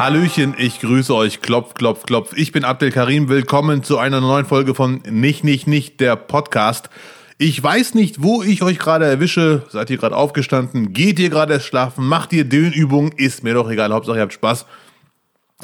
[0.00, 1.42] Hallöchen, ich grüße euch.
[1.42, 2.32] Klopf, klopf, klopf.
[2.34, 3.28] Ich bin Abdel Karim.
[3.28, 6.88] Willkommen zu einer neuen Folge von Nicht, Nicht, Nicht, der Podcast.
[7.36, 9.62] Ich weiß nicht, wo ich euch gerade erwische.
[9.68, 10.94] Seid ihr gerade aufgestanden?
[10.94, 12.06] Geht ihr gerade erst schlafen?
[12.06, 13.12] Macht ihr Dönübungen?
[13.12, 13.92] Ist mir doch egal.
[13.92, 14.64] Hauptsache ihr habt Spaß.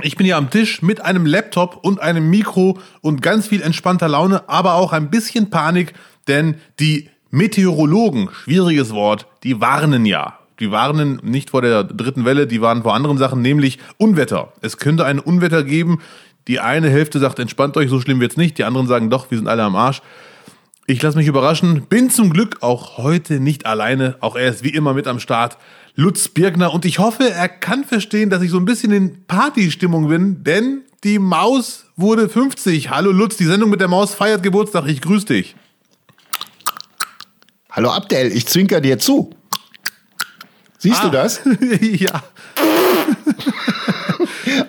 [0.02, 4.08] Ich bin hier am Tisch mit einem Laptop und einem Mikro und ganz viel entspannter
[4.08, 5.94] Laune, aber auch ein bisschen Panik,
[6.28, 12.46] denn die Meteorologen, schwieriges Wort, die warnen ja die warnen nicht vor der dritten Welle,
[12.46, 14.52] die warnen vor anderen Sachen, nämlich Unwetter.
[14.60, 16.00] Es könnte ein Unwetter geben.
[16.48, 18.56] Die eine Hälfte sagt, entspannt euch, so schlimm wird's nicht.
[18.58, 20.00] Die anderen sagen, doch, wir sind alle am Arsch.
[20.86, 21.82] Ich lasse mich überraschen.
[21.88, 24.16] Bin zum Glück auch heute nicht alleine.
[24.20, 25.58] Auch er ist wie immer mit am Start.
[25.96, 26.72] Lutz Birgner.
[26.72, 30.82] Und ich hoffe, er kann verstehen, dass ich so ein bisschen in Partystimmung bin, denn
[31.02, 32.90] die Maus wurde 50.
[32.90, 34.86] Hallo Lutz, die Sendung mit der Maus feiert Geburtstag.
[34.86, 35.56] Ich grüße dich.
[37.70, 39.35] Hallo Abdel, ich zwinker dir zu.
[40.78, 41.04] Siehst ah.
[41.04, 41.40] du das?
[41.80, 42.22] ja.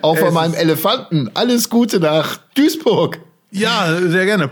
[0.02, 1.30] Auch von meinem Elefanten.
[1.34, 3.20] Alles Gute nach Duisburg.
[3.52, 4.50] Ja, sehr gerne.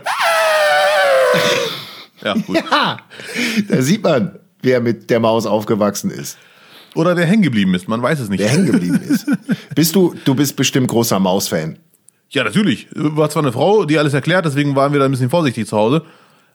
[2.23, 2.55] ja, gut.
[2.71, 2.97] ja,
[3.69, 6.37] da sieht man, wer mit der Maus aufgewachsen ist.
[6.95, 8.39] Oder der hängen geblieben ist, man weiß es nicht.
[8.39, 9.25] Der hängen geblieben ist.
[9.75, 11.77] bist du, du bist bestimmt großer Maus-Fan.
[12.29, 12.87] Ja, natürlich.
[12.93, 15.77] War zwar eine Frau, die alles erklärt, deswegen waren wir da ein bisschen vorsichtig zu
[15.77, 16.03] Hause.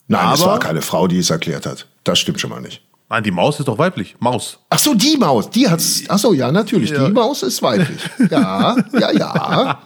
[0.09, 1.87] Nein, Aber es war keine Frau, die es erklärt hat.
[2.05, 2.83] Das stimmt schon mal nicht.
[3.11, 4.14] Nein, die Maus ist doch weiblich.
[4.20, 4.61] Maus.
[4.70, 6.05] Ach so, die Maus, die hat's.
[6.06, 6.91] Ach so, ja, natürlich.
[6.91, 7.06] Ja.
[7.06, 7.98] Die Maus ist weiblich.
[8.30, 9.80] Ja, ja, ja.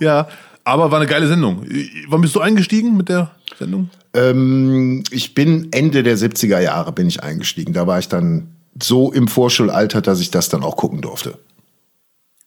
[0.00, 0.28] ja,
[0.64, 1.64] aber war eine geile Sendung.
[2.08, 3.88] Wann bist du eingestiegen mit der Sendung?
[4.14, 7.72] Ähm, ich bin Ende der 70er Jahre bin ich eingestiegen.
[7.72, 8.48] Da war ich dann
[8.82, 11.38] so im Vorschulalter, dass ich das dann auch gucken durfte.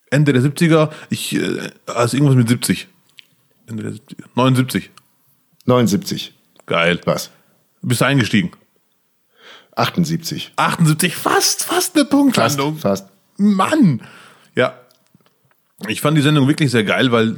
[0.10, 2.90] Ende der 70er, ich, äh, also irgendwas mit 70.
[3.68, 4.26] Ende der 70er.
[4.36, 4.90] 79.
[5.66, 6.34] 79.
[6.66, 7.00] Geil.
[7.06, 7.30] Was?
[7.82, 8.52] Bist du eingestiegen?
[9.78, 10.54] 78.
[10.56, 12.78] 78, fast, fast eine Punktlandung.
[12.78, 13.14] Fast, fast.
[13.38, 14.02] Mann!
[14.56, 14.76] Ja.
[15.88, 17.38] Ich fand die Sendung wirklich sehr geil, weil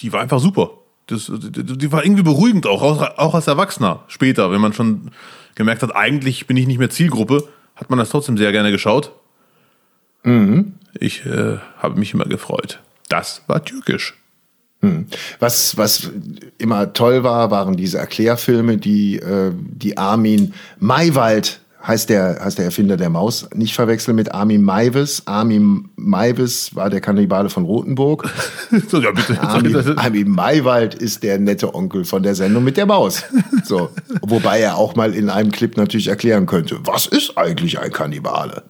[0.00, 0.70] die war einfach super.
[1.06, 5.10] Das, die war irgendwie beruhigend auch, auch als Erwachsener später, wenn man schon
[5.54, 9.12] gemerkt hat, eigentlich bin ich nicht mehr Zielgruppe, hat man das trotzdem sehr gerne geschaut.
[10.22, 10.74] Mhm.
[10.92, 12.80] Ich äh, habe mich immer gefreut.
[13.08, 14.14] Das war türkisch.
[14.80, 15.06] Hm.
[15.40, 16.10] Was, was
[16.58, 22.66] immer toll war, waren diese Erklärfilme, die, äh, die Armin Maywald heißt der, heißt der
[22.66, 25.22] Erfinder der Maus, nicht verwechseln mit Armin Maivis.
[25.26, 28.28] Armin Maivis war der Kannibale von Rothenburg.
[28.88, 29.40] so, ja, bitte.
[29.40, 33.24] Armin, Armin Maywald ist der nette Onkel von der Sendung mit der Maus.
[33.64, 33.90] So.
[34.22, 38.64] Wobei er auch mal in einem Clip natürlich erklären könnte, was ist eigentlich ein Kannibale?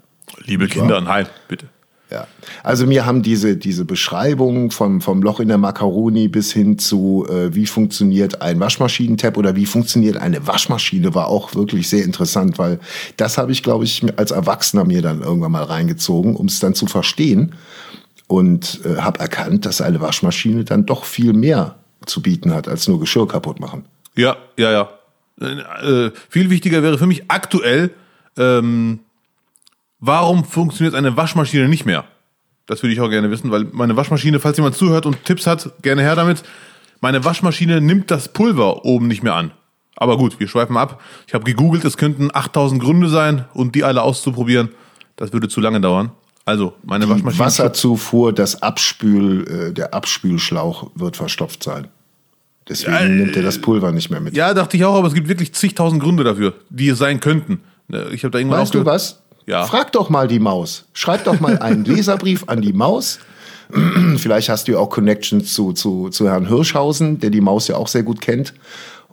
[0.44, 1.66] Liebe Kinder, nein, bitte.
[2.10, 2.26] Ja,
[2.62, 7.26] also mir haben diese, diese Beschreibung vom, vom Loch in der Macaroni bis hin zu,
[7.28, 12.58] äh, wie funktioniert ein Waschmaschinentab oder wie funktioniert eine Waschmaschine, war auch wirklich sehr interessant,
[12.58, 12.80] weil
[13.18, 16.74] das habe ich, glaube ich, als Erwachsener mir dann irgendwann mal reingezogen, um es dann
[16.74, 17.54] zu verstehen
[18.26, 21.76] und äh, habe erkannt, dass eine Waschmaschine dann doch viel mehr
[22.06, 23.84] zu bieten hat, als nur Geschirr kaputt machen.
[24.14, 24.88] Ja, ja, ja.
[25.40, 27.90] Äh, viel wichtiger wäre für mich aktuell,
[28.38, 29.00] ähm,
[30.00, 32.04] warum funktioniert eine Waschmaschine nicht mehr?
[32.66, 35.70] Das würde ich auch gerne wissen, weil meine Waschmaschine, falls jemand zuhört und Tipps hat,
[35.82, 36.42] gerne her damit.
[37.00, 39.52] Meine Waschmaschine nimmt das Pulver oben nicht mehr an.
[39.96, 41.00] Aber gut, wir schweifen ab.
[41.26, 44.68] Ich habe gegoogelt, es könnten 8000 Gründe sein und die alle auszuprobieren,
[45.16, 46.12] das würde zu lange dauern.
[46.44, 47.44] Also, meine die Waschmaschine.
[47.44, 51.88] Wasserzufuhr, das Abspül, äh, der Abspülschlauch wird verstopft sein.
[52.68, 54.36] Deswegen ja, nimmt er das Pulver nicht mehr mit.
[54.36, 57.60] Ja, dachte ich auch, aber es gibt wirklich zigtausend Gründe dafür, die es sein könnten.
[58.12, 59.22] Ich habe da irgendwann weißt du was?
[59.48, 59.64] Ja.
[59.64, 60.84] Frag doch mal die Maus.
[60.92, 63.18] Schreib doch mal einen Leserbrief an die Maus.
[64.16, 67.88] Vielleicht hast du auch Connections zu, zu, zu Herrn Hirschhausen, der die Maus ja auch
[67.88, 68.52] sehr gut kennt.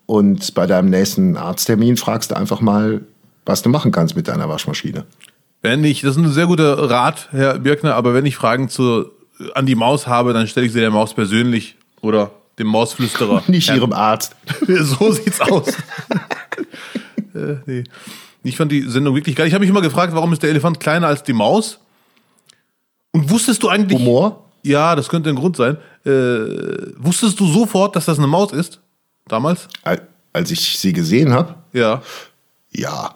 [0.06, 3.02] Und bei deinem nächsten Arzttermin fragst du einfach mal,
[3.46, 5.06] was du machen kannst mit deiner Waschmaschine.
[5.62, 9.06] Wenn ich, das ist ein sehr guter Rat, Herr Birkner, aber wenn ich Fragen zu,
[9.56, 13.44] an die Maus habe, dann stelle ich sie der Maus persönlich oder dem Mausflüsterer.
[13.48, 13.80] Nicht Herrn.
[13.80, 14.36] ihrem Arzt.
[14.68, 15.70] so sieht's aus.
[17.34, 17.84] äh, nee.
[18.46, 19.48] Ich fand die Sendung wirklich geil.
[19.48, 21.80] Ich habe mich immer gefragt, warum ist der Elefant kleiner als die Maus?
[23.12, 24.00] Und wusstest du eigentlich.
[24.00, 24.46] Humor?
[24.62, 25.78] Ja, das könnte ein Grund sein.
[26.06, 26.12] Äh,
[26.98, 28.82] wusstest du sofort, dass das eine Maus ist?
[29.28, 29.68] Damals?
[30.32, 31.56] Als ich sie gesehen habe?
[31.74, 32.04] Ja.
[32.72, 33.16] Ja.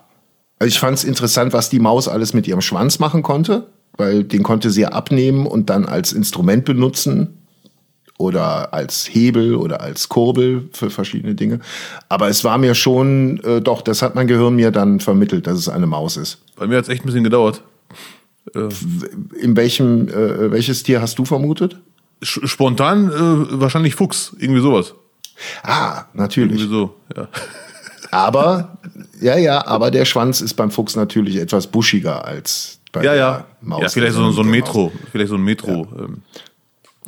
[0.57, 3.67] Also ich fand es interessant, was die Maus alles mit ihrem Schwanz machen konnte,
[3.97, 7.38] weil den konnte sie abnehmen und dann als Instrument benutzen
[8.19, 11.61] oder als Hebel oder als Kurbel für verschiedene Dinge.
[12.09, 15.57] Aber es war mir schon, äh, doch, das hat mein Gehirn mir dann vermittelt, dass
[15.57, 16.37] es eine Maus ist.
[16.57, 17.63] Bei mir hat es echt ein bisschen gedauert.
[18.53, 18.67] Äh.
[19.39, 21.77] In welchem, äh, welches Tier hast du vermutet?
[22.21, 24.93] Spontan äh, wahrscheinlich Fuchs, irgendwie sowas.
[25.63, 26.59] Ah, natürlich.
[26.59, 27.29] Irgendwie so, ja.
[28.11, 28.77] Aber,
[29.21, 33.19] ja, ja, aber der Schwanz ist beim Fuchs natürlich etwas buschiger als bei Ja, der
[33.19, 33.45] ja.
[33.61, 33.81] Maus.
[33.81, 34.49] ja vielleicht so, so ein.
[34.49, 34.91] Metro.
[35.11, 35.87] Vielleicht so ein Metro.
[35.97, 36.23] Ähm,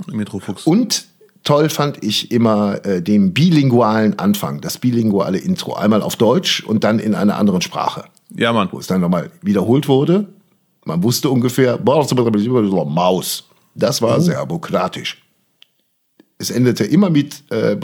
[0.07, 0.65] Metro-Fuchs.
[0.65, 1.05] Und
[1.43, 5.73] toll fand ich immer äh, den bilingualen Anfang, das bilinguale Intro.
[5.73, 8.05] Einmal auf Deutsch und dann in einer anderen Sprache.
[8.35, 8.69] Ja, Mann.
[8.71, 10.27] Wo es dann nochmal wiederholt wurde.
[10.85, 11.77] Man wusste ungefähr,
[12.85, 13.43] Maus.
[13.75, 15.21] Das war serbokratisch.
[16.37, 17.75] Es endete immer mit äh,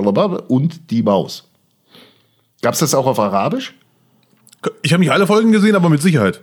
[0.48, 1.48] und die Maus.
[2.62, 3.75] Gab es das auch auf Arabisch?
[4.81, 6.42] Ich habe nicht alle Folgen gesehen, aber mit Sicherheit.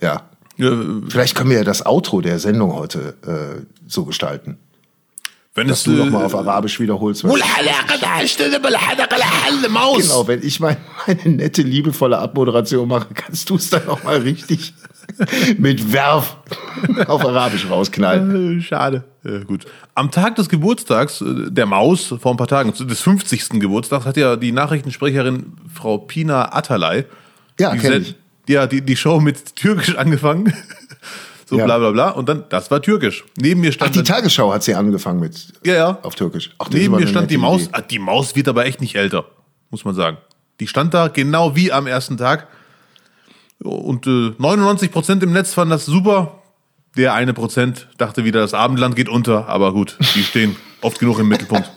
[0.00, 0.30] Ja.
[0.58, 0.70] Äh,
[1.08, 4.58] Vielleicht können wir ja das Outro der Sendung heute äh, so gestalten.
[5.54, 7.24] Wenn Dass es du nochmal auf Arabisch wiederholst.
[9.68, 10.00] Maus.
[10.00, 14.16] Genau, wenn ich mein, meine nette, liebevolle Abmoderation mache, kannst du es dann noch mal
[14.18, 14.72] richtig
[15.58, 16.36] mit Werf
[17.06, 18.60] auf Arabisch rausknallen.
[18.60, 19.04] Äh, Schade.
[19.24, 19.66] Ja, gut.
[19.94, 23.60] Am Tag des Geburtstags äh, der Maus, vor ein paar Tagen, des 50.
[23.60, 27.04] Geburtstags, hat ja die Nachrichtensprecherin Frau Pina Atalay
[27.60, 28.14] Ja, die, ich.
[28.48, 30.54] ja, die, die Show mit Türkisch angefangen.
[31.52, 31.66] So Ja.
[31.66, 32.08] bla bla bla.
[32.10, 33.24] Und dann, das war Türkisch.
[33.38, 33.94] Neben mir Ach, stand.
[33.94, 35.98] die dann- Tagesschau hat sie angefangen mit ja, ja.
[36.02, 36.50] auf Türkisch.
[36.58, 37.62] Ach, Neben mir stand die Maus.
[37.64, 37.70] Idee.
[37.72, 39.26] Ah, Die Maus wird aber echt nicht älter,
[39.70, 40.16] muss man sagen.
[40.60, 42.48] Die stand da genau wie am ersten Tag.
[43.58, 46.38] Und äh, 99% im Netz fanden das super.
[46.96, 49.48] Der eine Prozent dachte wieder, das Abendland geht unter.
[49.48, 51.70] Aber gut, die stehen oft genug im Mittelpunkt.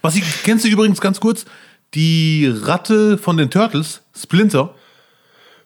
[0.00, 1.44] Was ich, kennst du übrigens ganz kurz?
[1.94, 4.74] Die Ratte von den Turtles, Splinter.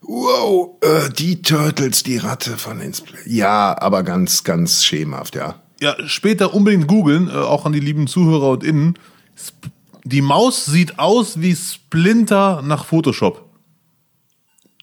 [0.03, 5.57] Wow, äh, die Turtles, die Ratte von den Spl Ja, aber ganz, ganz schemenhaft, ja.
[5.81, 8.99] Ja, später unbedingt googeln, äh, auch an die lieben Zuhörer und Innen.
[9.37, 9.71] Sp
[10.07, 13.45] die Maus sieht aus wie Splinter nach Photoshop.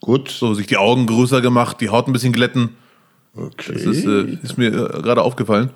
[0.02, 0.30] Gut.
[0.30, 2.76] So, sich die Augen größer gemacht, die Haut ein bisschen glätten.
[3.34, 3.72] Okay.
[3.72, 5.70] Das ist, äh, ist mir äh, gerade aufgefallen.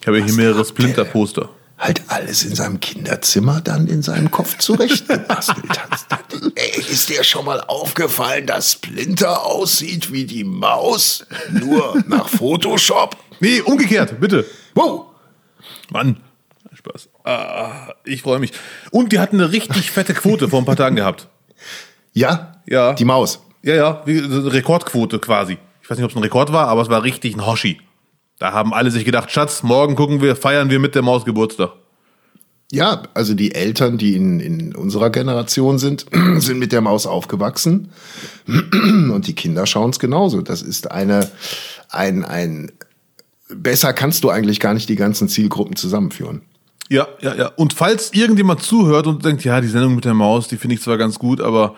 [0.00, 1.50] Ich habe hier mehrere Splinter-Poster.
[1.78, 6.24] Halt alles in seinem Kinderzimmer dann in seinem Kopf zurechtgebastelt hat.
[6.54, 11.24] Ey, ist dir schon mal aufgefallen, dass Splinter aussieht wie die Maus?
[11.50, 13.16] Nur nach Photoshop?
[13.40, 14.44] Nee, umgekehrt, bitte.
[14.74, 15.06] Wow!
[15.90, 16.20] Mann.
[16.74, 17.08] Spaß.
[17.24, 18.52] Ah, ich freue mich.
[18.90, 21.28] Und die hatten eine richtig fette Quote vor ein paar Tagen gehabt.
[22.12, 22.60] Ja?
[22.66, 22.92] Ja.
[22.94, 23.42] Die Maus.
[23.62, 25.58] Ja, ja, wie, so eine Rekordquote quasi.
[25.82, 27.80] Ich weiß nicht, ob es ein Rekord war, aber es war richtig ein Hoshi.
[28.38, 31.72] Da haben alle sich gedacht, Schatz, morgen gucken wir, feiern wir mit der Maus Geburtstag.
[32.70, 36.06] Ja, also die Eltern, die in, in unserer Generation sind,
[36.36, 37.90] sind mit der Maus aufgewachsen.
[38.46, 40.42] Und die Kinder schauen es genauso.
[40.42, 41.28] Das ist eine,
[41.88, 42.70] ein, ein,
[43.48, 46.42] besser kannst du eigentlich gar nicht die ganzen Zielgruppen zusammenführen.
[46.90, 47.46] Ja, ja, ja.
[47.56, 50.82] Und falls irgendjemand zuhört und denkt, ja, die Sendung mit der Maus, die finde ich
[50.82, 51.74] zwar ganz gut, aber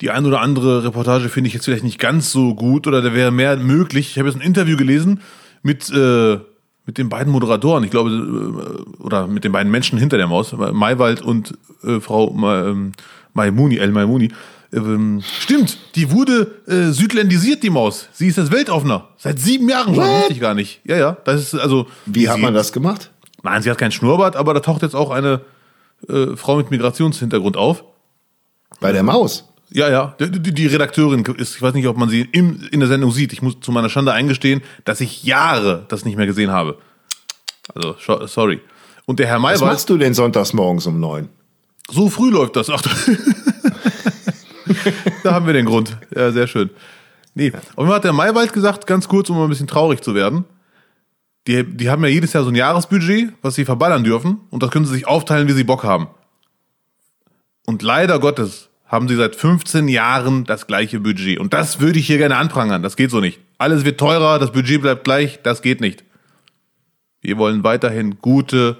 [0.00, 3.14] die ein oder andere Reportage finde ich jetzt vielleicht nicht ganz so gut oder da
[3.14, 4.10] wäre mehr möglich.
[4.10, 5.20] Ich habe jetzt ein Interview gelesen
[5.62, 6.38] mit, äh,
[6.86, 10.52] mit den beiden Moderatoren, ich glaube, äh, oder mit den beiden Menschen hinter der Maus,
[10.52, 12.92] Maywald und äh, Frau Ma, ähm,
[13.34, 14.30] Maimuni, El Maimuni.
[14.72, 18.08] Ähm, stimmt, die wurde äh, südländisiert, die Maus.
[18.12, 19.08] Sie ist jetzt Weltoffener.
[19.16, 20.80] Seit sieben Jahren schon, wusste ich gar nicht.
[20.84, 21.86] Ja, ja, das ist also.
[22.06, 23.10] Wie hat man das gemacht?
[23.42, 25.40] Nein, sie hat keinen Schnurrbart, aber da taucht jetzt auch eine
[26.08, 27.84] äh, Frau mit Migrationshintergrund auf.
[28.80, 29.49] Bei der Maus.
[29.72, 32.88] Ja, ja, die, die, Redakteurin ist, ich weiß nicht, ob man sie im, in der
[32.88, 33.32] Sendung sieht.
[33.32, 36.76] Ich muss zu meiner Schande eingestehen, dass ich Jahre das nicht mehr gesehen habe.
[37.72, 37.94] Also,
[38.26, 38.60] sorry.
[39.06, 41.28] Und der Herr Was Maywald, machst du denn sonntags morgens um neun?
[41.90, 42.70] so früh läuft das.
[42.70, 42.82] Ach,
[45.22, 45.96] da haben wir den Grund.
[46.14, 46.70] Ja, sehr schön.
[47.34, 50.14] Nee, jeden Fall hat der Maywald gesagt, ganz kurz, um mal ein bisschen traurig zu
[50.14, 50.44] werden.
[51.46, 54.40] Die, die haben ja jedes Jahr so ein Jahresbudget, was sie verballern dürfen.
[54.50, 56.08] Und das können sie sich aufteilen, wie sie Bock haben.
[57.66, 61.38] Und leider Gottes haben sie seit 15 Jahren das gleiche Budget.
[61.38, 62.82] Und das würde ich hier gerne anprangern.
[62.82, 63.38] Das geht so nicht.
[63.56, 65.38] Alles wird teurer, das Budget bleibt gleich.
[65.44, 66.02] Das geht nicht.
[67.20, 68.78] Wir wollen weiterhin gute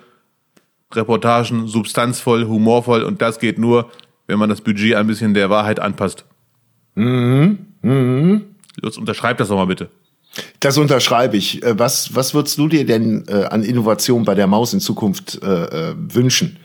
[0.93, 3.05] Reportagen, substanzvoll, humorvoll.
[3.05, 3.89] Und das geht nur,
[4.27, 6.25] wenn man das Budget ein bisschen der Wahrheit anpasst.
[6.97, 7.59] Mhm.
[7.83, 8.47] Mhm.
[8.83, 9.91] Lutz, unterschreib das doch mal bitte.
[10.59, 11.63] Das unterschreibe ich.
[11.63, 15.41] Äh, Was, was würdest du dir denn äh, an Innovation bei der Maus in Zukunft
[15.41, 16.57] äh, äh, wünschen?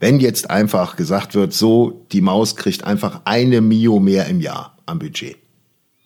[0.00, 4.76] Wenn jetzt einfach gesagt wird, so, die Maus kriegt einfach eine Mio mehr im Jahr
[4.86, 5.36] am Budget.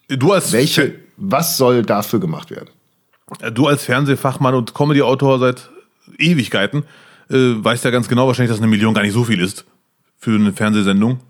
[0.08, 2.70] Du als, Welche, was soll dafür gemacht werden?
[3.52, 5.68] du als Fernsehfachmann und Comedy-Autor seit
[6.18, 6.84] Ewigkeiten
[7.30, 9.64] äh, weißt ja ganz genau wahrscheinlich, dass eine Million gar nicht so viel ist
[10.16, 11.20] für eine Fernsehsendung.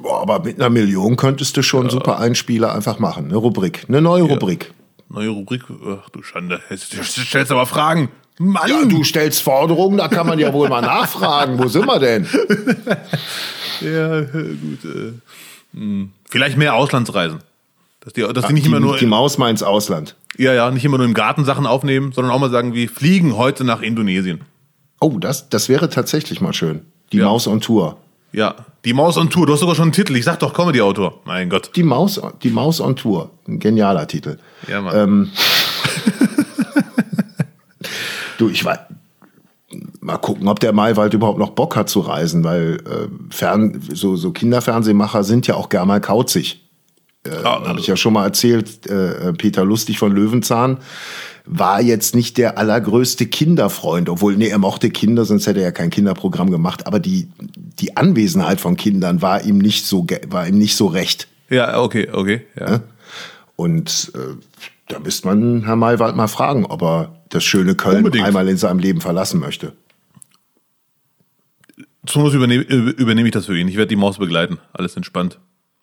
[0.00, 3.26] Boah, aber mit einer Million könntest du schon super Einspieler einfach machen.
[3.26, 4.72] Eine Rubrik, eine neue Rubrik.
[5.08, 5.62] Neue Rubrik.
[5.68, 6.60] Ach du Schande.
[6.70, 8.08] Jetzt stellst aber Fragen.
[8.38, 8.68] Mann!
[8.68, 11.58] Ja, du stellst Forderungen, da kann man ja wohl mal nachfragen.
[11.58, 12.26] Wo sind wir denn?
[13.80, 14.84] Ja, gut.
[14.84, 15.12] Äh,
[15.76, 16.12] hm.
[16.30, 17.40] Vielleicht mehr Auslandsreisen.
[18.00, 20.14] Dass die, dass die nicht die, immer nur, die Maus mal ins Ausland.
[20.38, 23.36] ja, ja, nicht immer nur im Garten Sachen aufnehmen, sondern auch mal sagen, wir fliegen
[23.36, 24.42] heute nach Indonesien.
[25.00, 26.82] Oh, das, das wäre tatsächlich mal schön.
[27.12, 27.24] Die Ja.
[27.24, 27.96] Maus on Tour.
[28.32, 30.14] Ja, Die Maus on Tour, du hast sogar schon einen Titel.
[30.16, 31.20] Ich sag doch Comedy-Autor.
[31.24, 31.70] Mein Gott.
[31.74, 33.30] Die Maus, die Maus on Tour.
[33.48, 34.38] Ein genialer Titel.
[34.68, 34.96] Ja, Mann.
[34.96, 35.30] Ähm,
[38.38, 38.78] du, ich weiß.
[40.00, 44.14] Mal gucken, ob der Maywald überhaupt noch Bock hat zu reisen, weil äh, Fern, so,
[44.14, 46.64] so Kinderfernsehmacher sind ja auch gerne mal kauzig.
[47.24, 50.78] Äh, Ah, Habe ich ja schon mal erzählt, äh, Peter Lustig von Löwenzahn
[51.46, 55.72] war jetzt nicht der allergrößte Kinderfreund, obwohl, nee, er mochte Kinder, sonst hätte er ja
[55.72, 57.28] kein Kinderprogramm gemacht, aber die,
[57.80, 61.28] die Anwesenheit von Kindern war ihm nicht so, war ihm nicht so recht.
[61.50, 62.46] Ja, okay, okay.
[62.58, 62.80] Ja.
[63.56, 64.18] Und äh,
[64.88, 68.26] da müsste man Herr Maywald mal fragen, ob er das schöne Köln Unbedingt.
[68.26, 69.72] einmal in seinem Leben verlassen möchte.
[72.06, 73.68] Zum Schluss übernehme, übernehme ich das für ihn.
[73.68, 74.58] Ich werde die Maus begleiten.
[74.72, 75.38] Alles entspannt.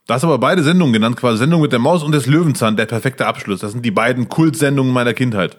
[0.08, 2.86] Da hast aber beide Sendungen genannt, quasi Sendung mit der Maus und des Löwenzahn, der
[2.86, 3.60] perfekte Abschluss.
[3.60, 5.58] Das sind die beiden Kultsendungen meiner Kindheit.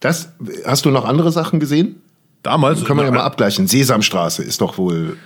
[0.00, 0.32] Das,
[0.64, 2.02] hast du noch andere Sachen gesehen?
[2.42, 2.84] Damals.
[2.84, 3.66] Können wir ja mal abgleichen.
[3.66, 5.16] Sesamstraße ist doch wohl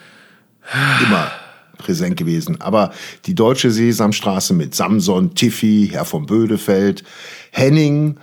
[1.02, 1.30] immer
[1.76, 2.60] präsent gewesen.
[2.60, 2.92] Aber
[3.26, 7.02] die deutsche Sesamstraße mit Samson, Tiffy, Herr von Bödefeld,
[7.50, 8.18] Henning,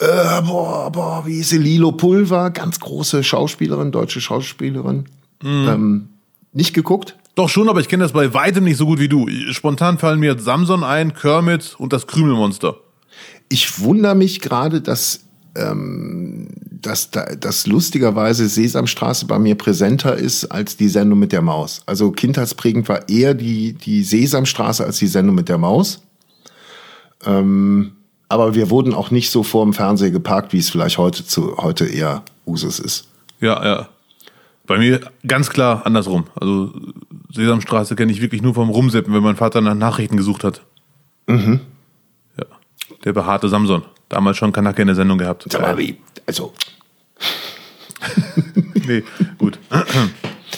[0.00, 1.58] äh, boah, boah, wie hieß sie?
[1.58, 5.04] Lilo Pulver, ganz große Schauspielerin, deutsche Schauspielerin.
[5.44, 6.08] Ähm,
[6.52, 7.16] nicht geguckt?
[7.34, 9.28] Doch schon, aber ich kenne das bei weitem nicht so gut wie du.
[9.52, 12.76] Spontan fallen mir Samson ein, Kermit und das Krümelmonster.
[13.48, 15.20] Ich wundere mich gerade, dass,
[15.54, 21.42] ähm, dass, da, dass lustigerweise Sesamstraße bei mir präsenter ist als die Sendung mit der
[21.42, 21.82] Maus.
[21.86, 26.02] Also kindheitsprägend war eher die, die Sesamstraße als die Sendung mit der Maus.
[27.24, 27.92] Ähm,
[28.30, 31.56] aber wir wurden auch nicht so vor dem Fernseher geparkt, wie es vielleicht heute, zu,
[31.58, 33.08] heute eher Usus ist.
[33.40, 33.88] Ja, ja.
[34.66, 36.26] Bei mir ganz klar andersrum.
[36.40, 36.72] Also
[37.32, 40.62] Sesamstraße kenne ich wirklich nur vom Rumseppen, wenn mein Vater nach Nachrichten gesucht hat.
[41.26, 41.60] Mhm.
[42.38, 42.44] Ja.
[43.04, 43.82] Der behaarte Samson.
[44.08, 45.46] Damals schon Kanake in der Sendung gehabt.
[45.50, 46.52] Sag mal, wie, also,
[48.86, 49.02] Nee,
[49.38, 49.58] gut.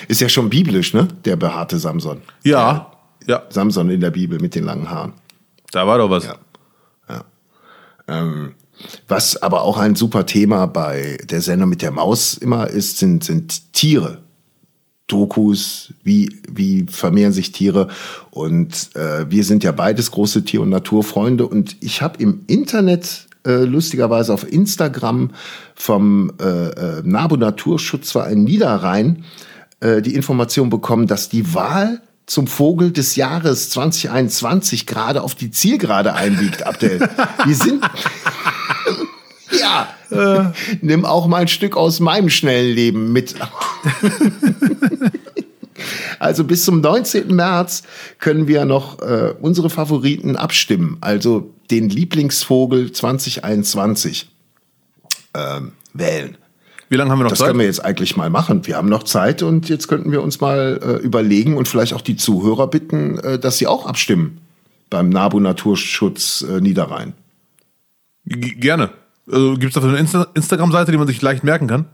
[0.08, 1.08] ist ja schon biblisch, ne?
[1.24, 2.20] Der behaarte Samson.
[2.44, 2.92] Ja,
[3.26, 5.12] ja, Samson in der Bibel mit den langen Haaren.
[5.70, 6.24] da war doch was.
[6.26, 6.36] Ja.
[8.08, 8.54] Ähm,
[9.08, 13.24] was aber auch ein super Thema bei der Sendung mit der Maus immer ist, sind,
[13.24, 14.18] sind Tiere.
[15.06, 17.88] Dokus, wie, wie vermehren sich Tiere.
[18.30, 21.46] Und äh, wir sind ja beides große Tier- und Naturfreunde.
[21.46, 25.32] Und ich habe im Internet, äh, lustigerweise auf Instagram,
[25.74, 29.24] vom äh, äh, NABU Naturschutzverein Niederrhein
[29.80, 32.00] äh, die Information bekommen, dass die Wahl
[32.32, 37.06] zum Vogel des Jahres 2021 gerade auf die Zielgerade einbiegt, Abdel.
[37.44, 37.84] Wir sind.
[39.60, 40.54] ja.
[40.80, 43.34] Nimm auch mal ein Stück aus meinem schnellen Leben mit.
[46.18, 47.34] Also bis zum 19.
[47.34, 47.82] März
[48.20, 50.98] können wir noch äh, unsere Favoriten abstimmen.
[51.00, 54.30] Also den Lieblingsvogel 2021
[55.34, 56.36] ähm, wählen.
[56.92, 57.46] Wie lange haben wir noch Das Zeit?
[57.48, 58.66] können wir jetzt eigentlich mal machen.
[58.66, 62.02] Wir haben noch Zeit und jetzt könnten wir uns mal äh, überlegen und vielleicht auch
[62.02, 64.42] die Zuhörer bitten, äh, dass sie auch abstimmen
[64.90, 67.14] beim NABU Naturschutz äh, Niederrhein.
[68.26, 68.90] G gerne.
[69.26, 71.86] Also, Gibt es dafür eine Insta Instagram-Seite, die man sich leicht merken kann?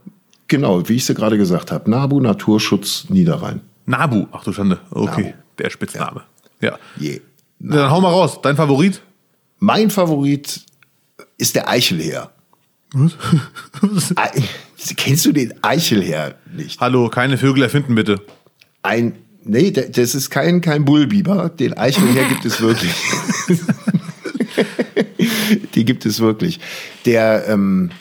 [0.49, 1.89] Genau, wie ich es gerade gesagt habe.
[1.89, 3.61] NABU Naturschutz Niederrhein.
[3.85, 4.27] Nabu.
[4.33, 4.79] Ach du Schande.
[4.91, 5.33] Okay, Nabu.
[5.59, 6.23] der Spitzname.
[6.59, 6.77] Ja.
[6.97, 7.21] Je.
[7.59, 8.41] Na, Dann hau mal raus.
[8.41, 9.01] Dein Favorit?
[9.59, 10.59] Mein Favorit
[11.37, 12.31] ist der Eichelherr.
[14.15, 14.43] Ei-
[14.97, 16.79] Kennst du den Eichelherr nicht?
[16.79, 18.21] Hallo, keine Vögel erfinden bitte.
[18.81, 21.49] Ein, nee, da- das ist kein, kein Bullbiber.
[21.49, 22.93] Den Eichelherr gibt es wirklich.
[25.75, 26.59] Die gibt es wirklich.
[27.05, 27.91] Der, ähm,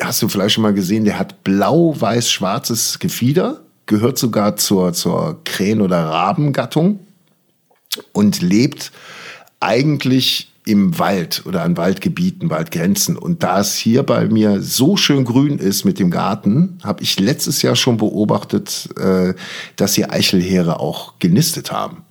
[0.00, 5.80] hast du vielleicht schon mal gesehen, der hat blau-weiß-schwarzes Gefieder, gehört sogar zur, zur Krähen-
[5.82, 7.00] oder Rabengattung
[8.12, 8.92] und lebt
[9.60, 13.16] eigentlich im Wald oder an Waldgebieten, Waldgrenzen.
[13.16, 17.20] Und da es hier bei mir so schön grün ist mit dem Garten, habe ich
[17.20, 19.34] letztes Jahr schon beobachtet, äh,
[19.76, 22.04] dass hier Eichelheere auch genistet haben.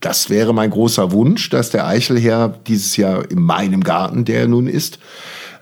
[0.00, 4.48] Das wäre mein großer Wunsch, dass der Eichelherr dieses Jahr in meinem Garten, der er
[4.48, 5.00] nun ist,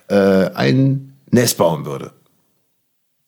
[0.09, 2.11] äh, ein Nest bauen würde.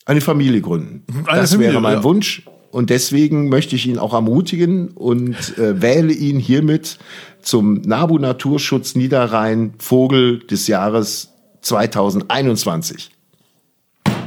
[0.06, 1.04] Eine Familie gründen.
[1.26, 2.04] Eine das Familie, wäre mein ja.
[2.04, 2.44] Wunsch.
[2.72, 7.00] Und deswegen möchte ich ihn auch ermutigen und äh, wähle ihn hiermit
[7.42, 13.10] zum NABU Naturschutz Niederrhein Vogel des Jahres 2021.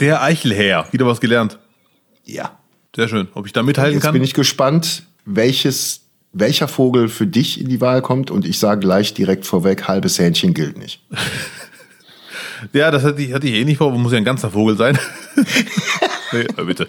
[0.01, 0.87] Der Eichelherr.
[0.93, 1.59] Wieder was gelernt.
[2.25, 2.59] Ja.
[2.95, 3.29] Sehr schön.
[3.35, 4.13] Ob ich da mithalten Jetzt kann?
[4.13, 6.03] bin ich gespannt, welches,
[6.33, 8.31] welcher Vogel für dich in die Wahl kommt.
[8.31, 11.01] Und ich sage gleich direkt vorweg, halbes Hähnchen gilt nicht.
[12.73, 14.77] Ja, das hatte ich, hatte ich eh nicht vor, aber muss ja ein ganzer Vogel
[14.77, 14.97] sein.
[16.33, 16.87] nee, bitte.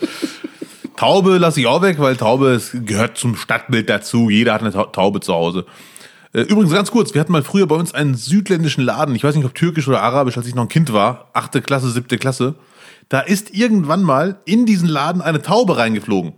[0.95, 4.29] Taube lasse ich auch weg, weil Taube es gehört zum Stadtbild dazu.
[4.29, 5.65] Jeder hat eine Ta- Taube zu Hause.
[6.33, 9.35] Äh, Übrigens ganz kurz, wir hatten mal früher bei uns einen südländischen Laden, ich weiß
[9.35, 12.55] nicht ob türkisch oder arabisch, als ich noch ein Kind war, achte Klasse, siebte Klasse.
[13.09, 16.33] Da ist irgendwann mal in diesen Laden eine Taube reingeflogen.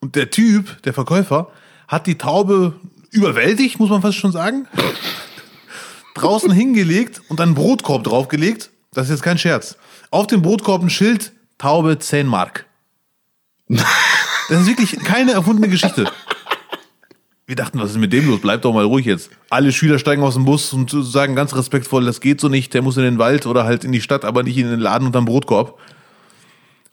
[0.00, 1.50] Und der Typ, der Verkäufer,
[1.86, 2.80] hat die Taube
[3.10, 4.66] überwältigt, muss man fast schon sagen,
[6.14, 8.70] draußen hingelegt und einen Brotkorb draufgelegt.
[8.92, 9.76] Das ist jetzt kein Scherz.
[10.10, 12.66] Auf dem Brotkorb ein Schild, Taube 10 Mark.
[13.68, 16.10] Das ist wirklich keine erfundene Geschichte.
[17.50, 18.38] Wir dachten, was ist mit dem los?
[18.40, 19.28] Bleib doch mal ruhig jetzt.
[19.48, 22.80] Alle Schüler steigen aus dem Bus und sagen ganz respektvoll, das geht so nicht, der
[22.80, 25.24] muss in den Wald oder halt in die Stadt, aber nicht in den Laden unterm
[25.24, 25.76] Brotkorb.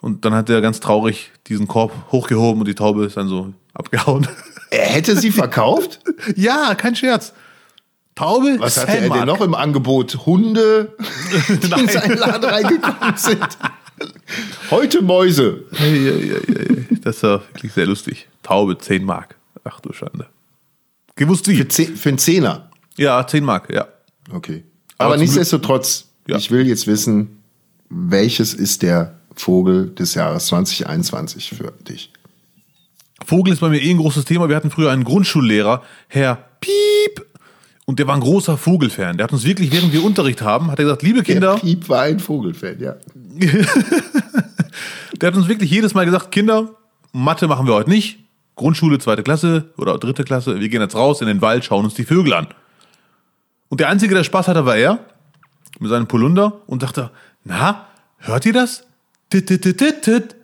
[0.01, 3.53] Und dann hat er ganz traurig diesen Korb hochgehoben und die Taube ist dann so
[3.75, 4.27] abgehauen.
[4.71, 5.99] Er hätte sie verkauft?
[6.35, 7.33] ja, kein Scherz.
[8.15, 10.25] Taube, Was hatte er denn noch im Angebot?
[10.25, 10.95] Hunde,
[11.49, 13.47] die in seinen Laden reingekommen sind.
[14.71, 15.65] Heute Mäuse.
[17.03, 18.27] Das war wirklich sehr lustig.
[18.41, 19.35] Taube, 10 Mark.
[19.63, 20.25] Ach du Schande.
[21.17, 21.57] Gewusst wie?
[21.57, 22.69] Für, zehn, für einen Zehner.
[22.97, 23.87] Ja, 10 Mark, ja.
[24.31, 24.63] Okay.
[24.97, 26.37] Aber Aber, nichtsdestotrotz, Ja.
[26.37, 27.43] ich will jetzt wissen,
[27.89, 32.11] welches ist der Vogel des Jahres 2021 für dich?
[33.25, 34.49] Vogel ist bei mir eh ein großes Thema.
[34.49, 37.25] Wir hatten früher einen Grundschullehrer, Herr Piep.
[37.85, 39.17] Und der war ein großer Vogelfan.
[39.17, 41.87] Der hat uns wirklich, während wir Unterricht haben, hat er gesagt, liebe Kinder, Der Piep
[41.89, 42.95] war ein Vogelfan, ja.
[45.21, 46.75] der hat uns wirklich jedes Mal gesagt, Kinder,
[47.13, 48.19] Mathe machen wir heute nicht.
[48.57, 50.59] Grundschule, zweite Klasse oder dritte Klasse.
[50.59, 52.47] Wir gehen jetzt raus in den Wald, schauen uns die Vögel an.
[53.69, 54.99] Und der Einzige, der Spaß hatte, war er
[55.79, 57.11] mit seinem Polunder und sagte,
[57.43, 57.87] na,
[58.17, 58.85] hört ihr das?
[59.29, 60.35] Tit, tit, tit, tit, tit.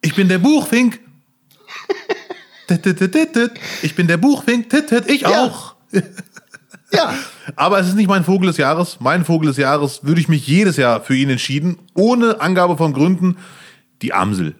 [0.00, 1.00] Ich bin der Buchfink.
[2.68, 3.50] Tit, tit, tit, tit, tit.
[3.82, 4.68] Ich bin der Buchfink.
[4.68, 5.08] Tit, tit.
[5.08, 5.44] Ich Ja.
[5.44, 5.74] auch.
[6.90, 7.12] Ja,
[7.54, 8.96] Aber es ist nicht mein Vogel des Jahres.
[9.00, 12.94] Mein Vogel des Jahres würde ich mich jedes Jahr für ihn entschieden, ohne Angabe von
[12.94, 13.36] Gründen,
[14.00, 14.54] die Amsel.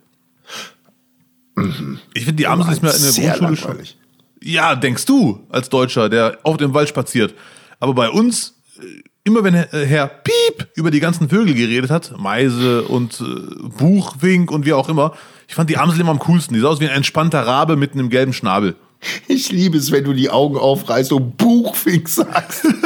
[2.14, 3.68] Ich finde, die Amsel ist mir in der sehr Grundschule schon.
[3.70, 3.96] langweilig.
[4.42, 7.34] Ja, denkst du, als Deutscher, der auf dem Wald spaziert.
[7.80, 8.82] Aber bei uns, äh,
[9.24, 13.24] immer wenn Herr- Piep über die ganzen Vögel geredet hat, Meise und äh,
[13.78, 15.14] Buchwink und wie auch immer,
[15.48, 16.54] ich fand die Amsel immer am coolsten.
[16.54, 18.76] Die sah aus wie ein entspannter Rabe mit einem gelben Schnabel.
[19.28, 22.66] Ich liebe es, wenn du die Augen aufreißt und Buchfink sagst.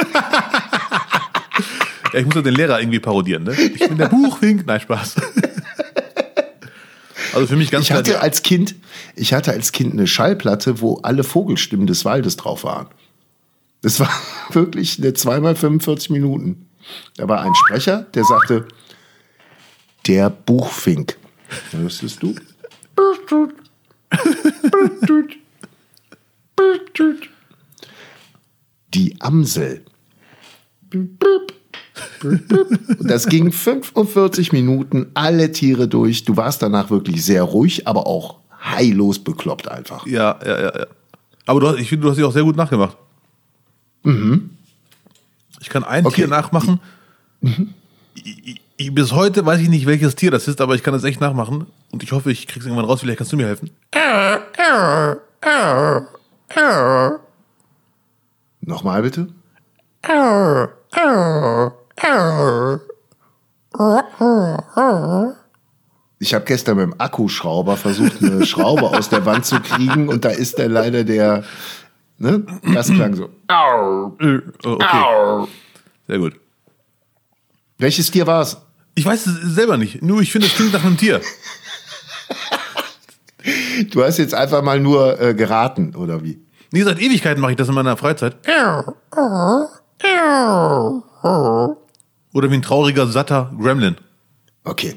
[2.12, 3.54] Ja, ich muss ja den Lehrer irgendwie parodieren, ne?
[3.54, 4.66] Ich bin der Buchwink.
[4.66, 5.14] Nein, Spaß.
[7.34, 8.74] Also für mich ganz Ich hatte als Kind,
[9.16, 12.88] ich hatte als Kind eine Schallplatte, wo alle Vogelstimmen des Waldes drauf waren.
[13.80, 14.10] Das war
[14.50, 16.68] wirklich eine zweimal 45 Minuten.
[17.16, 18.66] Da war ein Sprecher, der sagte,
[20.06, 21.16] der Buchfink.
[21.70, 22.34] Hörstest du?
[28.94, 29.84] Die Amsel.
[32.22, 36.24] Und das ging 45 Minuten, alle Tiere durch.
[36.24, 40.06] Du warst danach wirklich sehr ruhig, aber auch heillos bekloppt einfach.
[40.06, 40.86] Ja, ja, ja, ja.
[41.46, 42.96] Aber du hast, ich finde, du hast sie auch sehr gut nachgemacht.
[45.60, 46.16] Ich kann ein Okay.
[46.16, 46.80] Tier nachmachen.
[48.14, 51.04] Ich, ich, bis heute weiß ich nicht, welches Tier das ist, aber ich kann es
[51.04, 51.66] echt nachmachen.
[51.90, 53.00] Und ich hoffe, ich krieg's irgendwann raus.
[53.00, 53.70] Vielleicht kannst du mir helfen.
[58.60, 59.28] Nochmal bitte.
[66.18, 70.24] Ich habe gestern mit dem Akkuschrauber versucht, eine Schraube aus der Wand zu kriegen und
[70.24, 71.44] da ist dann leider der,
[72.18, 73.30] ne, das klang so.
[74.20, 75.48] Äh, oh, okay.
[76.06, 76.34] Sehr gut.
[77.78, 78.56] Welches Tier war es?
[78.94, 80.02] Ich weiß es selber nicht.
[80.02, 81.20] Nur ich finde, es klingt nach einem Tier.
[83.90, 86.40] Du hast jetzt einfach mal nur äh, geraten, oder wie?
[86.70, 88.36] Nee, seit Ewigkeiten mache ich das in meiner Freizeit.
[92.32, 93.96] Oder wie ein trauriger, satter Gremlin.
[94.64, 94.94] Okay.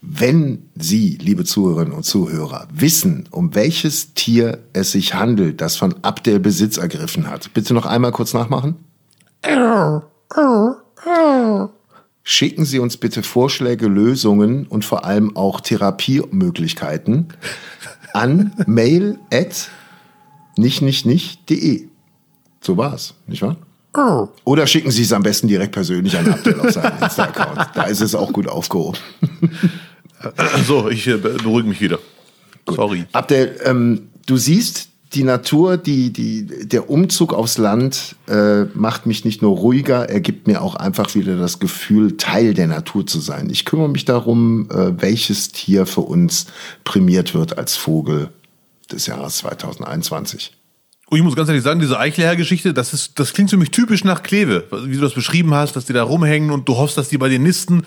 [0.00, 5.96] Wenn Sie, liebe Zuhörerinnen und Zuhörer, wissen, um welches Tier es sich handelt, das von
[6.02, 8.76] Abdel Besitz ergriffen hat, bitte noch einmal kurz nachmachen.
[12.22, 17.28] Schicken Sie uns bitte Vorschläge, Lösungen und vor allem auch Therapiemöglichkeiten
[18.12, 19.68] an mail at
[20.56, 21.88] nicht nicht nicht.de.
[22.60, 23.56] So war's, nicht wahr?
[24.44, 27.70] Oder schicken Sie es am besten direkt persönlich an Abdel auf seinen Insta-Account.
[27.74, 28.98] Da ist es auch gut aufgehoben.
[30.66, 31.98] So, ich äh, beruhige mich wieder.
[32.66, 33.04] Sorry.
[33.12, 39.24] Abdel, ähm, du siehst, die Natur, die, die, der Umzug aufs Land äh, macht mich
[39.24, 43.18] nicht nur ruhiger, er gibt mir auch einfach wieder das Gefühl, Teil der Natur zu
[43.20, 43.48] sein.
[43.50, 46.46] Ich kümmere mich darum, äh, welches Tier für uns
[46.84, 48.30] prämiert wird als Vogel
[48.92, 50.57] des Jahres 2021.
[51.10, 54.04] Und ich muss ganz ehrlich sagen, diese Eichleher-Geschichte, das, ist, das klingt für mich typisch
[54.04, 54.64] nach Kleve.
[54.84, 57.30] Wie du das beschrieben hast, dass die da rumhängen und du hoffst, dass die bei
[57.30, 57.84] dir nisten.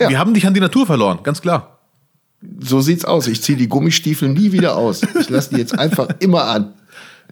[0.00, 0.08] Ja.
[0.08, 1.78] Wir haben dich an die Natur verloren, ganz klar.
[2.60, 3.26] So sieht's aus.
[3.26, 5.02] Ich ziehe die Gummistiefel nie wieder aus.
[5.20, 6.72] Ich lasse die jetzt einfach immer an.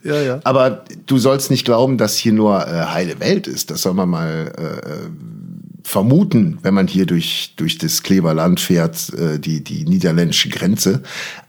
[0.02, 0.40] Ja, ja.
[0.44, 3.70] Aber du sollst nicht glauben, dass hier nur äh, heile Welt ist.
[3.70, 9.38] Das soll man mal äh, vermuten, wenn man hier durch, durch das Kleberland fährt, äh,
[9.38, 11.02] die, die niederländische Grenze.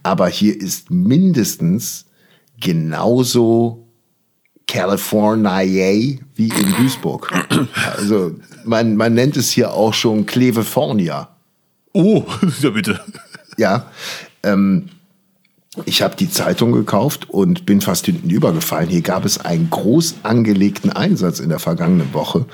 [0.04, 2.07] Aber hier ist mindestens
[2.60, 3.88] genauso
[4.68, 7.32] California wie in Duisburg.
[7.96, 11.30] Also man, man nennt es hier auch schon Clevefornia.
[11.94, 12.24] Oh,
[12.62, 13.00] ja bitte.
[13.58, 13.90] Ja,
[14.44, 14.90] ähm,
[15.86, 18.90] ich habe die Zeitung gekauft und bin fast hinten übergefallen.
[18.90, 22.46] Hier gab es einen groß angelegten Einsatz in der vergangenen Woche.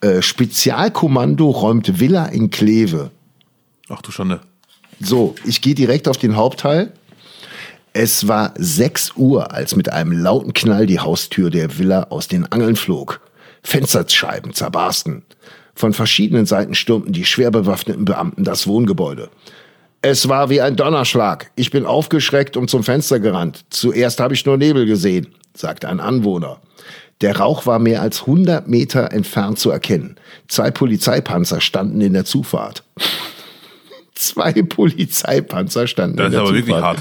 [0.00, 3.10] Äh, Spezialkommando räumt Villa in Kleve.
[3.88, 4.40] Ach du Schande.
[5.00, 6.92] So, ich gehe direkt auf den Hauptteil.
[8.00, 12.46] Es war 6 Uhr, als mit einem lauten Knall die Haustür der Villa aus den
[12.46, 13.20] Angeln flog.
[13.64, 15.24] Fensterscheiben zerbarsten.
[15.74, 19.30] Von verschiedenen Seiten stürmten die schwer bewaffneten Beamten das Wohngebäude.
[20.00, 21.50] Es war wie ein Donnerschlag.
[21.56, 23.64] Ich bin aufgeschreckt und zum Fenster gerannt.
[23.70, 26.60] Zuerst habe ich nur Nebel gesehen, sagte ein Anwohner.
[27.20, 30.14] Der Rauch war mehr als 100 Meter entfernt zu erkennen.
[30.46, 32.84] Zwei Polizeipanzer standen in der Zufahrt.
[34.14, 36.66] Zwei Polizeipanzer standen Das in ist der aber Zufahrt.
[36.68, 36.98] wirklich hart.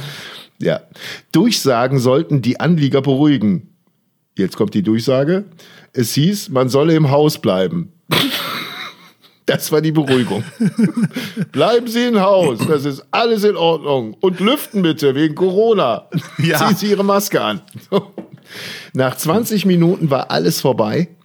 [0.60, 0.82] Ja.
[1.32, 3.74] Durchsagen sollten die Anlieger beruhigen.
[4.38, 5.46] Jetzt kommt die Durchsage.
[5.94, 7.94] Es hieß, man solle im Haus bleiben.
[9.48, 10.44] Das war die Beruhigung.
[11.54, 14.14] Bleiben Sie im Haus, das ist alles in Ordnung.
[14.20, 16.10] Und lüften bitte wegen Corona.
[16.38, 16.58] Ja.
[16.58, 17.62] Ziehen Sie Ihre Maske an.
[18.92, 21.16] Nach 20 Minuten war alles vorbei.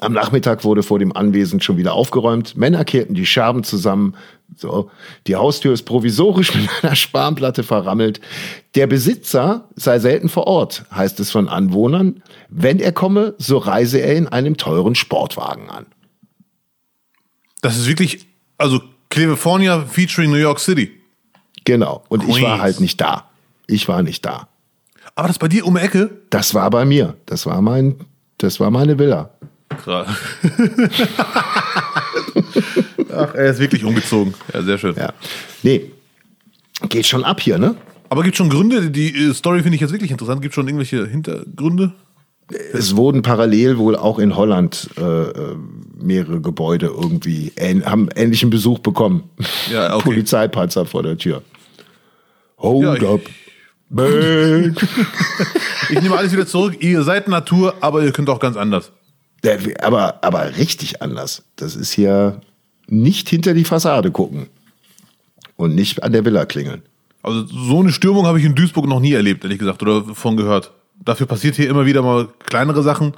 [0.00, 2.56] Am Nachmittag wurde vor dem Anwesen schon wieder aufgeräumt.
[2.56, 4.14] Männer kehrten die Scherben zusammen.
[4.56, 4.90] So,
[5.26, 8.20] die Haustür ist provisorisch mit einer Spanplatte verrammelt.
[8.74, 12.22] Der Besitzer sei selten vor Ort, heißt es von Anwohnern.
[12.48, 15.86] Wenn er komme, so reise er in einem teuren Sportwagen an.
[17.60, 18.26] Das ist wirklich,
[18.58, 20.90] also California featuring New York City.
[21.64, 22.02] Genau.
[22.08, 22.62] Und ich war Queens.
[22.62, 23.30] halt nicht da.
[23.66, 24.48] Ich war nicht da.
[25.14, 26.10] Aber das bei dir um die Ecke?
[26.30, 27.16] Das war bei mir.
[27.26, 27.96] Das war mein,
[28.38, 29.30] das war meine Villa.
[29.74, 30.08] Krass.
[33.14, 34.34] Ach, er ist wirklich umgezogen.
[34.52, 34.94] Ja, sehr schön.
[34.96, 35.12] Ja.
[35.62, 35.90] Nee.
[36.88, 37.76] Geht schon ab hier, ne?
[38.08, 38.90] Aber gibt schon Gründe?
[38.90, 40.42] Die äh, Story finde ich jetzt wirklich interessant.
[40.42, 41.92] Gibt schon irgendwelche Hintergründe?
[42.72, 45.56] Es wurden parallel wohl auch in Holland äh, äh,
[45.96, 49.22] mehrere Gebäude irgendwie ähn, haben ähnlichen Besuch bekommen.
[49.70, 50.04] Ja, okay.
[50.04, 51.42] Polizeipanzer vor der Tür.
[52.58, 53.20] Hold Ja, ich- up.
[53.88, 54.76] Man.
[55.90, 56.76] Ich nehme alles wieder zurück.
[56.80, 58.92] Ihr seid Natur, aber ihr könnt auch ganz anders.
[59.80, 61.42] Aber, aber richtig anders.
[61.56, 62.40] Das ist hier
[62.86, 64.48] nicht hinter die Fassade gucken.
[65.56, 66.82] Und nicht an der Villa klingeln.
[67.22, 70.36] Also so eine Stürmung habe ich in Duisburg noch nie erlebt, ehrlich gesagt, oder von
[70.36, 70.72] gehört.
[71.04, 73.14] Dafür passiert hier immer wieder mal kleinere Sachen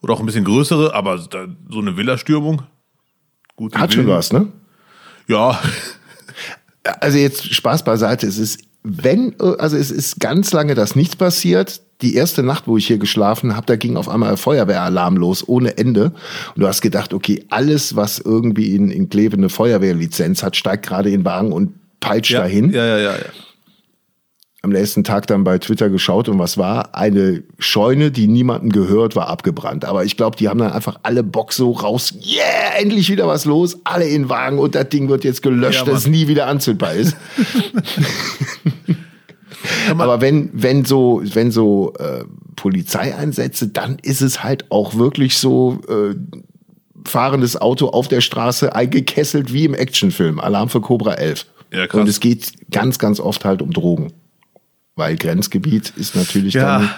[0.00, 2.62] oder auch ein bisschen größere, aber so eine Villa-Stürmung.
[3.74, 4.48] Hat schon was, ne?
[5.28, 5.60] Ja,
[7.00, 8.26] Also jetzt Spaß beiseite.
[8.26, 11.80] Es ist, wenn, also es ist ganz lange, dass nichts passiert.
[12.02, 15.46] Die erste Nacht, wo ich hier geschlafen habe, da ging auf einmal ein Feuerwehralarm los,
[15.46, 16.12] ohne Ende.
[16.54, 20.86] Und du hast gedacht, okay, alles, was irgendwie in, in Kleve eine Feuerwehrlizenz hat, steigt
[20.86, 22.70] gerade in den Wagen und peitscht ja, dahin.
[22.70, 23.24] ja, ja, ja, ja.
[24.64, 26.94] Am nächsten Tag dann bei Twitter geschaut und was war?
[26.94, 29.84] Eine Scheune, die niemandem gehört, war abgebrannt.
[29.84, 32.14] Aber ich glaube, die haben dann einfach alle Bock so raus.
[32.24, 33.78] Yeah, endlich wieder was los.
[33.82, 36.46] Alle in den Wagen und das Ding wird jetzt gelöscht, Ja, dass es nie wieder
[36.46, 37.16] anzündbar ist.
[39.98, 42.24] Aber wenn, wenn so, wenn so äh,
[42.56, 46.14] Polizeieinsätze, dann ist es halt auch wirklich so äh,
[47.04, 50.40] fahrendes Auto auf der Straße eingekesselt wie im Actionfilm.
[50.40, 51.46] Alarm für Cobra 11.
[51.72, 52.00] Ja, krass.
[52.00, 54.12] Und es geht ganz, ganz oft halt um Drogen.
[54.94, 56.78] Weil Grenzgebiet ist natürlich Ja.
[56.78, 56.90] dann,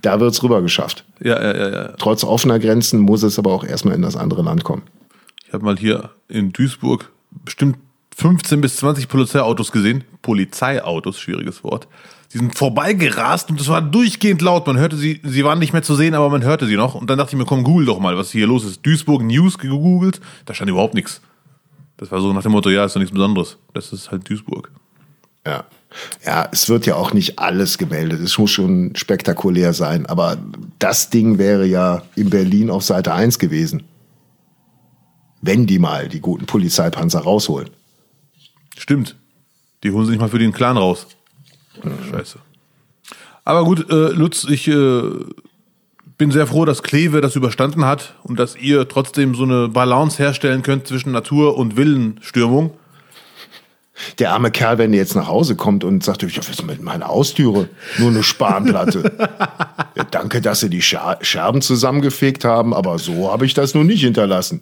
[0.00, 1.04] da wird's rüber geschafft.
[1.20, 1.88] Ja, ja, ja, ja.
[1.98, 4.82] Trotz offener Grenzen muss es aber auch erstmal in das andere Land kommen.
[5.46, 7.10] Ich habe mal hier in Duisburg
[7.44, 7.76] bestimmt
[8.16, 10.04] 15 bis 20 Polizeiautos gesehen.
[10.22, 11.88] Polizeiautos, schwieriges Wort.
[12.32, 14.66] Die sind vorbeigerast und es war durchgehend laut.
[14.66, 16.94] Man hörte sie, sie waren nicht mehr zu sehen, aber man hörte sie noch.
[16.94, 18.86] Und dann dachte ich mir, komm, google doch mal, was hier los ist.
[18.86, 21.20] Duisburg News gegoogelt, da stand überhaupt nichts.
[21.98, 23.58] Das war so nach dem Motto, ja, ist doch nichts Besonderes.
[23.74, 24.70] Das ist halt Duisburg.
[25.46, 25.64] Ja.
[26.24, 28.20] Ja, es wird ja auch nicht alles gemeldet.
[28.20, 30.06] Es muss schon spektakulär sein.
[30.06, 30.38] Aber
[30.78, 33.82] das Ding wäre ja in Berlin auf Seite 1 gewesen.
[35.42, 37.68] Wenn die mal die guten Polizeipanzer rausholen.
[38.78, 39.16] Stimmt.
[39.82, 41.06] Die holen sie nicht mal für den Clan raus.
[42.10, 42.38] Scheiße.
[43.44, 45.02] Aber gut, äh, Lutz, ich äh,
[46.18, 50.18] bin sehr froh, dass Kleve das überstanden hat und dass ihr trotzdem so eine Balance
[50.18, 52.74] herstellen könnt zwischen Natur und Villenstürmung.
[54.18, 57.08] Der arme Kerl, wenn der jetzt nach Hause kommt und sagt, ich ist mit meiner
[57.08, 57.68] Haustüre?
[57.98, 59.12] Nur eine Spanplatte.
[59.96, 63.86] ja, danke, dass Sie die Scher Scherben zusammengefegt haben, aber so habe ich das nun
[63.86, 64.60] nicht hinterlassen.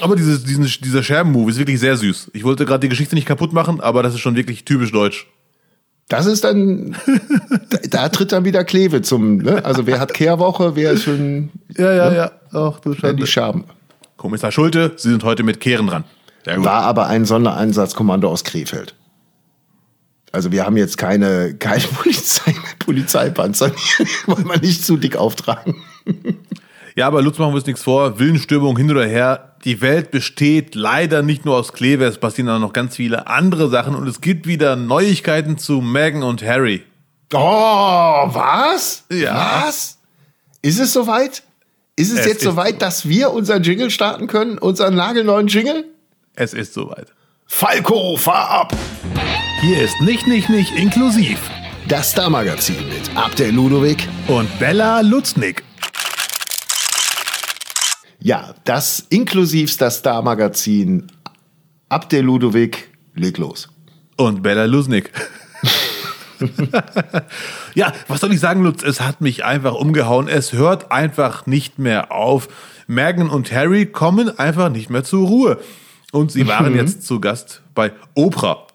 [0.00, 2.30] Aber dieses, diesen, dieser Scherben-Move ist wirklich sehr süß.
[2.32, 5.26] Ich wollte gerade die Geschichte nicht kaputt machen, aber das ist schon wirklich typisch deutsch.
[6.10, 6.96] Das ist dann,
[7.70, 9.64] da, da tritt dann wieder Kleve zum, ne?
[9.64, 12.32] Also wer hat Kehrwoche, wer ist schon Ja, ja, ja.
[12.52, 13.64] Ach du werden die Scherben.
[14.16, 16.02] Kommissar Schulte, Sie sind heute mit Kehren dran.
[16.44, 18.96] War aber ein Sondereinsatzkommando aus Krefeld.
[20.32, 23.70] Also wir haben jetzt keine, keine Polizei, Polizeipanzer,
[24.26, 25.76] wollen wir nicht zu dick auftragen.
[26.96, 28.18] Ja, aber Lutz, machen wir uns nichts vor.
[28.18, 29.56] Willenstörung hin oder her.
[29.64, 33.68] Die Welt besteht leider nicht nur aus Kleve, es passieren auch noch ganz viele andere
[33.68, 36.82] Sachen und es gibt wieder Neuigkeiten zu Meghan und Harry.
[37.32, 39.04] Oh, was?
[39.10, 39.64] Ja.
[39.66, 39.98] Was?
[40.62, 41.42] Ist es soweit?
[41.96, 44.58] Ist es, Es jetzt ist soweit, dass wir unseren Jingle starten können?
[44.58, 45.84] Unseren nagelneuen Jingle?
[46.34, 47.12] Es ist soweit.
[47.46, 48.76] Falco, fahr ab!
[49.60, 51.38] Hier ist nicht, nicht, nicht inklusiv.
[51.88, 54.08] Das Star-Magazin mit Abdel Ludovic.
[54.28, 55.62] Und Bella Lutznick.
[58.20, 61.06] Ja, das inklusiv das Star-Magazin
[61.88, 63.68] Abdel Ludovic, leg los.
[64.16, 65.10] Und Bella Lusnick.
[67.74, 68.82] ja, was soll ich sagen, Lutz?
[68.82, 70.28] Es hat mich einfach umgehauen.
[70.28, 72.48] Es hört einfach nicht mehr auf.
[72.86, 75.58] Meghan und Harry kommen einfach nicht mehr zur Ruhe.
[76.12, 78.66] Und sie waren jetzt zu Gast bei Oprah.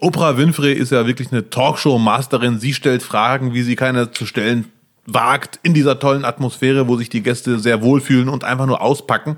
[0.00, 2.58] Oprah Winfrey ist ja wirklich eine Talkshow-Masterin.
[2.58, 4.66] Sie stellt Fragen, wie sie keine zu stellen
[5.06, 9.36] wagt, in dieser tollen Atmosphäre, wo sich die Gäste sehr wohlfühlen und einfach nur auspacken.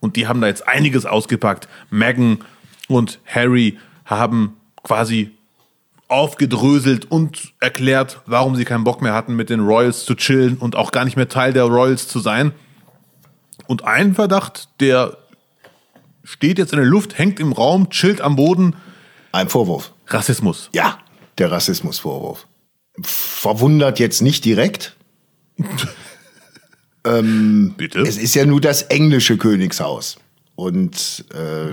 [0.00, 1.68] Und die haben da jetzt einiges ausgepackt.
[1.90, 2.38] Meghan
[2.88, 5.32] und Harry haben quasi
[6.08, 10.74] aufgedröselt und erklärt, warum sie keinen Bock mehr hatten, mit den Royals zu chillen und
[10.74, 12.52] auch gar nicht mehr Teil der Royals zu sein.
[13.68, 15.16] Und ein Verdacht, der
[16.24, 18.74] steht jetzt in der Luft, hängt im Raum, chillt am Boden.
[19.30, 19.92] Ein Vorwurf.
[20.08, 20.70] Rassismus.
[20.72, 20.98] Ja,
[21.38, 22.48] der Rassismusvorwurf.
[23.02, 24.96] Verwundert jetzt nicht direkt.
[27.76, 28.00] Bitte?
[28.00, 30.16] Es ist ja nur das englische Königshaus.
[30.54, 31.72] Und äh,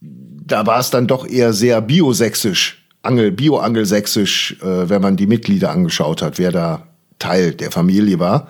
[0.00, 5.70] da war es dann doch eher sehr biosächsisch, Angel, bio-angelsächsisch, äh, wenn man die Mitglieder
[5.70, 6.86] angeschaut hat, wer da
[7.18, 8.48] Teil der Familie war.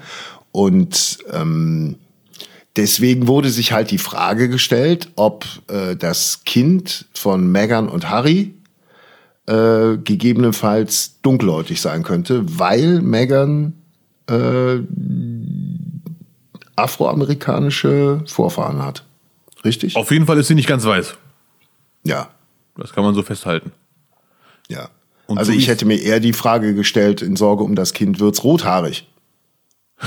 [0.53, 1.97] Und ähm,
[2.77, 8.55] deswegen wurde sich halt die Frage gestellt, ob äh, das Kind von Meghan und Harry
[9.49, 13.73] äh, gegebenenfalls dunkelhäutig sein könnte, weil Meghan
[14.29, 14.81] äh,
[16.77, 19.05] afroamerikanische Vorfahren hat.
[19.65, 19.97] Richtig?
[19.97, 21.17] Auf jeden Fall ist sie nicht ganz weiß.
[22.05, 22.29] Ja,
[22.77, 23.73] Das kann man so festhalten.
[24.69, 24.89] ja.
[25.27, 28.19] Und also so ich hätte mir eher die Frage gestellt, in Sorge um das Kind
[28.19, 29.07] wird's rothaarig.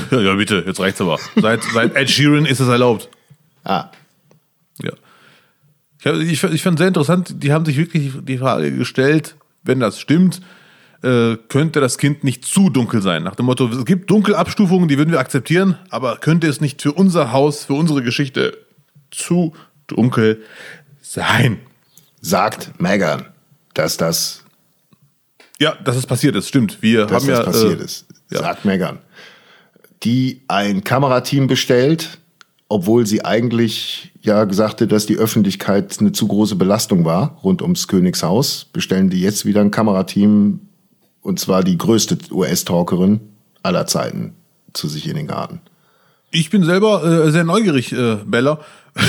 [0.09, 1.19] Ja, ja bitte, jetzt reicht's aber.
[1.35, 3.07] Seit, seit Ed Sheeran ist es erlaubt.
[3.63, 3.91] Ah.
[6.03, 10.41] Ich, ich, fand- sehr interessant, die haben sich wirklich die Frage gestellt, wenn das stimmt,
[11.03, 13.23] äh, könnte das Kind nicht zu dunkel sein?
[13.23, 16.93] Nach dem Motto, es gibt Dunkelabstufungen, die würden wir akzeptieren, aber könnte es nicht für
[16.93, 18.57] unser Haus, für unsere Geschichte
[19.11, 19.53] zu
[19.87, 20.43] dunkel
[21.01, 21.59] sein?
[22.23, 23.25] sagt Meghan,
[23.73, 24.43] dass das,
[25.59, 26.81] Ja, dass es passiert ist, stimmt.
[26.81, 28.05] Wir dass haben das ja, passiert äh, ist.
[28.31, 28.39] ja.
[28.39, 28.99] Sagt Meghan.
[30.03, 32.19] Die ein Kamerateam bestellt,
[32.71, 37.61] obwohl sie eigentlich ja gesagt hat, dass die Öffentlichkeit eine zu große Belastung war rund
[37.61, 40.61] ums Königshaus, bestellen die jetzt wieder ein Kamerateam
[41.21, 43.19] und zwar die größte US-Talkerin
[43.61, 44.33] aller Zeiten
[44.73, 45.59] zu sich in den Garten.
[46.31, 48.59] Ich bin selber äh, sehr neugierig, äh, Bella.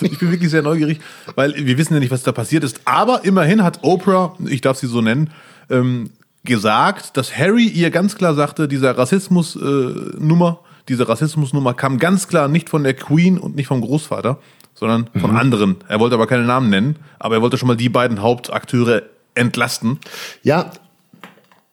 [0.00, 0.98] ich bin wirklich sehr neugierig,
[1.36, 2.80] weil wir wissen ja nicht, was da passiert ist.
[2.84, 5.30] Aber immerhin hat Oprah, ich darf sie so nennen,
[5.70, 6.10] ähm,
[6.42, 12.68] gesagt, dass Harry ihr ganz klar sagte, dieser Rassismus-Nummer, diese Rassismusnummer kam ganz klar nicht
[12.68, 14.38] von der Queen und nicht vom Großvater,
[14.74, 15.76] sondern von anderen.
[15.88, 19.02] Er wollte aber keine Namen nennen, aber er wollte schon mal die beiden Hauptakteure
[19.34, 19.98] entlasten.
[20.42, 20.70] Ja,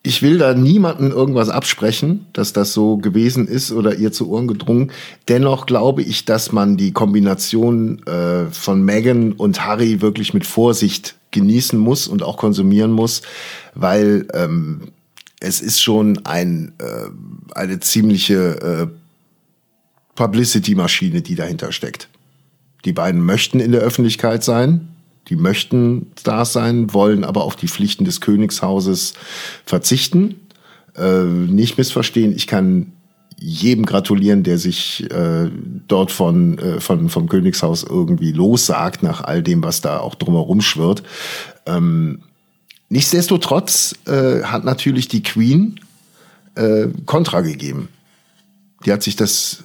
[0.03, 4.47] ich will da niemanden irgendwas absprechen, dass das so gewesen ist oder ihr zu Ohren
[4.47, 4.91] gedrungen.
[5.27, 11.15] Dennoch glaube ich, dass man die Kombination äh, von Meghan und Harry wirklich mit Vorsicht
[11.29, 13.21] genießen muss und auch konsumieren muss,
[13.75, 14.89] weil ähm,
[15.39, 19.00] es ist schon ein, äh, eine ziemliche äh,
[20.15, 22.09] Publicity-Maschine, die dahinter steckt.
[22.85, 24.89] Die beiden möchten in der Öffentlichkeit sein,
[25.27, 29.13] die möchten Stars sein, wollen aber auf die Pflichten des Königshauses
[29.65, 30.35] verzichten.
[30.95, 32.93] Äh, nicht missverstehen, ich kann
[33.37, 35.49] jedem gratulieren, der sich äh,
[35.87, 40.61] dort von, äh, von, vom Königshaus irgendwie lossagt, nach all dem, was da auch drumherum
[40.61, 41.01] schwirrt.
[41.65, 42.21] Ähm,
[42.89, 45.79] nichtsdestotrotz äh, hat natürlich die Queen
[46.55, 47.89] äh, Kontra gegeben.
[48.85, 49.63] Die hat sich das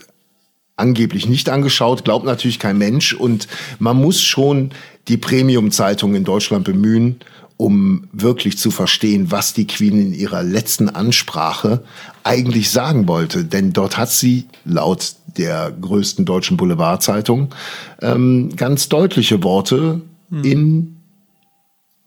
[0.76, 3.12] angeblich nicht angeschaut, glaubt natürlich kein Mensch.
[3.14, 4.70] Und man muss schon
[5.08, 7.20] die Premium-Zeitung in Deutschland bemühen,
[7.56, 11.82] um wirklich zu verstehen, was die Queen in ihrer letzten Ansprache
[12.22, 13.44] eigentlich sagen wollte.
[13.44, 17.54] Denn dort hat sie laut der größten deutschen Boulevardzeitung
[18.02, 20.02] ähm, ganz deutliche Worte
[20.42, 20.96] in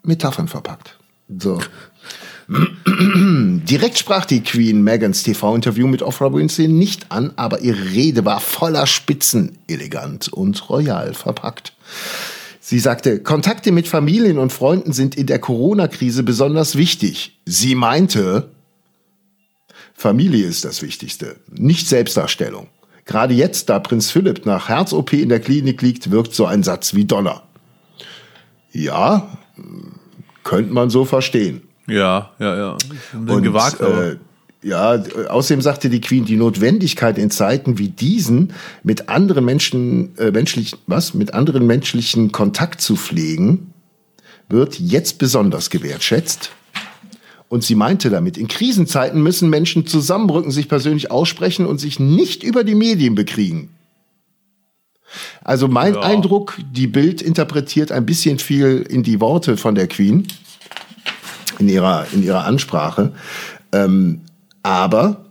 [0.03, 0.99] Metaphern verpackt.
[1.37, 1.59] So.
[3.69, 8.39] Direkt sprach die Queen Megans TV-Interview mit Oprah Winfrey nicht an, aber ihre Rede war
[8.39, 11.73] voller Spitzen, elegant und royal verpackt.
[12.59, 17.39] Sie sagte, Kontakte mit Familien und Freunden sind in der Corona-Krise besonders wichtig.
[17.45, 18.49] Sie meinte,
[19.93, 22.67] Familie ist das Wichtigste, nicht Selbstdarstellung.
[23.05, 26.93] Gerade jetzt, da Prinz Philipp nach Herz-OP in der Klinik liegt, wirkt so ein Satz
[26.93, 27.43] wie Donner.
[28.71, 29.37] Ja,
[30.43, 31.68] könnte man so verstehen.
[31.89, 32.77] Ja, ja, ja.
[33.13, 34.17] Und, gewagt, äh,
[34.61, 40.31] ja, außerdem sagte die Queen, die Notwendigkeit in Zeiten wie diesen mit anderen Menschen, äh,
[40.31, 43.73] menschlich, was, mit anderen menschlichen Kontakt zu pflegen,
[44.49, 46.51] wird jetzt besonders gewertschätzt.
[47.47, 52.43] Und sie meinte damit, in Krisenzeiten müssen Menschen zusammenrücken, sich persönlich aussprechen und sich nicht
[52.43, 53.69] über die Medien bekriegen.
[55.43, 56.01] Also mein ja.
[56.01, 60.27] Eindruck, die Bild interpretiert ein bisschen viel in die Worte von der Queen
[61.59, 63.11] in ihrer, in ihrer Ansprache.
[63.71, 64.21] Ähm,
[64.63, 65.25] aber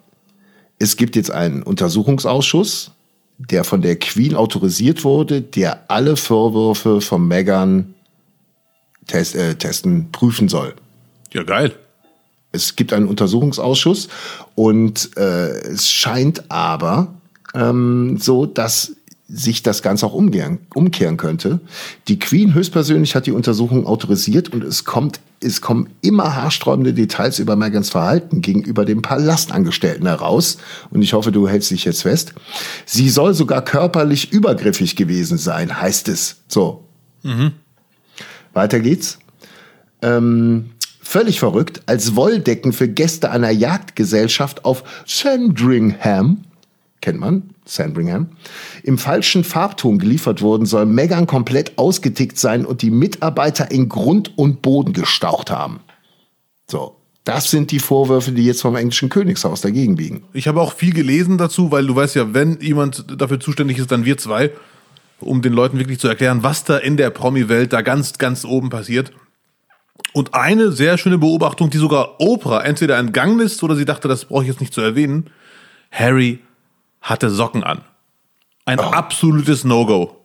[0.78, 2.92] es gibt jetzt einen Untersuchungsausschuss,
[3.38, 7.94] der von der Queen autorisiert wurde, der alle Vorwürfe von Meghan
[9.06, 10.74] test, äh, testen, prüfen soll.
[11.32, 11.74] Ja, geil.
[12.52, 14.08] Es gibt einen Untersuchungsausschuss
[14.54, 17.14] und äh, es scheint aber
[17.54, 18.96] ähm, so, dass
[19.28, 21.60] sich das Ganze auch umkehren, umkehren könnte.
[22.08, 27.38] Die Queen höchstpersönlich hat die Untersuchung autorisiert und es kommt, es kommen immer haarsträubende Details
[27.38, 30.58] über Megans Verhalten gegenüber dem Palastangestellten heraus.
[30.90, 32.34] Und ich hoffe, du hältst dich jetzt fest.
[32.86, 36.36] Sie soll sogar körperlich übergriffig gewesen sein, heißt es.
[36.48, 36.84] So.
[37.22, 37.52] Mhm.
[38.52, 39.18] Weiter geht's.
[40.02, 40.70] Ähm,
[41.00, 46.44] völlig verrückt, als Wolldecken für Gäste einer Jagdgesellschaft auf Sandringham
[47.08, 48.28] kennt man, Sandringham,
[48.82, 54.36] im falschen Farbton geliefert wurden, soll Megan komplett ausgetickt sein und die Mitarbeiter in Grund
[54.36, 55.80] und Boden gestaucht haben.
[56.70, 56.96] So.
[57.24, 60.22] Das sind die Vorwürfe, die jetzt vom englischen Königshaus dagegen biegen.
[60.32, 63.92] Ich habe auch viel gelesen dazu, weil du weißt ja, wenn jemand dafür zuständig ist,
[63.92, 64.50] dann wir zwei,
[65.20, 68.70] um den Leuten wirklich zu erklären, was da in der Promi-Welt da ganz, ganz oben
[68.70, 69.12] passiert.
[70.14, 74.26] Und eine sehr schöne Beobachtung, die sogar Oprah entweder entgangen ist oder sie dachte, das
[74.26, 75.28] brauche ich jetzt nicht zu erwähnen.
[75.90, 76.40] Harry
[77.00, 77.82] hatte Socken an.
[78.64, 78.82] Ein oh.
[78.82, 80.16] absolutes No-Go.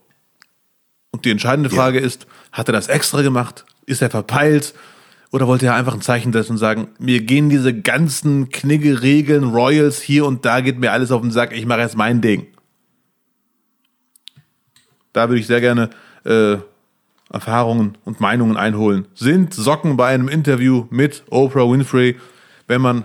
[1.10, 2.06] Und die entscheidende Frage ja.
[2.06, 3.64] ist, hat er das extra gemacht?
[3.86, 4.74] Ist er verpeilt?
[5.30, 10.00] Oder wollte er einfach ein Zeichen setzen und sagen, mir gehen diese ganzen Knigge-Regeln, Royals
[10.00, 12.46] hier und da geht mir alles auf den Sack, ich mache jetzt mein Ding.
[15.12, 15.90] Da würde ich sehr gerne
[16.24, 16.56] äh,
[17.32, 19.06] Erfahrungen und Meinungen einholen.
[19.14, 22.16] Sind Socken bei einem Interview mit Oprah Winfrey,
[22.66, 23.04] wenn man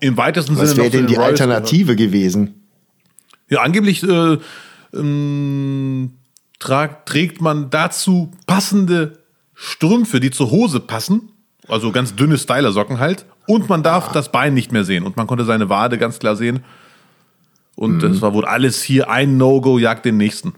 [0.00, 0.84] im weitesten Was Sinne.
[0.84, 2.57] Was wäre denn die Royals Alternative gewesen?
[3.48, 4.38] Ja, angeblich äh,
[4.94, 6.12] ähm,
[6.58, 9.18] trag, trägt man dazu passende
[9.54, 11.32] Strümpfe, die zur Hose passen.
[11.66, 13.26] Also ganz dünne Styler-Socken halt.
[13.46, 14.12] Und man darf ah.
[14.12, 15.04] das Bein nicht mehr sehen.
[15.04, 16.60] Und man konnte seine Wade ganz klar sehen.
[17.74, 18.00] Und mhm.
[18.00, 20.54] das war wohl alles hier ein No-Go, jagt den nächsten.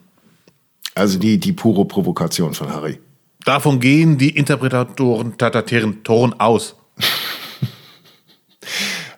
[0.94, 2.98] Also die, die pure Provokation von Harry.
[3.44, 6.76] Davon gehen die Interpretatoren, Tatatoren aus.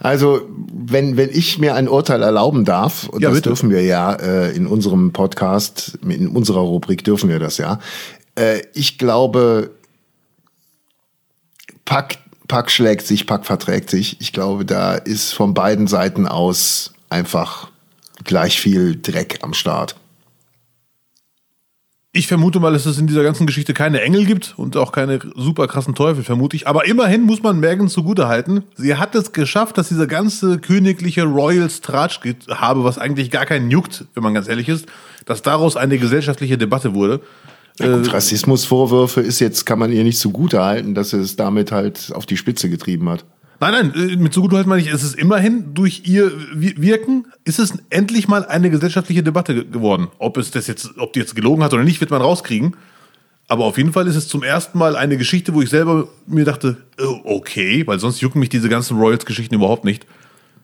[0.02, 3.50] Also, wenn, wenn ich mir ein Urteil erlauben darf, und ja, das bitte.
[3.50, 7.78] dürfen wir ja äh, in unserem Podcast, in unserer Rubrik dürfen wir das ja.
[8.34, 9.70] Äh, ich glaube,
[11.84, 14.20] Pack, Pack schlägt sich, Pack verträgt sich.
[14.20, 17.70] Ich glaube, da ist von beiden Seiten aus einfach
[18.24, 19.94] gleich viel Dreck am Start.
[22.14, 25.18] Ich vermute mal, dass es in dieser ganzen Geschichte keine Engel gibt und auch keine
[25.34, 26.68] super krassen Teufel, vermute ich.
[26.68, 28.64] Aber immerhin muss man Megan zugute halten.
[28.76, 32.20] Sie hat es geschafft, dass dieser ganze königliche Royals Tratsch
[32.50, 34.84] habe, was eigentlich gar keinen juckt, wenn man ganz ehrlich ist,
[35.24, 37.22] dass daraus eine gesellschaftliche Debatte wurde.
[37.78, 41.36] Ja, gut, äh, Rassismusvorwürfe ist jetzt, kann man ihr nicht zugute halten, dass sie es
[41.36, 43.24] damit halt auf die Spitze getrieben hat.
[43.62, 47.26] Nein, nein, äh, mit so gut halt meine ich, es ist immerhin durch ihr Wirken,
[47.44, 50.08] ist es endlich mal eine gesellschaftliche Debatte geworden.
[50.18, 52.74] Ob es das jetzt, ob die jetzt gelogen hat oder nicht, wird man rauskriegen.
[53.46, 56.44] Aber auf jeden Fall ist es zum ersten Mal eine Geschichte, wo ich selber mir
[56.44, 60.08] dachte, oh, okay, weil sonst jucken mich diese ganzen Royals-Geschichten überhaupt nicht.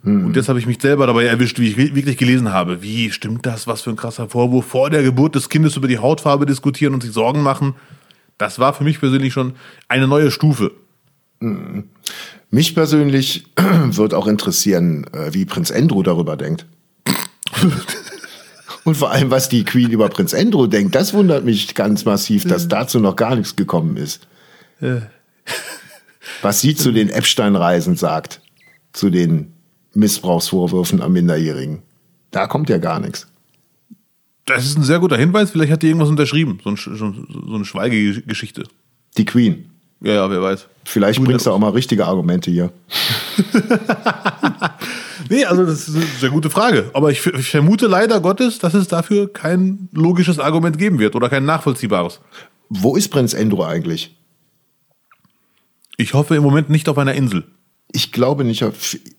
[0.03, 0.27] Mhm.
[0.27, 2.83] Und jetzt habe ich mich selber dabei erwischt, wie ich wirklich gelesen habe.
[2.83, 3.69] Wie stimmt das?
[3.69, 4.67] Was für ein krasser Vorwurf.
[4.67, 7.77] Vor der Geburt des Kindes über die Hautfarbe diskutieren und sich Sorgen machen.
[8.39, 9.53] Das war für mich persönlich schon
[9.87, 10.73] eine neue Stufe.
[12.51, 16.67] Mich persönlich wird auch interessieren, äh, wie Prinz Andrew darüber denkt.
[18.85, 22.45] Und vor allem, was die Queen über Prinz Andrew denkt, das wundert mich ganz massiv,
[22.45, 24.27] dass dazu noch gar nichts gekommen ist.
[26.43, 28.41] Was sie zu den Epstein-Reisen sagt,
[28.93, 29.53] zu den
[29.95, 31.83] Missbrauchsvorwürfen am Minderjährigen.
[32.31, 33.27] Da kommt ja gar nichts.
[34.47, 35.51] Das ist ein sehr guter Hinweis.
[35.51, 36.59] Vielleicht hat die irgendwas unterschrieben.
[36.65, 38.65] So, ein, so eine Schweigegeschichte.
[39.17, 39.68] Die Queen.
[40.01, 40.67] Ja, ja, wer weiß.
[40.85, 42.71] Vielleicht bringst du auch mal richtige Argumente hier.
[45.29, 46.91] nee, also das ist eine sehr gute Frage.
[46.95, 51.29] Aber ich, ich, vermute leider Gottes, dass es dafür kein logisches Argument geben wird oder
[51.29, 52.21] kein nachvollziehbares.
[52.69, 54.17] Wo ist Prinz Endro eigentlich?
[55.97, 57.45] Ich hoffe im Moment nicht auf einer Insel.
[57.91, 58.65] Ich glaube nicht.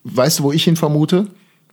[0.04, 1.26] Weißt du, wo ich ihn vermute?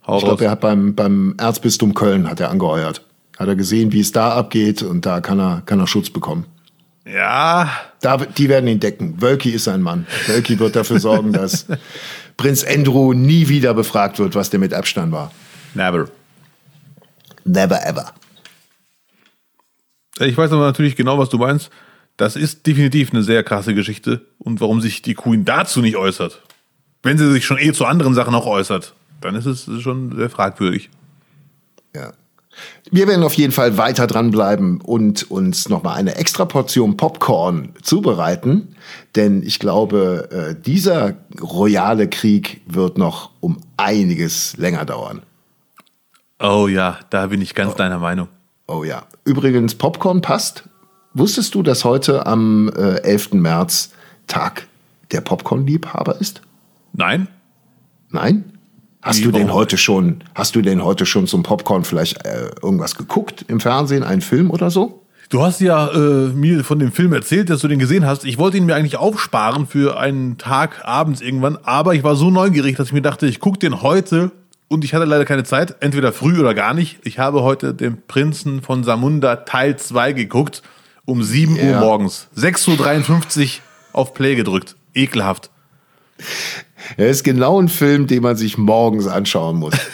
[0.05, 3.05] Hau ich glaube, er hat beim, beim Erzbistum Köln hat er angeheuert.
[3.37, 6.45] Hat er gesehen, wie es da abgeht und da kann er, kann er Schutz bekommen.
[7.11, 7.71] Ja.
[8.01, 9.21] Da, die werden ihn decken.
[9.21, 10.05] Wölki ist ein Mann.
[10.27, 11.65] Wölki wird dafür sorgen, dass
[12.37, 15.31] Prinz Andrew nie wieder befragt wird, was der mit Abstand war.
[15.73, 16.09] Never.
[17.45, 18.13] Never ever.
[20.19, 21.69] Ich weiß aber natürlich genau, was du meinst.
[22.17, 26.41] Das ist definitiv eine sehr krasse Geschichte und warum sich die Queen dazu nicht äußert.
[27.03, 30.29] Wenn sie sich schon eh zu anderen Sachen auch äußert, dann ist es schon sehr
[30.29, 30.89] fragwürdig.
[31.95, 32.13] Ja.
[32.91, 38.75] Wir werden auf jeden Fall weiter dranbleiben und uns nochmal eine extra Portion Popcorn zubereiten,
[39.15, 45.21] denn ich glaube, äh, dieser royale Krieg wird noch um einiges länger dauern.
[46.39, 47.77] Oh ja, da bin ich ganz oh.
[47.77, 48.27] deiner Meinung.
[48.67, 49.03] Oh ja.
[49.23, 50.63] Übrigens, Popcorn passt.
[51.13, 53.33] Wusstest du, dass heute am äh, 11.
[53.33, 53.91] März
[54.27, 54.67] Tag
[55.11, 56.41] der Popcorn-Liebhaber ist?
[56.93, 57.27] Nein.
[58.09, 58.56] Nein?
[59.01, 62.95] Hast du denn heute schon, hast du denn heute schon zum Popcorn vielleicht äh, irgendwas
[62.95, 65.03] geguckt im Fernsehen, einen Film oder so?
[65.29, 68.23] Du hast ja äh, mir von dem Film erzählt, dass du den gesehen hast.
[68.23, 72.31] Ich wollte ihn mir eigentlich aufsparen für einen Tag abends irgendwann, aber ich war so
[72.31, 74.31] neugierig, dass ich mir dachte, ich gucke den heute
[74.69, 76.99] und ich hatte leider keine Zeit, entweder früh oder gar nicht.
[77.03, 80.63] Ich habe heute den Prinzen von Samunda Teil 2 geguckt,
[81.05, 81.63] um 7 ja.
[81.63, 82.29] Uhr morgens.
[82.37, 83.49] 6.53 Uhr
[83.93, 84.75] auf Play gedrückt.
[84.93, 85.49] Ekelhaft.
[86.95, 89.75] Er ist genau ein Film, den man sich morgens anschauen muss.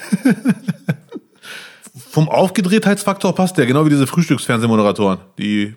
[2.09, 5.73] Vom Aufgedrehtheitsfaktor passt der, genau wie diese Frühstücksfernsehmoderatoren, die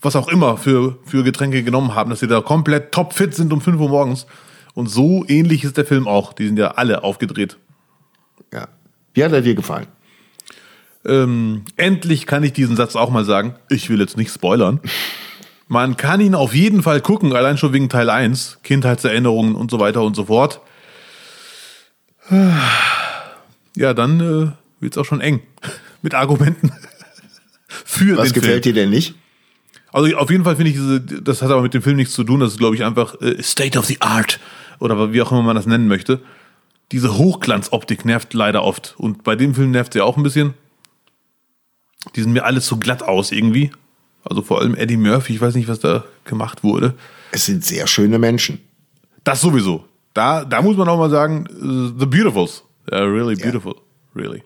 [0.00, 3.60] was auch immer für, für Getränke genommen haben, dass sie da komplett topfit sind um
[3.60, 4.26] 5 Uhr morgens.
[4.74, 6.32] Und so ähnlich ist der Film auch.
[6.32, 7.56] Die sind ja alle aufgedreht.
[8.52, 8.68] Ja.
[9.14, 9.86] Wie hat er dir gefallen?
[11.06, 13.54] Ähm, endlich kann ich diesen Satz auch mal sagen.
[13.68, 14.80] Ich will jetzt nicht spoilern.
[15.66, 19.80] Man kann ihn auf jeden Fall gucken, allein schon wegen Teil 1, Kindheitserinnerungen und so
[19.80, 20.60] weiter und so fort.
[23.76, 25.42] Ja, dann äh, wird es auch schon eng
[26.02, 26.72] mit Argumenten
[27.68, 28.74] für Was den gefällt Film.
[28.74, 29.14] dir denn nicht?
[29.92, 32.24] Also auf jeden Fall finde ich, diese, das hat aber mit dem Film nichts zu
[32.24, 34.40] tun, das ist, glaube ich, einfach äh, State of the Art
[34.80, 36.20] oder wie auch immer man das nennen möchte.
[36.92, 38.94] Diese Hochglanzoptik nervt leider oft.
[38.98, 40.54] Und bei dem Film nervt sie auch ein bisschen.
[42.16, 43.70] Die sind mir alle zu glatt aus irgendwie.
[44.24, 46.94] Also vor allem Eddie Murphy, ich weiß nicht, was da gemacht wurde.
[47.30, 48.60] Es sind sehr schöne Menschen.
[49.22, 49.84] Das sowieso.
[50.14, 52.62] Da, da muss man auch mal sagen, uh, The Beautifuls.
[52.88, 53.74] They're really beautiful.
[53.74, 54.22] Yeah.
[54.22, 54.42] Really.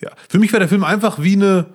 [0.00, 0.10] Ja.
[0.28, 1.66] Für mich war der Film einfach wie eine,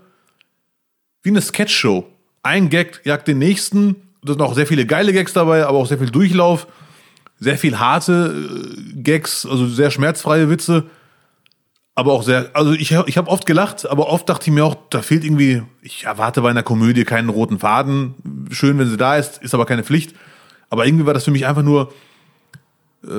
[1.24, 2.06] wie eine Sketchshow.
[2.44, 3.96] Ein Gag jagt den nächsten.
[4.24, 6.68] Da sind auch sehr viele geile Gags dabei, aber auch sehr viel Durchlauf.
[7.40, 10.86] Sehr viel harte äh, Gags, also sehr schmerzfreie Witze
[11.96, 14.76] aber auch sehr, also ich, ich habe oft gelacht, aber oft dachte ich mir auch,
[14.90, 18.16] da fehlt irgendwie, ich erwarte bei einer Komödie keinen roten Faden.
[18.52, 20.14] Schön, wenn sie da ist, ist aber keine Pflicht.
[20.70, 21.94] Aber irgendwie war das für mich einfach nur
[23.06, 23.10] äh,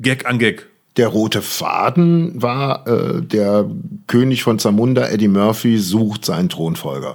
[0.00, 0.66] Gag an Gag.
[0.96, 3.70] Der rote Faden war äh, der
[4.08, 7.14] König von Zamunda, Eddie Murphy, sucht seinen Thronfolger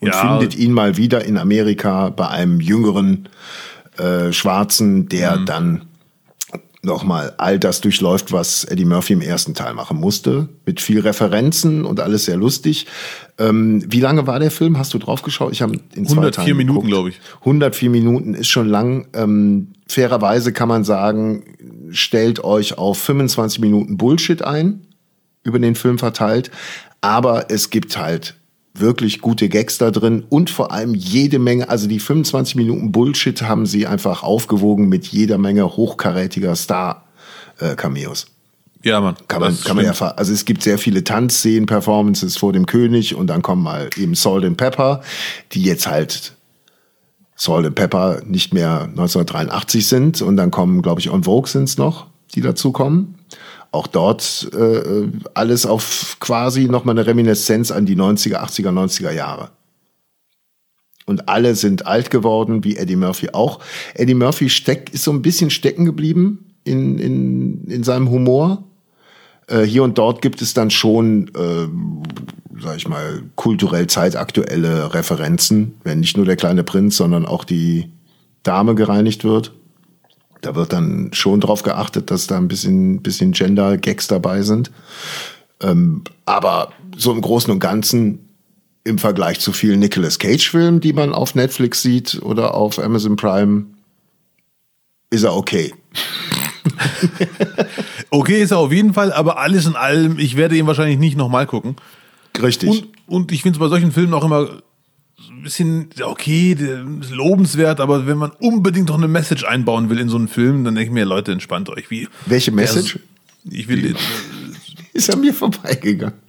[0.00, 0.20] und ja.
[0.20, 3.28] findet ihn mal wieder in Amerika bei einem jüngeren
[3.98, 5.46] äh, Schwarzen, der mhm.
[5.46, 5.82] dann
[6.82, 11.84] nochmal all das durchläuft, was Eddie Murphy im ersten Teil machen musste, mit viel Referenzen
[11.84, 12.86] und alles sehr lustig.
[13.38, 14.78] Ähm, wie lange war der Film?
[14.78, 15.52] Hast du drauf geschaut?
[15.52, 17.20] Ich habe in 104 Minuten, glaube ich.
[17.40, 19.08] 104 Minuten ist schon lang.
[19.12, 21.44] Ähm, fairerweise kann man sagen,
[21.90, 24.86] stellt euch auf 25 Minuten Bullshit ein,
[25.42, 26.50] über den Film verteilt.
[27.02, 28.39] Aber es gibt halt
[28.80, 33.42] wirklich gute Gags da drin und vor allem jede Menge, also die 25 Minuten Bullshit
[33.42, 38.26] haben sie einfach aufgewogen mit jeder Menge hochkarätiger Star-Cameos.
[38.82, 39.14] Ja, man.
[39.28, 43.14] Kann man, kann man ja, also es gibt sehr viele Tanzszenen, Performances vor dem König
[43.14, 45.02] und dann kommen mal eben Salt and Pepper,
[45.52, 46.34] die jetzt halt
[47.36, 51.76] Salt and Pepper nicht mehr 1983 sind und dann kommen, glaube ich, On Vogue sind's
[51.76, 53.19] noch, die dazu kommen.
[53.72, 59.50] Auch dort äh, alles auf quasi nochmal eine Reminiszenz an die 90er, 80er, 90er Jahre.
[61.06, 63.60] Und alle sind alt geworden, wie Eddie Murphy auch.
[63.94, 68.64] Eddie Murphy steck, ist so ein bisschen stecken geblieben in, in, in seinem Humor.
[69.46, 75.74] Äh, hier und dort gibt es dann schon, äh, sag ich mal, kulturell zeitaktuelle Referenzen,
[75.84, 77.90] wenn nicht nur der kleine Prinz, sondern auch die
[78.42, 79.52] Dame gereinigt wird.
[80.40, 84.70] Da wird dann schon drauf geachtet, dass da ein bisschen, bisschen Gender-Gags dabei sind.
[85.60, 88.30] Ähm, aber so im Großen und Ganzen
[88.84, 93.66] im Vergleich zu vielen Nicolas Cage-Filmen, die man auf Netflix sieht oder auf Amazon Prime,
[95.10, 95.74] ist er okay.
[98.10, 101.16] okay ist er auf jeden Fall, aber alles in allem, ich werde ihn wahrscheinlich nicht
[101.16, 101.76] nochmal gucken.
[102.40, 102.68] Richtig.
[102.70, 104.62] Und, und ich finde es bei solchen Filmen auch immer
[105.30, 106.56] ein bisschen, okay,
[107.10, 110.74] lobenswert, aber wenn man unbedingt noch eine Message einbauen will in so einen Film, dann
[110.74, 111.90] denke ich mir, Leute, entspannt euch.
[111.90, 112.98] Wie, Welche Message?
[113.48, 113.94] Ich will.
[114.92, 116.14] Ist an mir vorbeigegangen.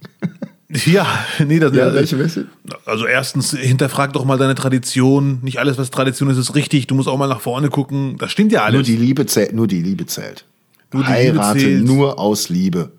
[0.86, 1.06] Ja,
[1.46, 2.48] nee, das ja, welche Message?
[2.86, 5.40] Also erstens, hinterfrag doch mal deine Tradition.
[5.42, 6.86] Nicht alles, was Tradition ist, ist richtig.
[6.86, 8.16] Du musst auch mal nach vorne gucken.
[8.16, 8.76] Das stimmt ja alles.
[8.76, 9.52] Nur die Liebe zählt.
[9.52, 10.46] Nur die Liebe zählt.
[10.90, 11.84] Nur die Heirate Liebe zählt.
[11.84, 12.90] nur aus Liebe.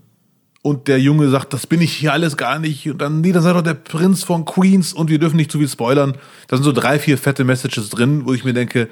[0.63, 2.89] Und der Junge sagt, das bin ich hier alles gar nicht.
[2.89, 5.59] Und dann, nee, das sei doch der Prinz von Queens und wir dürfen nicht zu
[5.59, 6.15] viel spoilern.
[6.47, 8.87] Da sind so drei, vier fette Messages drin, wo ich mir denke,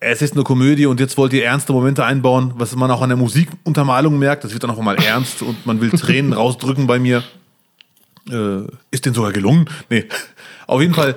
[0.00, 3.08] es ist eine Komödie und jetzt wollt ihr ernste Momente einbauen, was man auch an
[3.08, 4.42] der Musikuntermalung merkt.
[4.42, 7.22] Das wird dann auch mal ernst und man will Tränen rausdrücken bei mir.
[8.28, 9.70] Äh, ist denn sogar gelungen?
[9.88, 10.06] Nee.
[10.66, 11.14] Auf jeden Fall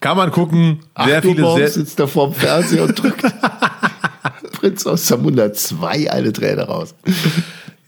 [0.00, 0.80] kann man gucken.
[1.02, 3.24] Sehr Ach, du viele, sehr, sitzt da vorm Fernseher und drückt
[4.52, 6.94] Prinz aus Zamunda 2 eine Träne raus.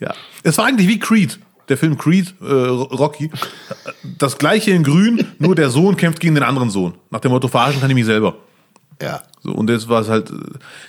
[0.03, 0.15] Ja.
[0.43, 1.39] Es war eigentlich wie Creed.
[1.69, 3.31] Der Film Creed, äh, Rocky.
[4.19, 6.95] Das gleiche in grün, nur der Sohn kämpft gegen den anderen Sohn.
[7.11, 8.35] Nach dem Motto, verarschen kann ich mich selber.
[9.01, 9.23] Ja.
[9.43, 10.35] So, und jetzt war es halt, äh,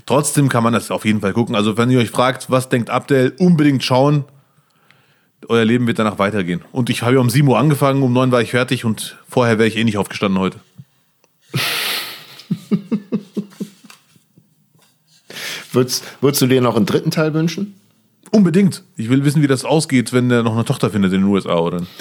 [0.07, 1.55] trotzdem kann man das auf jeden Fall gucken.
[1.55, 4.25] Also wenn ihr euch fragt, was denkt Abdel, unbedingt schauen.
[5.47, 6.61] Euer Leben wird danach weitergehen.
[6.71, 9.59] Und ich habe ja um 7 Uhr angefangen, um 9 war ich fertig und vorher
[9.59, 10.57] wäre ich eh nicht aufgestanden heute.
[15.73, 17.73] Würdest, würdest du dir noch einen dritten Teil wünschen?
[18.33, 18.83] Unbedingt.
[18.97, 21.59] Ich will wissen, wie das ausgeht, wenn der noch eine Tochter findet in den USA
[21.59, 21.83] oder.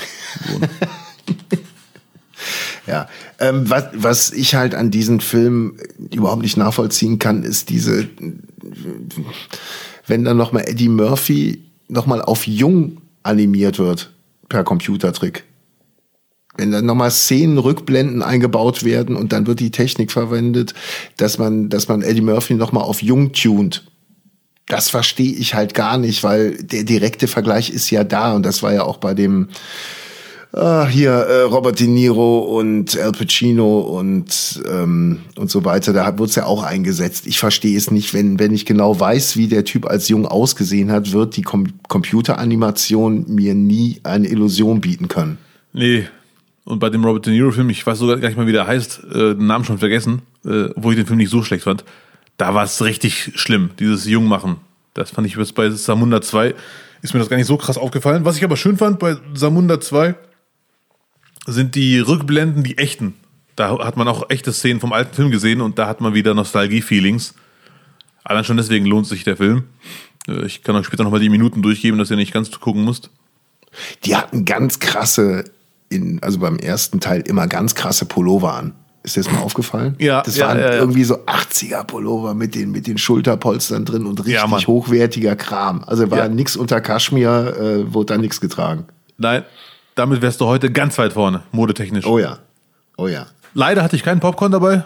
[2.87, 3.09] Ja,
[3.39, 5.77] ähm, was, was ich halt an diesem Film
[6.13, 8.09] überhaupt nicht nachvollziehen kann, ist diese,
[10.09, 14.13] wenn dann nochmal Eddie Murphy nochmal auf jung animiert wird
[14.49, 15.45] per Computertrick.
[16.57, 20.75] Wenn dann nochmal Szenen, Rückblenden eingebaut werden und dann wird die Technik verwendet,
[21.17, 23.92] dass man, dass man Eddie Murphy nochmal auf jung tunt.
[24.73, 28.63] Das verstehe ich halt gar nicht, weil der direkte Vergleich ist ja da und das
[28.63, 29.49] war ja auch bei dem,
[30.55, 35.95] Ah, hier äh, Robert De Niro und Al Pacino und ähm, und so weiter.
[35.95, 37.27] Da wurde es ja auch eingesetzt.
[37.27, 40.93] Ich verstehe es nicht, wenn wenn ich genau weiß, wie der Typ als jung ausgesehen
[40.93, 45.39] hat, wird die Com Computeranimation mir nie eine Illusion bieten können.
[45.73, 46.07] Nee.
[46.65, 49.05] Und bei dem Robert De Niro-Film, ich weiß sogar gar nicht mal, wie der heißt,
[49.11, 51.83] äh, den Namen schon vergessen, äh, obwohl ich den Film nicht so schlecht fand.
[52.37, 54.57] Da war es richtig schlimm, dieses Jungmachen.
[54.95, 56.55] Das fand ich jetzt bei Samunda 2,
[57.03, 58.25] ist mir das gar nicht so krass aufgefallen.
[58.25, 60.15] Was ich aber schön fand bei Samunda 2,
[61.47, 63.15] sind die Rückblenden die echten.
[63.57, 66.35] Da hat man auch echte Szenen vom alten Film gesehen und da hat man wieder
[66.35, 67.35] Nostalgie-Feelings.
[68.25, 69.65] Allein schon deswegen lohnt sich der Film.
[70.29, 73.11] Äh, Ich kann euch später nochmal die Minuten durchgeben, dass ihr nicht ganz gucken müsst.
[74.05, 75.45] Die hatten ganz krasse,
[75.89, 78.75] in, also beim ersten Teil immer ganz krasse Pullover an.
[79.05, 79.97] Ist dir das mal aufgefallen?
[79.99, 80.75] Ja, Das ja, waren ja, ja.
[80.79, 85.83] irgendwie so 80er Pullover mit den, mit den Schulterpolstern drin und richtig hochwertiger Kram.
[85.85, 86.29] Also war Ja.
[86.29, 88.85] nix unter Kaschmir, äh, wurde da nichts getragen.
[89.19, 89.43] Nein,
[89.97, 92.07] damit wärst du heute ganz weit vorne, modetechnisch.
[92.07, 92.39] Oh ja.
[92.97, 93.27] Oh ja.
[93.55, 94.85] Leider hatte ich keinen Popcorn dabei.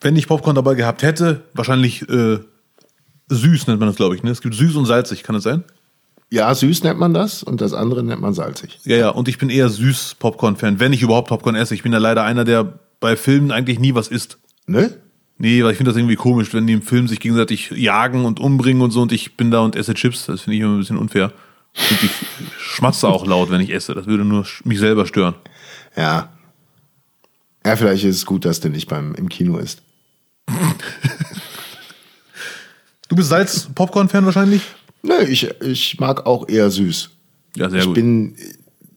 [0.00, 2.38] Wenn ich Popcorn dabei gehabt hätte, wahrscheinlich äh,
[3.28, 4.22] süß nennt man das, glaube ich.
[4.22, 4.30] Ne?
[4.30, 5.64] Es gibt süß und salzig, kann es sein?
[6.32, 8.78] Ja, süß nennt man das und das andere nennt man salzig.
[8.84, 11.74] Ja, ja, und ich bin eher süß Popcorn-Fan, wenn ich überhaupt Popcorn esse.
[11.74, 14.38] Ich bin ja leider einer, der bei Filmen eigentlich nie was isst.
[14.66, 14.96] Ne?
[15.38, 18.38] Nee, weil ich finde das irgendwie komisch, wenn die im Film sich gegenseitig jagen und
[18.38, 20.26] umbringen und so und ich bin da und esse Chips.
[20.26, 21.32] Das finde ich immer ein bisschen unfair.
[21.74, 22.10] Und ich
[22.58, 23.94] schmatze auch laut, wenn ich esse.
[23.94, 25.34] Das würde nur mich selber stören.
[25.96, 26.28] Ja.
[27.64, 29.82] Ja, vielleicht ist es gut, dass du nicht beim, im Kino isst.
[33.10, 34.62] Du bist Salz-Popcorn-Fan wahrscheinlich?
[35.02, 37.10] Nö, ich, ich mag auch eher süß.
[37.56, 37.94] Ja, sehr ich gut.
[37.94, 38.36] bin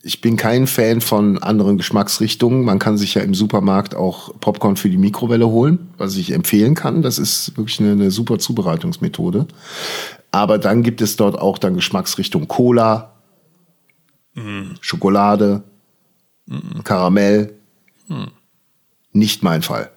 [0.05, 2.65] ich bin kein Fan von anderen Geschmacksrichtungen.
[2.65, 6.75] Man kann sich ja im Supermarkt auch Popcorn für die Mikrowelle holen, was ich empfehlen
[6.75, 7.01] kann.
[7.01, 9.47] Das ist wirklich eine, eine super Zubereitungsmethode.
[10.31, 13.13] Aber dann gibt es dort auch dann Geschmacksrichtung Cola,
[14.81, 15.63] Schokolade,
[16.83, 17.53] Karamell.
[19.13, 19.89] Nicht mein Fall.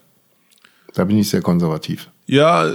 [0.94, 2.10] Da bin ich sehr konservativ.
[2.26, 2.70] Ja,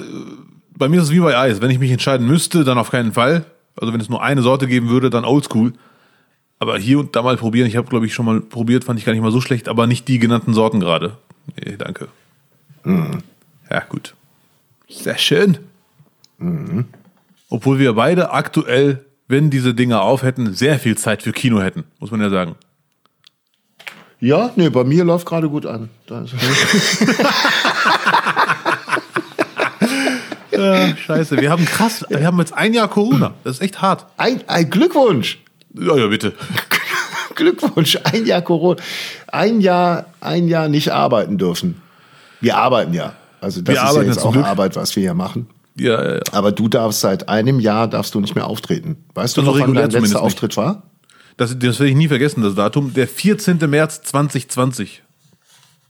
[0.81, 1.61] bei mir ist es wie bei Eis.
[1.61, 3.45] Wenn ich mich entscheiden müsste, dann auf keinen Fall.
[3.79, 5.73] Also wenn es nur eine Sorte geben würde, dann oldschool.
[6.57, 7.67] Aber hier und da mal probieren.
[7.67, 9.85] Ich habe, glaube ich, schon mal probiert, fand ich gar nicht mal so schlecht, aber
[9.85, 11.17] nicht die genannten Sorten gerade.
[11.55, 12.07] Nee, danke.
[12.83, 14.15] Ja, gut.
[14.89, 15.59] Sehr schön.
[17.47, 21.83] Obwohl wir beide aktuell, wenn diese Dinger auf hätten, sehr viel Zeit für Kino hätten,
[21.99, 22.55] muss man ja sagen.
[24.19, 25.91] Ja, nee, bei mir läuft gerade gut an.
[30.61, 31.37] Da scheiße.
[31.37, 33.33] Wir haben krass, wir haben jetzt ein Jahr Corona.
[33.43, 34.05] Das ist echt hart.
[34.17, 35.39] Ein, ein Glückwunsch.
[35.73, 36.33] Ja, ja, bitte.
[37.35, 38.79] Glückwunsch, ein Jahr Corona,
[39.27, 41.81] ein Jahr, ein Jahr nicht arbeiten dürfen.
[42.41, 43.13] Wir arbeiten ja.
[43.39, 44.45] Also das Wir ist ja arbeiten jetzt auch Glück.
[44.45, 45.47] Arbeit, was wir hier machen.
[45.75, 46.21] Ja, ja, ja.
[46.33, 48.97] Aber du darfst seit einem Jahr darfst du nicht mehr auftreten.
[49.15, 50.15] Weißt du Also noch, wann dein letzter nicht.
[50.15, 50.83] Auftritt war?
[51.37, 52.93] Das, das werde ich nie vergessen, das Datum.
[52.93, 53.57] Der 14.
[53.69, 55.01] März 2020.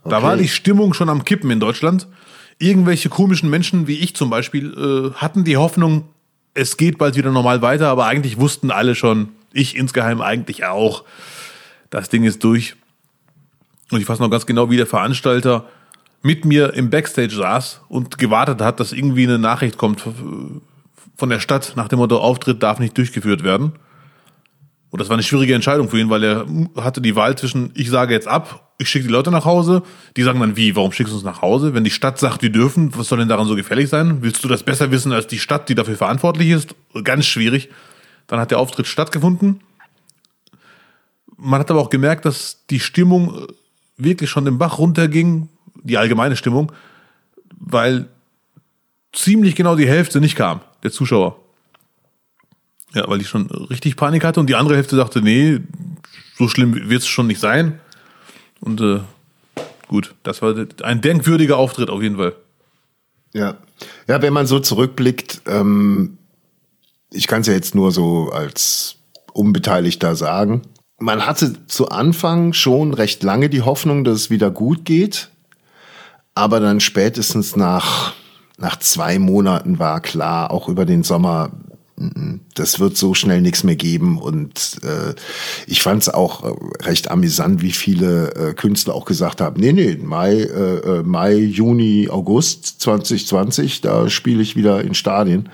[0.03, 0.23] Da Okay.
[0.23, 2.07] war die Stimmung schon am Kippen in Deutschland.
[2.61, 6.05] Irgendwelche komischen Menschen, wie ich zum Beispiel, äh, hatten die Hoffnung,
[6.53, 11.03] es geht bald wieder normal weiter, aber eigentlich wussten alle schon, ich insgeheim eigentlich auch,
[11.89, 12.75] das Ding ist durch.
[13.89, 15.65] Und ich weiß noch ganz genau, wie der Veranstalter
[16.21, 21.39] mit mir im Backstage saß und gewartet hat, dass irgendwie eine Nachricht kommt von der
[21.39, 23.73] Stadt nach dem Motto, Auftritt darf nicht durchgeführt werden.
[24.91, 26.45] Und das war eine schwierige Entscheidung für ihn, weil er
[26.75, 29.83] hatte die Wahl zwischen, ich sage jetzt ab, ich schicke die Leute nach Hause.
[30.17, 31.73] Die sagen dann, wie, warum schickst du uns nach Hause?
[31.73, 34.21] Wenn die Stadt sagt, wir dürfen, was soll denn daran so gefährlich sein?
[34.21, 36.75] Willst du das besser wissen als die Stadt, die dafür verantwortlich ist?
[37.03, 37.69] Ganz schwierig.
[38.27, 39.61] Dann hat der Auftritt stattgefunden.
[41.37, 43.47] Man hat aber auch gemerkt, dass die Stimmung äh,
[43.97, 45.49] wirklich schon den Bach runterging,
[45.83, 46.71] die allgemeine Stimmung,
[47.59, 48.07] weil
[49.13, 51.39] ziemlich genau die Hälfte nicht kam, der Zuschauer.
[52.93, 55.59] Ja, weil ich schon richtig Panik hatte und die andere Hälfte sagte, nee,
[56.37, 57.79] so schlimm wird es schon nicht sein.
[58.61, 58.99] Und äh,
[59.87, 62.35] gut, das war ein denkwürdiger Auftritt auf jeden Fall.
[63.33, 63.57] Ja.
[64.07, 66.17] Ja, wenn man so zurückblickt, ähm,
[67.11, 68.95] ich kann es ja jetzt nur so als
[69.33, 70.61] Unbeteiligter sagen.
[70.99, 75.29] Man hatte zu Anfang schon recht lange die Hoffnung, dass es wieder gut geht.
[76.35, 78.13] Aber dann spätestens nach,
[78.57, 81.70] nach zwei Monaten war klar, auch über den Sommer, mm,
[82.55, 84.17] das wird so schnell nichts mehr geben.
[84.17, 85.13] Und äh,
[85.67, 89.73] ich fand es auch äh, recht amüsant, wie viele äh, Künstler auch gesagt haben, nee,
[89.73, 95.49] nee, Mai, äh, äh, Mai, Juni, August 2020, da spiele ich wieder in Stadien.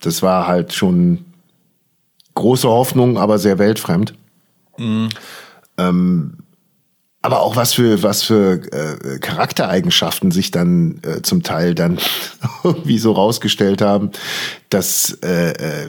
[0.00, 1.24] Das war halt schon
[2.34, 4.14] große Hoffnung, aber sehr weltfremd.
[5.78, 6.41] Ähm,
[7.22, 11.98] aber auch was für was für äh, Charaktereigenschaften sich dann äh, zum Teil dann
[12.64, 14.10] irgendwie so rausgestellt haben,
[14.68, 15.88] dass äh, äh,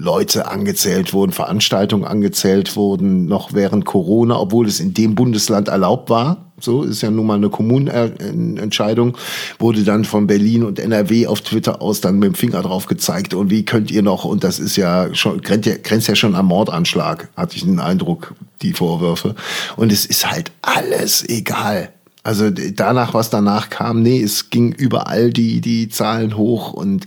[0.00, 6.08] Leute angezählt wurden, Veranstaltungen angezählt wurden, noch während Corona, obwohl es in dem Bundesland erlaubt
[6.08, 6.52] war.
[6.60, 9.16] So ist ja nun mal eine Kommunenentscheidung,
[9.58, 13.34] wurde dann von Berlin und NRW auf Twitter aus dann mit dem Finger drauf gezeigt
[13.34, 16.36] und wie könnt ihr noch, und das ist ja schon, grenzt ja, grenzt ja schon
[16.36, 19.34] am Mordanschlag, hatte ich den Eindruck, die Vorwürfe.
[19.76, 21.90] Und es ist halt alles egal.
[22.28, 27.06] Also danach, was danach kam, nee, es ging überall die, die Zahlen hoch und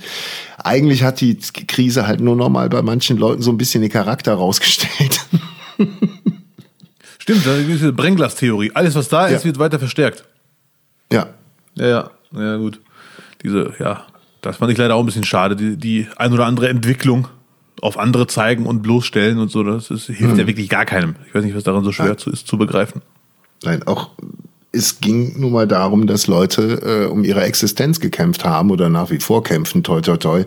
[0.58, 3.92] eigentlich hat die Krise halt nur noch mal bei manchen Leuten so ein bisschen den
[3.92, 5.20] Charakter rausgestellt.
[7.20, 8.72] Stimmt, das ist diese Brennglas-Theorie.
[8.74, 9.46] Alles, was da ist, Ja.
[9.46, 10.24] wird weiter verstärkt.
[11.12, 11.28] ja.
[11.76, 12.82] Ja, ja, ja, gut.
[13.44, 14.06] Diese, ja,
[14.42, 15.56] das fand ich leider auch ein bisschen schade.
[15.56, 17.28] Die, die ein oder andere Entwicklung
[17.80, 21.16] auf andere zeigen und bloßstellen und so, das ist, hilft ja wirklich gar keinem.
[21.28, 22.18] Ich weiß nicht, was daran so schwer Nein.
[22.18, 23.02] zu, ist zu begreifen.
[23.64, 24.10] Nein, auch
[24.72, 29.10] es ging nun mal darum, dass Leute äh, um ihre Existenz gekämpft haben oder nach
[29.10, 30.46] wie vor kämpfen, toi toi toi.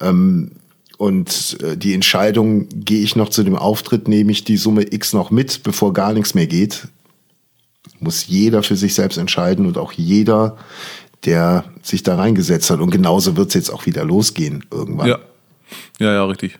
[0.00, 0.52] Ähm,
[0.98, 5.12] und äh, die Entscheidung, gehe ich noch zu dem Auftritt, nehme ich die Summe X
[5.12, 6.88] noch mit, bevor gar nichts mehr geht,
[8.00, 10.56] muss jeder für sich selbst entscheiden und auch jeder,
[11.24, 12.80] der sich da reingesetzt hat.
[12.80, 15.08] Und genauso wird es jetzt auch wieder losgehen irgendwann.
[15.08, 15.18] Ja.
[15.98, 16.58] Ja, ja, richtig.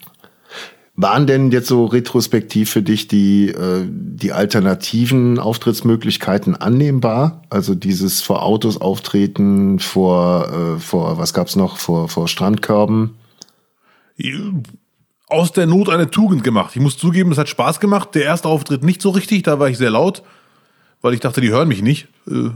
[0.96, 7.42] Waren denn jetzt so retrospektiv für dich die, äh, die alternativen Auftrittsmöglichkeiten annehmbar?
[7.50, 13.16] Also dieses vor Autos auftreten, vor, äh, vor was gab's noch, vor, vor Strandkörben?
[15.26, 16.76] Aus der Not eine Tugend gemacht.
[16.76, 18.14] Ich muss zugeben, es hat Spaß gemacht.
[18.14, 20.22] Der erste Auftritt nicht so richtig, da war ich sehr laut,
[21.02, 22.06] weil ich dachte, die hören mich nicht.
[22.30, 22.50] Äh,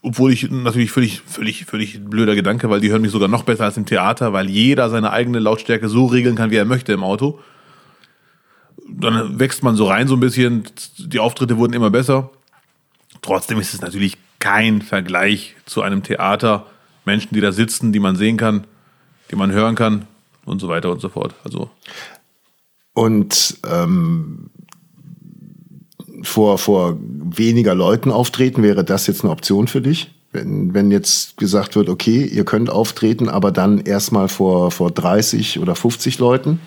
[0.00, 3.64] obwohl ich natürlich völlig, völlig, völlig blöder Gedanke, weil die hören mich sogar noch besser
[3.64, 7.04] als im Theater, weil jeder seine eigene Lautstärke so regeln kann, wie er möchte im
[7.04, 7.38] Auto.
[8.88, 10.64] Dann wächst man so rein so ein bisschen,
[10.98, 12.30] die Auftritte wurden immer besser.
[13.22, 16.66] Trotzdem ist es natürlich kein Vergleich zu einem Theater.
[17.04, 18.64] Menschen, die da sitzen, die man sehen kann,
[19.30, 20.06] die man hören kann
[20.44, 21.34] und so weiter und so fort.
[21.44, 21.70] Also
[22.92, 24.50] Und ähm,
[26.22, 30.10] vor, vor weniger Leuten auftreten, wäre das jetzt eine Option für dich?
[30.32, 35.58] Wenn, wenn jetzt gesagt wird, okay, ihr könnt auftreten, aber dann erstmal vor, vor 30
[35.58, 36.60] oder 50 Leuten?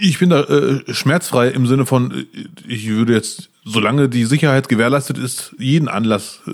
[0.00, 2.26] Ich bin da äh, schmerzfrei im Sinne von, äh,
[2.66, 6.52] ich würde jetzt, solange die Sicherheit gewährleistet ist, jeden Anlass äh,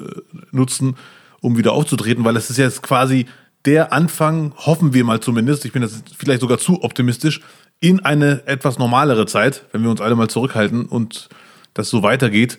[0.50, 0.96] nutzen,
[1.40, 3.26] um wieder aufzutreten, weil es ist jetzt quasi
[3.64, 7.40] der Anfang, hoffen wir mal zumindest, ich bin jetzt vielleicht sogar zu optimistisch,
[7.80, 11.28] in eine etwas normalere Zeit, wenn wir uns alle mal zurückhalten und
[11.74, 12.58] das so weitergeht.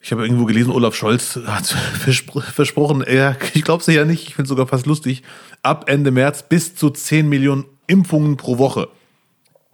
[0.00, 1.66] Ich habe irgendwo gelesen, Olaf Scholz hat
[2.00, 5.22] verspr versprochen, er, ich glaube es ja nicht, ich finde es sogar fast lustig,
[5.62, 8.88] ab Ende März bis zu 10 Millionen Impfungen pro Woche.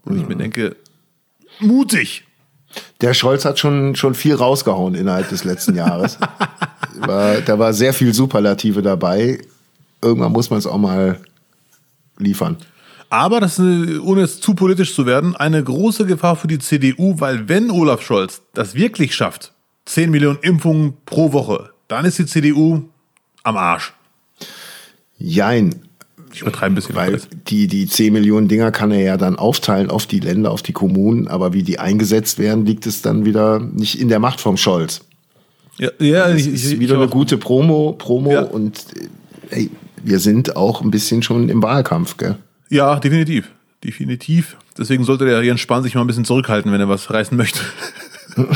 [0.09, 0.77] Wo ich mir denke,
[1.61, 2.25] mutig.
[3.01, 6.19] Der Scholz hat schon, schon viel rausgehauen innerhalb des letzten Jahres.
[7.01, 9.39] war, da war sehr viel Superlative dabei.
[10.03, 11.21] Irgendwann muss man es auch mal
[12.19, 12.57] liefern.
[13.11, 17.21] Aber das ist, ohne es zu politisch zu werden, eine große Gefahr für die CDU,
[17.21, 19.53] weil wenn Olaf Scholz das wirklich schafft,
[19.87, 22.83] 10 Millionen Impfungen pro Woche, dann ist die CDU
[23.43, 23.95] am Arsch.
[25.17, 25.88] Jein.
[26.33, 26.95] Ich übertreibe ein bisschen.
[26.95, 30.63] Weil die, die 10 Millionen Dinger kann er ja dann aufteilen auf die Länder, auf
[30.63, 34.41] die Kommunen, aber wie die eingesetzt werden, liegt es dann wieder nicht in der Macht
[34.41, 35.03] vom Scholz.
[35.79, 38.43] Ja, ja das ist ich, wieder ich eine gute Promo, Promo ja.
[38.43, 38.85] und
[39.51, 39.71] ey,
[40.03, 42.37] wir sind auch ein bisschen schon im Wahlkampf, gell?
[42.69, 43.51] Ja, definitiv.
[43.83, 44.57] Definitiv.
[44.77, 47.61] Deswegen sollte der Jens Spahn sich mal ein bisschen zurückhalten, wenn er was reißen möchte.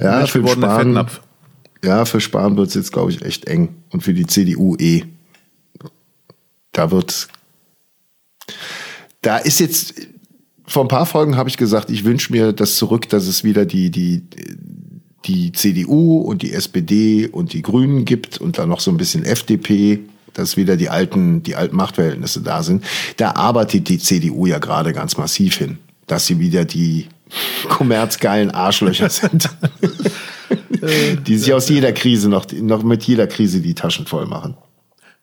[0.00, 1.06] ja, für Spahn,
[1.84, 3.68] ja, für Spahn wird es jetzt, glaube ich, echt eng.
[3.90, 5.04] Und für die CDU eh.
[6.76, 7.28] Da wird.
[9.22, 9.94] Da ist jetzt.
[10.68, 13.64] Vor ein paar Folgen habe ich gesagt, ich wünsche mir das zurück, dass es wieder
[13.64, 14.24] die, die,
[15.24, 19.24] die CDU und die SPD und die Grünen gibt und dann noch so ein bisschen
[19.24, 20.00] FDP,
[20.34, 22.84] dass wieder die alten, die alten Machtverhältnisse da sind.
[23.16, 27.06] Da arbeitet die CDU ja gerade ganz massiv hin, dass sie wieder die
[27.68, 29.48] kommerzgeilen Arschlöcher sind.
[31.26, 34.56] die sich aus jeder Krise noch, noch mit jeder Krise die Taschen voll machen.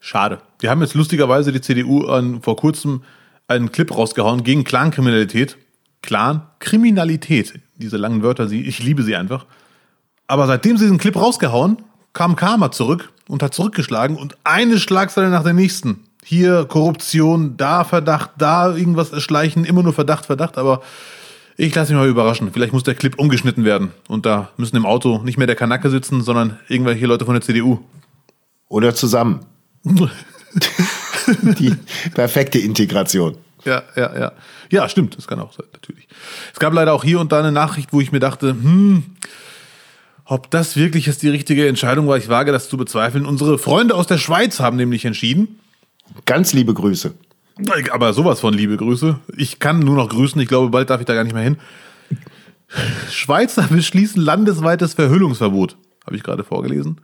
[0.06, 0.40] Schade.
[0.60, 3.04] Wir haben jetzt lustigerweise die CDU an, vor kurzem
[3.48, 5.58] einen Clip rausgehauen gegen Clankriminalität.
[6.02, 7.54] Clan-Kriminalität.
[7.78, 9.46] Diese langen Wörter, ich liebe sie einfach.
[10.28, 11.78] Aber seitdem sie diesen Clip rausgehauen,
[12.12, 16.02] kam Karma zurück und hat zurückgeschlagen und eine Schlagzeile nach der nächsten.
[16.22, 20.82] Hier Korruption, da Verdacht, da irgendwas erschleichen, immer nur Verdacht, Verdacht, aber
[21.56, 22.52] ich lasse mich mal überraschen.
[22.52, 25.90] Vielleicht muss der Clip umgeschnitten werden und da müssen im Auto nicht mehr der Kanacke
[25.90, 27.80] sitzen, sondern irgendwelche Leute von der CDU.
[28.68, 29.46] Oder zusammen.
[31.60, 31.76] Die
[32.14, 33.38] perfekte Integration.
[33.66, 34.32] Ja, ja, ja.
[34.70, 36.08] Ja, stimmt, das kann auch sein, natürlich.
[36.52, 39.04] Es gab leider auch hier und da eine Nachricht, wo ich mir dachte, hm,
[40.26, 43.26] ob das wirklich jetzt die richtige Entscheidung war, ich wage das zu bezweifeln.
[43.26, 45.60] Unsere Freunde aus der Schweiz haben nämlich entschieden.
[46.26, 47.14] Ganz liebe Grüße.
[47.92, 49.20] Aber sowas von liebe Grüße.
[49.38, 50.42] Ich kann nur noch grüßen.
[50.42, 51.58] Ich glaube, bald darf ich da gar nicht mehr hin.
[53.12, 55.78] Schweizer beschließen landesweites Verhüllungsverbot.
[56.06, 57.00] Habe ich gerade vorgelesen.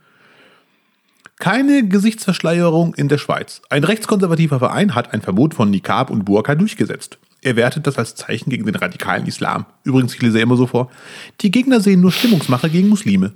[1.40, 3.62] Keine Gesichtsverschleierung in der Schweiz.
[3.70, 7.18] Ein rechtskonservativer Verein hat ein Verbot von Nikab und Burka durchgesetzt.
[7.40, 9.64] Er wertet das als Zeichen gegen den radikalen Islam.
[9.82, 10.90] Übrigens, ich lese immer so vor.
[11.40, 13.32] Die Gegner sehen nur Stimmungsmache gegen Muslime.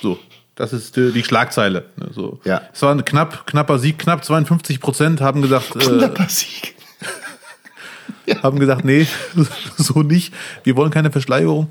[0.00, 0.20] So,
[0.54, 1.86] das ist die, die Schlagzeile.
[2.12, 2.38] So.
[2.44, 2.62] Ja.
[2.72, 5.74] Es war ein knapp, knapper Sieg, knapp 52 Prozent haben gesagt.
[5.74, 6.76] Äh, knapper Sieg.
[8.26, 8.40] ja.
[8.44, 9.08] Haben gesagt, nee,
[9.76, 10.32] so nicht.
[10.62, 11.70] Wir wollen keine Verschleierung.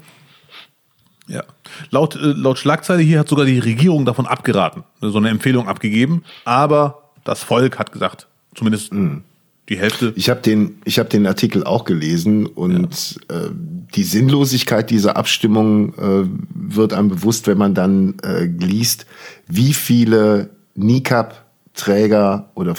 [1.27, 1.43] Ja.
[1.89, 6.23] Laut, äh, laut Schlagzeile hier hat sogar die Regierung davon abgeraten, so eine Empfehlung abgegeben.
[6.45, 9.23] Aber das Volk hat gesagt, zumindest mhm
[9.69, 10.13] die Hälfte.
[10.15, 13.35] Ich habe den, ich habe den Artikel auch gelesen und ja.
[13.35, 13.49] äh,
[13.95, 19.05] die Sinnlosigkeit dieser Abstimmung äh, wird einem bewusst, wenn man dann äh, liest,
[19.47, 22.75] wie viele NICAP-Träger oder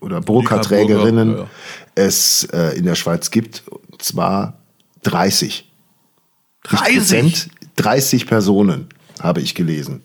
[0.00, 1.46] oder Burka-Trägerinnen ja, ja.
[1.94, 3.62] es äh, in der Schweiz gibt.
[3.68, 4.58] Und zwar
[5.04, 5.70] 30.
[6.64, 7.50] 30?
[7.76, 8.88] 30 Personen
[9.20, 10.02] habe ich gelesen.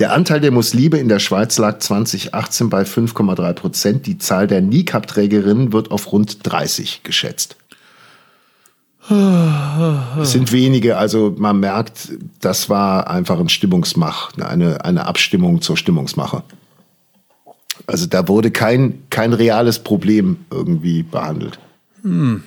[0.00, 4.06] Der Anteil der Muslime in der Schweiz lag 2018 bei 5,3 Prozent.
[4.06, 7.56] Die Zahl der Nikab-Trägerinnen wird auf rund 30 geschätzt.
[9.08, 12.08] Es sind wenige, also man merkt,
[12.40, 16.42] das war einfach ein Stimmungsmach, eine, eine Abstimmung zur Stimmungsmache.
[17.86, 21.60] Also da wurde kein, kein reales Problem irgendwie behandelt.
[22.02, 22.42] Hm.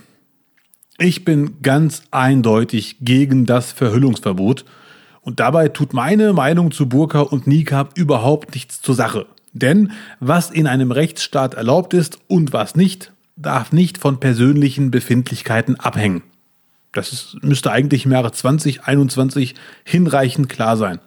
[1.02, 4.66] Ich bin ganz eindeutig gegen das Verhüllungsverbot
[5.22, 9.26] und dabei tut meine Meinung zu Burka und Nikab überhaupt nichts zur Sache.
[9.54, 15.78] Denn was in einem Rechtsstaat erlaubt ist und was nicht, darf nicht von persönlichen Befindlichkeiten
[15.78, 16.22] abhängen.
[16.92, 21.00] Das ist, müsste eigentlich im Jahre 2021 hinreichend klar sein.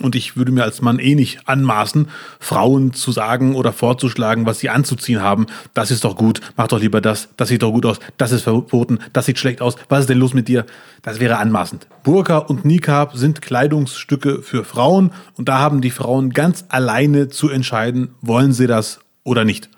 [0.00, 4.60] Und ich würde mir als Mann eh nicht anmaßen, Frauen zu sagen oder vorzuschlagen, was
[4.60, 5.46] sie anzuziehen haben.
[5.74, 8.42] Das ist doch gut, mach doch lieber das, das sieht doch gut aus, das ist
[8.42, 10.66] verboten, das sieht schlecht aus, was ist denn los mit dir?
[11.02, 11.88] Das wäre anmaßend.
[12.04, 17.48] Burka und Nikab sind Kleidungsstücke für Frauen und da haben die Frauen ganz alleine zu
[17.48, 19.68] entscheiden, wollen sie das oder nicht.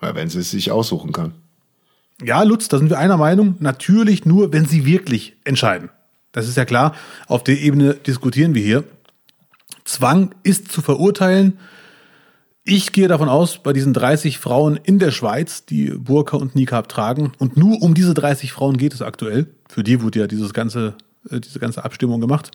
[0.00, 1.32] Ja, wenn sie es sich aussuchen kann.
[2.22, 3.56] Ja, Lutz, da sind wir einer Meinung.
[3.60, 5.90] Natürlich nur, wenn sie wirklich entscheiden.
[6.32, 6.94] Das ist ja klar.
[7.26, 8.84] Auf der Ebene diskutieren wir hier.
[9.88, 11.58] Zwang ist zu verurteilen.
[12.62, 16.90] Ich gehe davon aus, bei diesen 30 Frauen in der Schweiz, die Burka und Nikab
[16.90, 19.46] tragen, und nur um diese 30 Frauen geht es aktuell.
[19.66, 20.94] Für die wurde ja dieses ganze,
[21.30, 22.50] äh, diese ganze Abstimmung gemacht.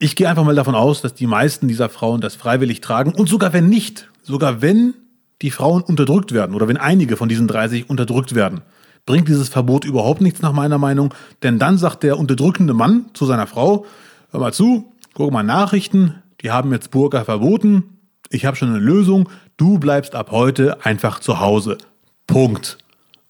[0.00, 3.12] Ich gehe einfach mal davon aus, dass die meisten dieser Frauen das freiwillig tragen.
[3.12, 4.94] Und sogar wenn nicht, sogar wenn
[5.42, 8.62] die Frauen unterdrückt werden oder wenn einige von diesen 30 unterdrückt werden,
[9.06, 11.14] bringt dieses Verbot überhaupt nichts nach meiner Meinung,
[11.44, 13.86] denn dann sagt der unterdrückende Mann zu seiner Frau,
[14.32, 17.84] hör mal zu, guck mal Nachrichten, die haben jetzt Burka verboten,
[18.28, 21.78] ich habe schon eine Lösung, du bleibst ab heute einfach zu Hause.
[22.26, 22.76] Punkt.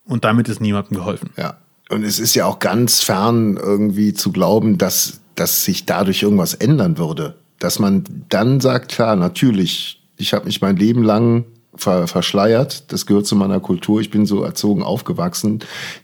[0.05, 1.31] Und damit ist niemandem geholfen.
[1.37, 1.59] Ja.
[1.89, 6.55] Und es ist ja auch ganz fern irgendwie zu glauben, dass, dass sich dadurch irgendwas
[6.55, 7.37] ändern würde.
[7.61, 11.45] Dass man dann sagt, klar, natürlich, ich habe mich mein Leben lang
[11.77, 12.91] ver verschleiert.
[12.91, 14.01] Das gehört zu meiner Kultur.
[14.01, 15.61] Ich bin so erzogen aufgewachsen.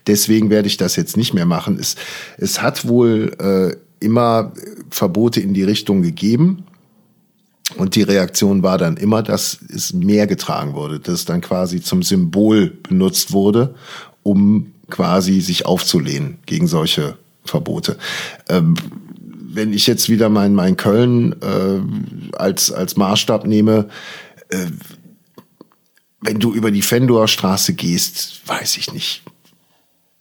[0.07, 1.77] Deswegen werde ich das jetzt nicht mehr machen.
[1.77, 1.97] Es,
[2.37, 4.53] es hat wohl äh, immer
[4.89, 6.65] Verbote in die Richtung gegeben.
[7.77, 11.81] Und die Reaktion war dann immer, dass es mehr getragen wurde, dass es dann quasi
[11.81, 13.73] zum Symbol benutzt wurde,
[14.21, 17.97] um quasi sich aufzulehnen gegen solche Verbote.
[18.49, 18.75] Ähm,
[19.55, 23.87] wenn ich jetzt wieder mein, mein Köln äh, als, als Maßstab nehme,
[24.49, 24.67] äh,
[26.21, 29.23] wenn du über die Fendor Straße gehst, weiß ich nicht,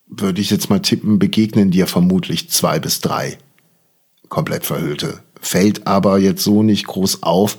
[0.07, 3.39] würde ich jetzt mal tippen, begegnen dir vermutlich zwei bis drei
[4.33, 5.19] komplett verhüllte.
[5.43, 7.59] Fällt aber jetzt so nicht groß auf.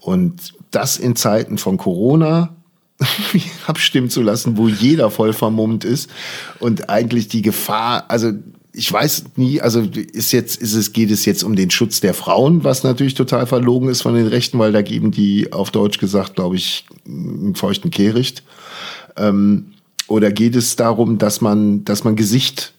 [0.00, 2.56] Und das in Zeiten von Corona
[3.68, 6.10] abstimmen zu lassen, wo jeder voll vermummt ist
[6.58, 8.32] und eigentlich die Gefahr, also
[8.72, 12.14] ich weiß nie, also ist jetzt, ist es, geht es jetzt um den Schutz der
[12.14, 15.98] Frauen, was natürlich total verlogen ist von den Rechten, weil da geben die auf Deutsch
[15.98, 18.42] gesagt, glaube ich, einen feuchten Kehricht.
[19.16, 19.72] Ähm,
[20.08, 22.72] oder geht es darum, dass man, dass man Gesicht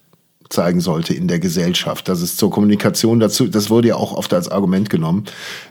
[0.50, 2.08] zeigen sollte in der Gesellschaft.
[2.08, 5.24] Das ist zur Kommunikation dazu, das wurde ja auch oft als Argument genommen.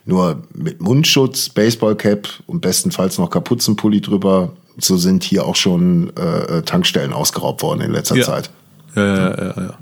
[0.05, 6.61] Nur mit Mundschutz, Baseballcap und bestenfalls noch Kapuzenpulli drüber, so sind hier auch schon äh,
[6.63, 8.23] Tankstellen ausgeraubt worden in letzter Ja.
[8.23, 8.49] Zeit.
[8.95, 9.77] Ja, ja, ja, ja.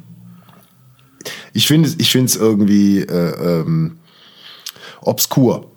[1.54, 3.98] Ich finde ich finde es irgendwie äh, ähm,
[5.02, 5.70] obskur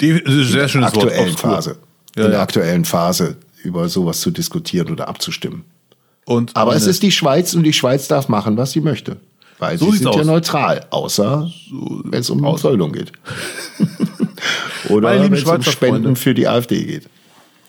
[0.00, 1.12] Die, ist sehr in schönes der Wort.
[1.12, 1.36] aktuellen.
[1.36, 1.76] Phase.
[2.16, 5.64] Ja, in der aktuellen Phase über sowas zu diskutieren oder abzustimmen.
[6.28, 9.16] Und Aber es ist die Schweiz und die Schweiz darf machen, was sie möchte.
[9.58, 10.26] Weil So sie sind ja aus.
[10.26, 11.50] neutral, außer
[12.04, 12.60] wenn es um aus.
[12.60, 13.12] Versöldung geht.
[14.90, 16.16] Oder wenn es um Spenden Freunde.
[16.20, 17.08] für die AfD geht.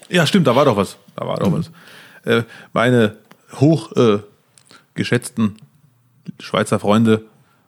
[0.10, 0.97] Ja, stimmt, da war doch was.
[1.16, 1.72] Da war doch was.
[2.26, 2.43] Äh,
[2.74, 3.16] meine
[3.62, 4.20] hoch äh,
[4.93, 5.55] geschätzten
[6.41, 7.24] Schweizer Freunde,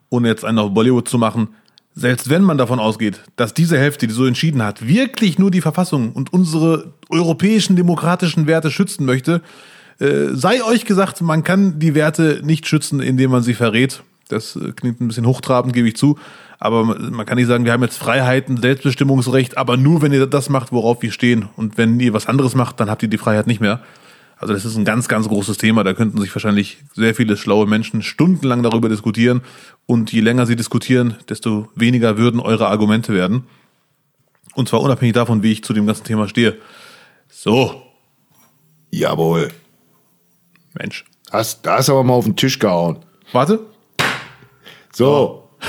[0.09, 1.55] ohne jetzt einen auf Bollywood zu machen,
[1.95, 5.61] selbst wenn man davon ausgeht, dass diese Hälfte, die so entschieden hat, wirklich nur die
[5.61, 9.41] Verfassung und unsere europäischen demokratischen Werte schützen möchte,
[10.01, 14.03] äh, sei euch gesagt, man kann die Werte nicht schützen, indem man sie verrät.
[14.29, 16.17] Das äh, klingt ein bisschen hochtrabend, gebe ich zu.
[16.59, 20.25] Aber man man kann nicht sagen, wir haben jetzt Freiheiten, Selbstbestimmungsrecht, aber nur, wenn ihr
[20.27, 21.49] das macht, worauf wir stehen.
[21.55, 23.81] Und wenn ihr was anderes macht, dann habt ihr die Freiheit nicht mehr.
[24.37, 25.83] Also das ist ein ganz, ganz großes Thema.
[25.83, 29.41] Da könnten sich wahrscheinlich sehr viele schlaue Menschen stundenlang darüber diskutieren.
[29.85, 33.43] Und je länger sie diskutieren, desto weniger würden eure Argumente werden.
[34.55, 36.57] Und zwar unabhängig davon, wie ich zu dem ganzen Thema stehe.
[37.29, 37.83] So,
[38.91, 39.49] Jawohl.
[40.73, 41.05] Mensch.
[41.31, 42.99] Hast, da hast du aber mal auf den Tisch gehauen.
[43.31, 43.59] Warte.
[44.93, 45.49] So.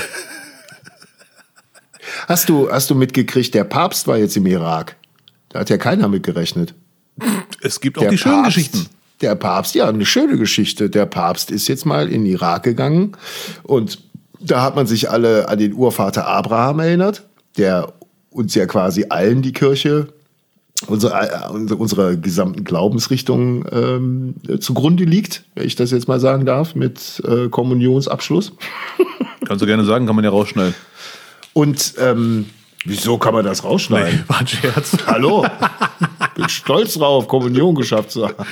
[2.27, 4.95] Hast du, hast du mitgekriegt, der Papst war jetzt im Irak.
[5.49, 6.73] Da hat ja keiner mitgerechnet.
[7.61, 8.85] Es gibt auch Der die schönen Papst, Geschichten.
[9.21, 10.89] Der Papst, ja, eine schöne Geschichte.
[10.89, 13.17] Der Papst ist jetzt mal in den Irak gegangen
[13.63, 13.99] und
[14.39, 17.27] da hat man sich alle an den Urvater Abraham erinnert,
[17.57, 17.93] der
[18.29, 20.13] uns ja quasi allen die Kirche,
[20.87, 26.75] unsere, äh, unsere, gesamten Glaubensrichtungen ähm, zugrunde liegt, wenn ich das jetzt mal sagen darf,
[26.75, 28.53] mit äh, Kommunionsabschluss.
[29.45, 30.73] Kannst du gerne sagen, kann man ja rausschneiden.
[31.53, 32.45] Und ähm,
[32.85, 34.23] wieso kann man das rausschneiden?
[34.27, 34.97] War ein Scherz.
[35.07, 35.45] Hallo?
[36.35, 38.45] Bin stolz drauf, Kommunion geschafft zu haben.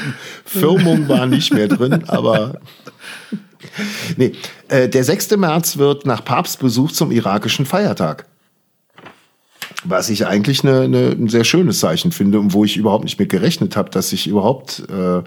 [0.45, 2.59] Firmung war nicht mehr drin, aber.
[4.17, 4.33] Nee,
[4.69, 5.37] äh, der 6.
[5.37, 8.25] März wird nach Papstbesuch zum irakischen Feiertag.
[9.83, 13.19] Was ich eigentlich eine, eine, ein sehr schönes Zeichen finde und wo ich überhaupt nicht
[13.19, 15.23] mit gerechnet habe, dass sich überhaupt äh,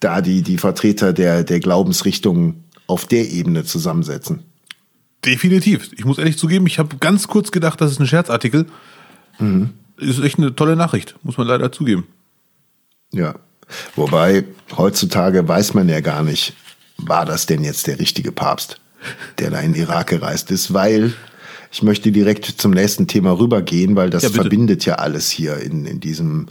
[0.00, 4.44] da die, die Vertreter der, der Glaubensrichtungen auf der Ebene zusammensetzen.
[5.24, 5.90] Definitiv.
[5.96, 8.66] Ich muss ehrlich zugeben, ich habe ganz kurz gedacht, das ist ein Scherzartikel.
[9.98, 12.06] Ist echt eine tolle Nachricht, muss man leider zugeben.
[13.12, 13.36] Ja.
[13.94, 14.44] Wobei,
[14.76, 16.54] heutzutage weiß man ja gar nicht,
[16.96, 18.80] war das denn jetzt der richtige Papst,
[19.38, 21.14] der da in den Irak gereist ist, weil
[21.72, 25.86] ich möchte direkt zum nächsten Thema rübergehen, weil das Ja, verbindet ja alles hier in,
[25.86, 26.48] in diesem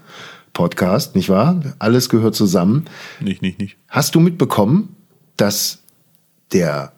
[0.53, 1.75] Podcast, nicht wahr?
[1.79, 2.85] Alles gehört zusammen.
[3.19, 3.77] Nicht, nicht, nicht.
[3.87, 4.95] Hast du mitbekommen,
[5.37, 5.79] dass
[6.51, 6.91] der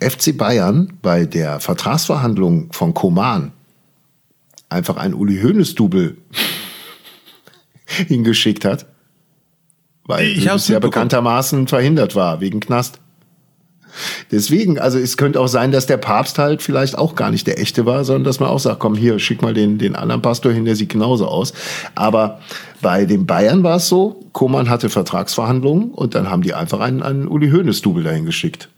[0.00, 3.52] FC Bayern bei der Vertragsverhandlung von Koman
[4.68, 6.16] einfach ein Uli Hoeneß-Double
[7.84, 8.86] hingeschickt hat?
[10.04, 10.90] Weil Ich hab's es ja mitbekommen.
[11.08, 12.98] bekanntermaßen verhindert war, wegen Knast.
[14.30, 17.58] Deswegen, also es könnte auch sein, dass der Papst halt vielleicht auch gar nicht der
[17.60, 20.52] echte war, sondern dass man auch sagt, komm hier, schick mal den, den anderen Pastor
[20.52, 21.52] hin, der sieht genauso aus.
[21.94, 22.40] Aber
[22.80, 27.02] bei den Bayern war es so, Koman hatte Vertragsverhandlungen und dann haben die einfach einen,
[27.02, 28.68] einen Uli Hoeneß-Double dahin geschickt.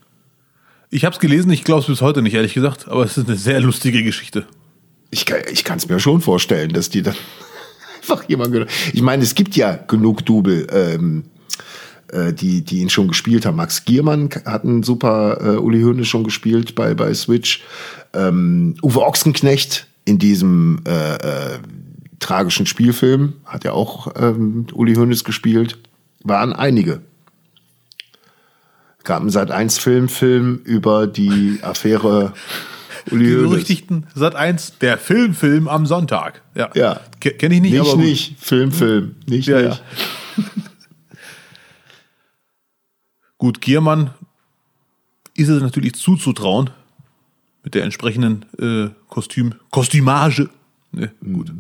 [0.90, 3.26] Ich habe es gelesen, ich glaube es bis heute nicht, ehrlich gesagt, aber es ist
[3.28, 4.44] eine sehr lustige Geschichte.
[5.10, 7.14] Ich, kann- ich kann es mir schon vorstellen, dass die dann
[8.02, 8.66] einfach jemand.
[8.92, 11.24] Ich meine, es gibt ja genug Double, ähm,
[12.14, 13.56] äh, die, die ihn schon gespielt haben.
[13.56, 17.62] Max Giermann hat einen super äh, Uli Hoeneß schon gespielt bei, bei Switch.
[18.12, 21.58] Ähm, Uwe Ochsenknecht in diesem äh, äh,
[22.20, 25.78] tragischen Spielfilm hat ja auch ähm, Uli Hoeneß gespielt.
[26.22, 27.00] Waren einige.
[29.02, 32.32] Gab einen Sat 1 Film, Film über die Affäre
[33.10, 36.40] Uli Die berüchtigten Sat 1, der Filmfilm am Sonntag.
[36.54, 36.70] Ja.
[36.74, 37.00] Ja.
[37.20, 38.36] Kenne ich nicht, Nicht, aber nicht.
[38.38, 39.16] Film, Film.
[39.26, 39.82] Nicht, Ja, nicht.
[40.38, 40.44] ja.
[43.44, 44.08] Gut, Giermann
[45.36, 46.70] ist es natürlich zuzutrauen
[47.62, 50.48] mit der entsprechenden äh, Kostüm, Kostümage.
[50.92, 51.52] Ne, gut.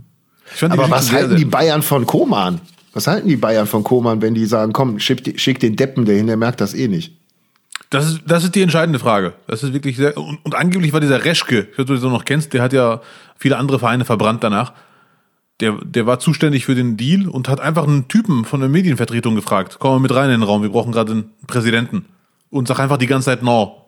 [0.62, 2.62] Aber was halten sehr- die Bayern von Koman?
[2.94, 6.26] Was halten die Bayern von Koman, wenn die sagen, komm, schick, schick den Deppen dahin,
[6.26, 7.12] der merkt das eh nicht?
[7.90, 9.34] Das ist, das ist die entscheidende Frage.
[9.46, 10.16] Das ist wirklich sehr.
[10.16, 12.72] Und, und angeblich war dieser Reschke, ich weiß nicht, ob du noch kennst, der hat
[12.72, 13.02] ja
[13.36, 14.72] viele andere Vereine verbrannt danach.
[15.60, 19.34] Der, der war zuständig für den Deal und hat einfach einen Typen von der Medienvertretung
[19.34, 22.06] gefragt: Komm mal mit rein in den Raum, wir brauchen gerade einen Präsidenten.
[22.50, 23.80] Und sag einfach die ganze Zeit No.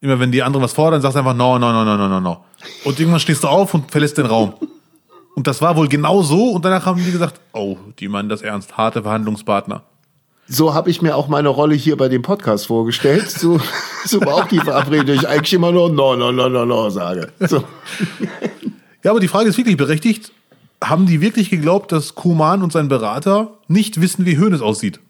[0.00, 2.20] Immer wenn die anderen was fordern, sagst du einfach No, no, no, no, no, no,
[2.20, 2.44] no.
[2.84, 4.54] Und irgendwann stehst du auf und verlässt den Raum.
[5.34, 6.50] Und das war wohl genau so.
[6.50, 8.76] Und danach haben die gesagt: Oh, die meinen das ernst.
[8.76, 9.82] Harte Verhandlungspartner.
[10.46, 13.30] So habe ich mir auch meine Rolle hier bei dem Podcast vorgestellt.
[13.30, 13.58] So,
[14.04, 15.16] so war auch die Verabredung.
[15.16, 17.32] Ich eigentlich immer nur no, no, no, no, no sage.
[17.40, 17.64] So.
[19.02, 20.32] Ja, aber die Frage ist wirklich berechtigt.
[20.82, 25.00] Haben die wirklich geglaubt, dass Kuman und sein Berater nicht wissen, wie Hoeneß aussieht?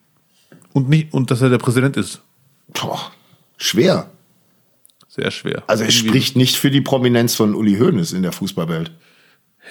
[0.73, 2.21] Und, nicht, und dass er der Präsident ist?
[2.69, 3.13] Boah,
[3.57, 4.11] schwer.
[5.09, 5.63] Sehr schwer.
[5.67, 8.91] Also es Irgendwie- spricht nicht für die Prominenz von Uli Hoeneß in der Fußballwelt.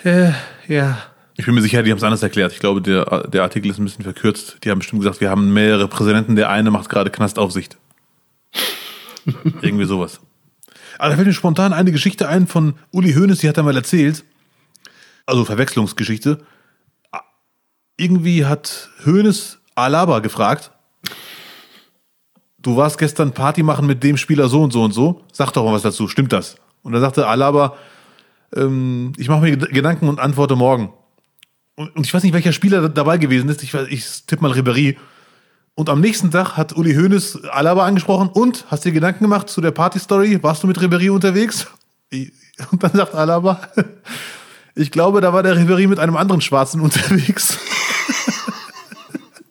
[0.03, 0.31] Äh,
[0.67, 0.97] ja.
[1.35, 2.53] Ich bin mir sicher, die haben es anders erklärt.
[2.53, 4.57] Ich glaube, der, der Artikel ist ein bisschen verkürzt.
[4.63, 6.35] Die haben bestimmt gesagt, wir haben mehrere Präsidenten.
[6.35, 7.77] Der eine macht gerade Knastaufsicht.
[9.61, 10.19] Irgendwie sowas.
[10.99, 13.75] Aber da fällt mir spontan eine Geschichte ein von Uli Hoeneß, die hat er mal
[13.75, 14.23] erzählt.
[15.25, 16.39] Also Verwechslungsgeschichte.
[17.97, 20.71] Irgendwie hat Hoeneß Alaba gefragt.
[22.59, 25.21] Du warst gestern Party machen mit dem Spieler so und so und so.
[25.31, 26.07] Sag doch mal was dazu.
[26.07, 26.55] Stimmt das?
[26.81, 27.75] Und dann sagte Alaba,
[28.55, 30.93] ähm, ich mache mir Ged- Gedanken und antworte morgen.
[31.75, 33.63] Und, und ich weiß nicht, welcher Spieler da- dabei gewesen ist.
[33.63, 34.97] Ich, ich tippe mal Ribéry.
[35.75, 39.59] Und am nächsten Tag hat Uli Hoeneß Alaba angesprochen und hast dir Gedanken gemacht zu
[39.59, 40.41] der Party-Story?
[40.43, 41.67] Warst du mit Ribéry unterwegs?
[42.71, 43.59] Und dann sagt Alaba,
[44.75, 47.57] ich glaube, da war der Ribéry mit einem anderen Schwarzen unterwegs.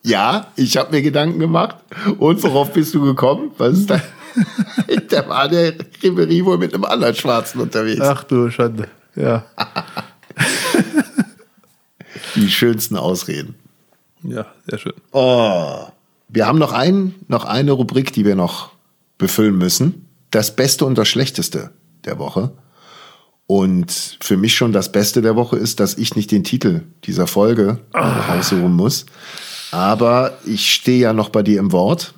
[0.04, 1.76] Ja, ich habe mir Gedanken gemacht.
[2.18, 3.52] Und worauf bist du gekommen?
[3.58, 4.00] Was ist da?
[5.08, 8.00] da war der Ribery wohl mit einem anderen Schwarzen unterwegs.
[8.00, 8.88] Ach du Schande.
[9.14, 9.44] Ja.
[12.34, 13.54] Die schönsten Ausreden.
[14.22, 14.94] Ja, sehr schön.
[15.12, 15.86] Oh.
[16.28, 18.70] Wir haben noch, ein, noch eine Rubrik, die wir noch
[19.18, 20.06] befüllen müssen.
[20.30, 21.70] Das Beste und das Schlechteste
[22.04, 22.52] der Woche.
[23.54, 27.26] Und für mich schon das Beste der Woche ist, dass ich nicht den Titel dieser
[27.26, 29.04] Folge raussuchen muss.
[29.72, 32.14] Aber ich stehe ja noch bei dir im Wort.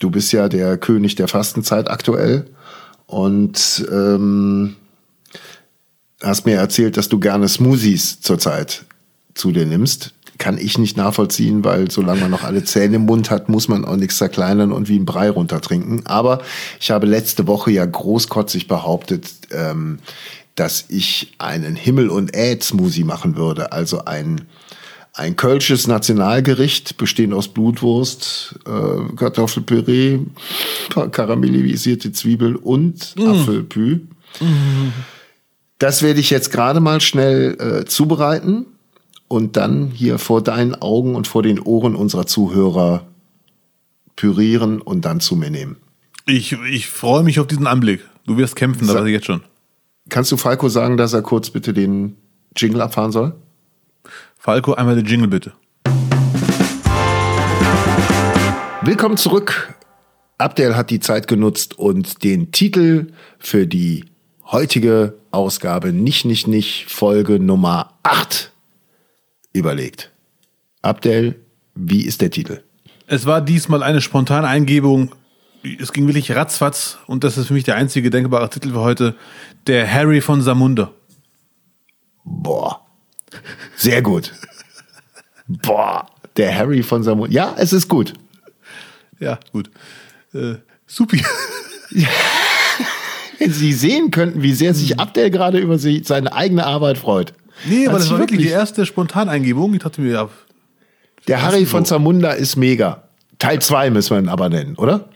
[0.00, 2.46] Du bist ja der König der Fastenzeit aktuell.
[3.04, 4.76] Und ähm,
[6.22, 8.86] hast mir erzählt, dass du gerne Smoothies zurzeit
[9.34, 10.14] zu dir nimmst.
[10.38, 13.84] Kann ich nicht nachvollziehen, weil solange man noch alle Zähne im Mund hat, muss man
[13.84, 16.06] auch nichts zerkleinern und wie ein Brei runtertrinken.
[16.06, 16.42] Aber
[16.80, 20.00] ich habe letzte Woche ja großkotzig behauptet, ähm,
[20.54, 23.72] dass ich einen Himmel- und Äd-Smoothie machen würde.
[23.72, 24.42] Also ein,
[25.12, 30.20] ein kölsches Nationalgericht, bestehend aus Blutwurst, äh, Kartoffelpüree,
[30.90, 34.00] paar karamellisierte Zwiebel und Apfelpü.
[35.78, 38.66] Das werde ich jetzt gerade mal schnell äh, zubereiten
[39.34, 43.04] und dann hier vor deinen Augen und vor den Ohren unserer Zuhörer
[44.14, 45.76] pürieren und dann zu mir nehmen.
[46.24, 48.04] Ich, ich freue mich auf diesen Anblick.
[48.26, 49.42] Du wirst kämpfen, das weiß ich jetzt schon.
[50.08, 52.16] Kannst du Falco sagen, dass er kurz bitte den
[52.56, 53.34] Jingle abfahren soll?
[54.38, 55.52] Falco, einmal den Jingle bitte.
[58.82, 59.74] Willkommen zurück.
[60.38, 63.08] Abdel hat die Zeit genutzt und den Titel
[63.40, 64.04] für die
[64.46, 68.53] heutige Ausgabe nicht, nicht, nicht Folge Nummer 8
[69.54, 70.10] überlegt.
[70.82, 71.40] Abdel,
[71.74, 72.62] wie ist der Titel?
[73.06, 75.14] Es war diesmal eine spontane Eingebung.
[75.80, 79.14] Es ging wirklich ratzfatz und das ist für mich der einzige denkbare Titel für heute.
[79.66, 80.90] Der Harry von Samunda.
[82.24, 82.82] Boah.
[83.76, 84.32] Sehr gut.
[85.46, 86.06] Boah.
[86.36, 87.32] Der Harry von Samuel.
[87.32, 88.14] Ja, es ist gut.
[89.20, 89.70] Ja, gut.
[90.32, 91.22] Äh, Supi.
[93.38, 97.34] Wenn Sie sehen könnten, wie sehr sich Abdel gerade über seine eigene Arbeit freut.
[97.66, 99.72] Nee, aber das war wirklich die erste Spontaneingebung.
[99.74, 100.28] Ich dachte mir, ja,
[101.28, 101.84] Der Harry von.
[101.84, 103.04] Zamunda ist mega.
[103.38, 105.08] Teil 2 müssen wir ihn aber nennen, oder?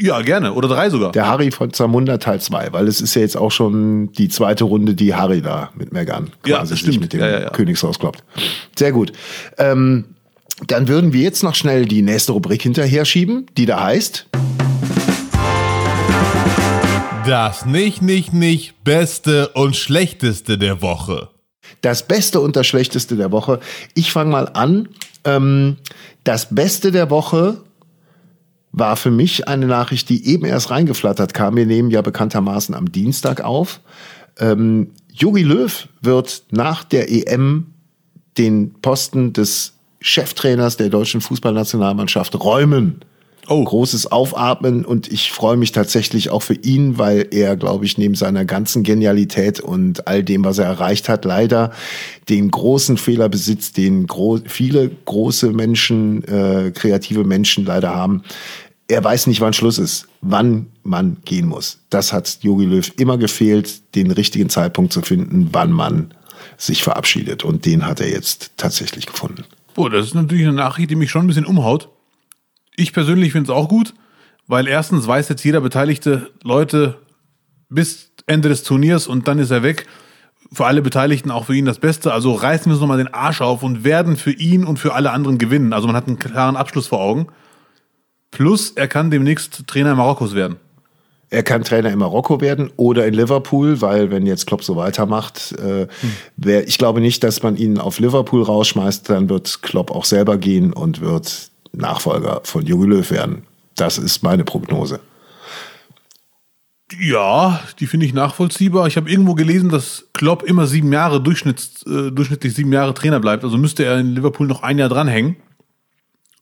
[0.00, 0.52] ja, gerne.
[0.52, 1.10] Oder drei sogar.
[1.12, 4.64] Der Harry von Zamunda Teil 2, weil es ist ja jetzt auch schon die zweite
[4.64, 7.50] Runde, die Harry da mit Megan Ja, quasi sich mit dem Ja, ja, ja.
[7.50, 8.22] Königshaus kloppt.
[8.78, 9.12] Sehr gut.
[9.58, 10.04] Ähm,
[10.68, 14.26] dann würden wir jetzt noch schnell die nächste Rubrik hinterher schieben, die da heißt.
[17.26, 21.28] Das nicht, nicht, nicht Beste und Schlechteste der Woche.
[21.80, 23.60] Das Beste und das Schlechteste der Woche.
[23.94, 24.88] Ich fange mal an.
[25.24, 25.76] Ähm,
[26.24, 27.62] das Beste der Woche
[28.72, 31.56] war für mich eine Nachricht, die eben erst reingeflattert kam.
[31.56, 33.80] Wir nehmen ja bekanntermaßen am Dienstag auf.
[34.38, 37.74] Ähm, Jogi Löw wird nach der EM
[38.36, 43.00] den Posten des Cheftrainers der deutschen Fußballnationalmannschaft räumen.
[43.48, 43.64] Oh.
[43.64, 48.14] Großes Aufatmen und ich freue mich tatsächlich auch für ihn, weil er, glaube ich, neben
[48.14, 51.72] seiner ganzen Genialität und all dem, was er erreicht hat, leider
[52.28, 58.22] den großen Fehler besitzt, den gro viele große Menschen, äh, kreative Menschen leider haben.
[58.86, 61.78] Er weiß nicht, wann Schluss ist, wann man gehen muss.
[61.88, 66.12] Das hat Jogi Löw immer gefehlt, den richtigen Zeitpunkt zu finden, wann man
[66.58, 67.44] sich verabschiedet.
[67.44, 69.44] Und den hat er jetzt tatsächlich gefunden.
[69.74, 71.88] Boah, das ist natürlich eine Nachricht, die mich schon ein bisschen umhaut.
[72.78, 73.92] Ich persönlich finde es auch gut,
[74.46, 76.96] weil erstens weiß jetzt jeder beteiligte Leute
[77.68, 79.86] bis Ende des Turniers und dann ist er weg.
[80.52, 82.12] Für alle Beteiligten auch für ihn das Beste.
[82.12, 85.10] Also reißen wir uns nochmal den Arsch auf und werden für ihn und für alle
[85.10, 85.72] anderen gewinnen.
[85.72, 87.26] Also man hat einen klaren Abschluss vor Augen.
[88.30, 90.56] Plus, er kann demnächst Trainer Marokkos werden.
[91.30, 95.52] Er kann Trainer in Marokko werden oder in Liverpool, weil wenn jetzt Klopp so weitermacht,
[95.58, 95.88] äh,
[96.36, 100.38] wär, ich glaube nicht, dass man ihn auf Liverpool rausschmeißt, dann wird Klopp auch selber
[100.38, 103.42] gehen und wird Nachfolger von Jogi Löw werden.
[103.76, 105.00] Das ist meine Prognose.
[106.98, 108.86] Ja, die finde ich nachvollziehbar.
[108.86, 113.20] Ich habe irgendwo gelesen, dass Klopp immer sieben Jahre Durchschnitts, äh, durchschnittlich sieben Jahre Trainer
[113.20, 113.44] bleibt.
[113.44, 115.36] Also müsste er in Liverpool noch ein Jahr dranhängen.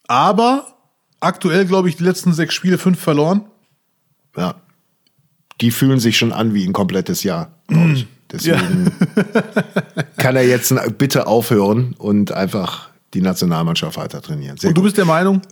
[0.06, 0.76] Aber
[1.18, 3.42] aktuell, glaube ich, die letzten sechs Spiele fünf verloren.
[4.36, 4.54] Ja.
[5.60, 7.52] Die fühlen sich schon an wie ein komplettes Jahr.
[7.66, 8.06] glaub ich.
[8.30, 8.92] Deswegen
[10.16, 14.56] kann er jetzt bitte aufhören und einfach die Nationalmannschaft weiter trainieren.
[14.56, 14.88] Sehr Und du gut.
[14.88, 15.42] bist der Meinung,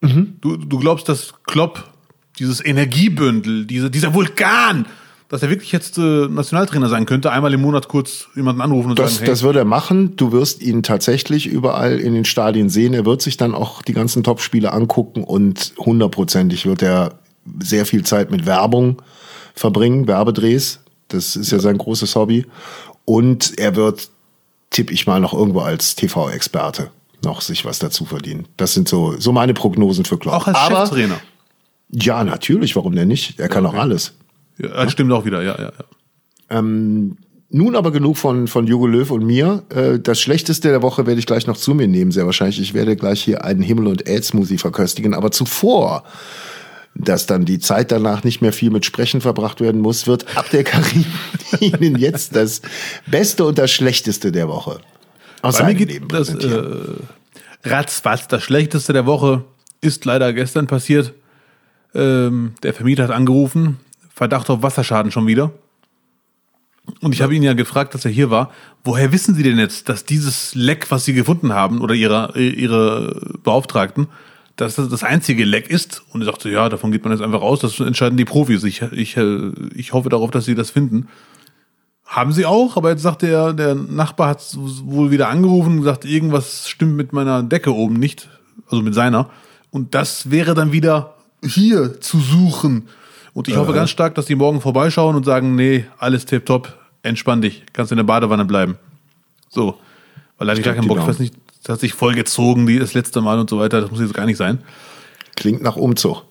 [0.00, 1.90] du, du glaubst, dass Klopp
[2.38, 4.86] dieses Energiebündel, diese, dieser Vulkan,
[5.28, 8.98] dass er wirklich jetzt äh, Nationaltrainer sein könnte, einmal im Monat kurz jemanden anrufen und
[8.98, 10.16] Das, sagen, hey, das wird er machen.
[10.16, 12.92] Du wirst ihn tatsächlich überall in den Stadien sehen.
[12.94, 17.18] Er wird sich dann auch die ganzen Top-Spiele angucken und hundertprozentig wird er
[17.60, 19.00] sehr viel Zeit mit Werbung
[19.54, 20.80] verbringen, Werbedrehs.
[21.08, 22.46] Das ist ja sein großes Hobby.
[23.04, 24.10] Und er wird,
[24.74, 26.90] tippe ich mal, noch irgendwo als TV-Experte
[27.24, 28.46] noch sich was dazu verdienen.
[28.58, 30.34] Das sind so, so meine Prognosen für Klopp.
[30.34, 31.18] auch als Aber, Cheftrainer.
[31.90, 33.40] Ja, natürlich, warum denn nicht?
[33.40, 33.80] Er kann auch okay.
[33.80, 34.12] alles.
[34.58, 36.62] Ja, das stimmt auch wieder, ja, ja, ja.
[37.56, 39.62] Nun aber genug von, von Jogo Löw und mir.
[39.68, 42.60] Äh, Das Schlechteste der Woche werde ich gleich noch zu mir nehmen, sehr wahrscheinlich.
[42.60, 45.14] Ich werde gleich hier einen Himmel- und Erd-Smoothie verköstigen.
[45.14, 46.02] Aber zuvor,
[46.94, 50.64] dass dann die Zeit danach nicht mehr viel mit Sprechen verbracht werden muss, wird Abdel
[50.64, 51.04] Karim
[51.60, 52.62] Ihnen jetzt das
[53.06, 54.80] Beste und das Schlechteste der Woche
[55.42, 56.98] aus Bei mir seinem geht Leben das präsentieren.
[57.64, 58.28] äh, ratzfatz.
[58.28, 59.44] Das Schlechteste der Woche
[59.80, 61.12] ist leider gestern passiert.
[61.94, 63.78] Ähm, der Vermieter hat angerufen,
[64.14, 65.50] Verdacht auf Wasserschaden schon wieder.
[67.00, 68.50] Und ich habe ihn ja gefragt, dass er hier war.
[68.84, 73.38] Woher wissen Sie denn jetzt, dass dieses Leck, was Sie gefunden haben, oder Ihre, Ihre
[73.42, 74.08] Beauftragten,
[74.56, 76.02] dass das das einzige Leck ist?
[76.12, 78.64] Und er sagte, ja, davon geht man jetzt einfach aus, das entscheiden die Profis.
[78.64, 81.08] Ich, ich, äh, ich hoffe darauf, dass Sie das finden.
[82.06, 86.04] Haben sie auch, aber jetzt sagte er, der Nachbar hat wohl wieder angerufen und gesagt,
[86.04, 88.28] irgendwas stimmt mit meiner Decke oben nicht,
[88.70, 89.30] also mit seiner.
[89.70, 92.88] Und das wäre dann wieder hier zu suchen.
[93.32, 97.42] Und ich hoffe ganz stark, dass die morgen vorbeischauen und sagen, nee, alles tipptopp, entspann
[97.42, 98.76] dich, kannst in der Badewanne bleiben.
[99.48, 99.78] So,
[100.38, 101.34] weil da hatte ich gar keinen Bock, ich weiß nicht,
[101.64, 104.14] das hat sich voll gezogen, die das letzte Mal und so weiter, das muss jetzt
[104.14, 104.62] gar nicht sein.
[105.34, 106.24] Klingt nach Umzug.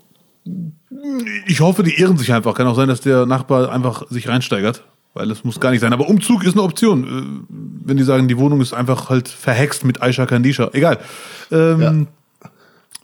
[1.47, 2.53] Ich hoffe, die irren sich einfach.
[2.53, 4.83] Kann auch sein, dass der Nachbar einfach sich reinsteigert,
[5.13, 5.91] weil das muss gar nicht sein.
[5.91, 7.03] Aber Umzug ist eine Option.
[7.03, 7.45] Äh,
[7.85, 10.69] Wenn die sagen, die Wohnung ist einfach halt verhext mit Aisha Kandisha.
[10.73, 10.99] Egal.
[11.51, 12.07] Ähm,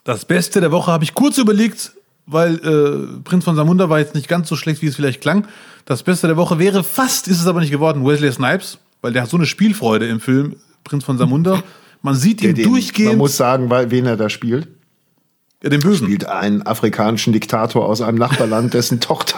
[0.03, 1.93] Das Beste der Woche habe ich kurz überlegt,
[2.25, 5.47] weil äh, Prinz von Samunda war jetzt nicht ganz so schlecht, wie es vielleicht klang.
[5.85, 9.23] Das Beste der Woche wäre fast, ist es aber nicht geworden, Wesley Snipes, weil der
[9.23, 11.61] hat so eine Spielfreude im Film Prinz von Samunda.
[12.01, 14.67] Man sieht ihn Den- durchgehend, Man muss sagen, wen er da spielt.
[15.63, 16.05] ja, den Bösen.
[16.07, 19.37] spielt einen afrikanischen Diktator aus einem Nachbarland, dessen Tochter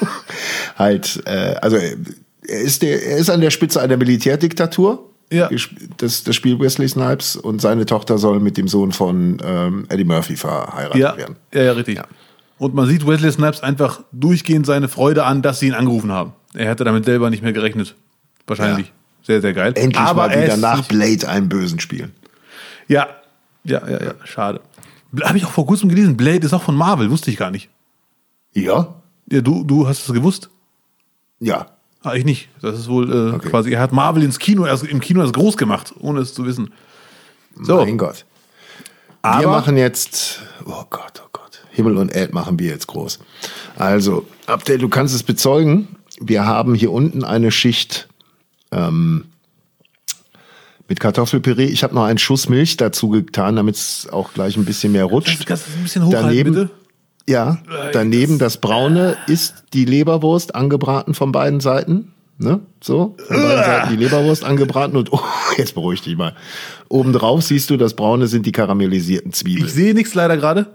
[0.76, 5.04] halt, äh, also er ist, der, er ist an der Spitze einer Militärdiktatur.
[5.30, 5.50] Ja.
[5.98, 10.04] Das, das Spiel Wesley Snipes und seine Tochter soll mit dem Sohn von ähm, Eddie
[10.04, 11.36] Murphy verheiratet Ja, werden.
[11.52, 12.00] ja, ja, richtig.
[12.56, 16.32] Und man sieht Wesley Snipes einfach durchgehend seine Freude an, dass sie ihn angerufen haben.
[16.54, 17.94] Er hätte damit selber nicht mehr gerechnet.
[18.46, 18.86] Wahrscheinlich.
[18.86, 18.92] Ja.
[19.28, 19.74] Sehr, sehr geil.
[19.76, 22.12] Endlich Aber mal er wieder nach Blade einen Bösen spielen.
[22.86, 23.08] Ja,
[23.62, 24.62] ja, ja, ja, schade.
[25.22, 26.16] Habe ich auch vor kurzem gelesen.
[26.16, 27.68] Blade ist auch von Marvel, wusste ich gar nicht.
[28.54, 28.94] Ja?
[29.30, 30.48] Ja, du, du hast es gewusst.
[31.40, 31.66] Ja.
[32.02, 32.48] Ah, ich nicht.
[32.62, 33.50] Das ist wohl äh, Okay.
[33.50, 36.46] quasi, er hat Marvel ins Kino, erst, im Kino erst groß gemacht, ohne es zu
[36.46, 36.72] wissen.
[37.60, 38.24] So, Mein Gott.
[39.20, 43.18] aber wir machen jetzt, oh Gott, oh Gott, Himmel und Erd machen wir jetzt groß.
[43.76, 45.88] Also, Update, du kannst es bezeugen.
[46.18, 48.08] Wir haben hier unten eine Schicht
[48.72, 49.24] ähm,
[50.88, 51.66] mit Kartoffelpüree.
[51.66, 55.02] Ich habe noch einen Schuss Milch dazu getan, damit es auch gleich ein bisschen mehr
[55.02, 55.46] kannst, rutscht.
[55.46, 56.70] kannst du das ein bisschen hochhalten, Daneben- bitte?
[57.28, 57.58] Ja,
[57.92, 62.12] daneben das Braune ist die Leberwurst angebraten von beiden Seiten.
[62.38, 62.60] Ne?
[62.82, 65.20] So, von beiden Seiten die Leberwurst angebraten und oh,
[65.58, 66.34] jetzt beruhig dich mal.
[66.88, 69.66] Obendrauf siehst du, das Braune sind die karamellisierten Zwiebeln.
[69.66, 70.68] Ich sehe nichts leider gerade.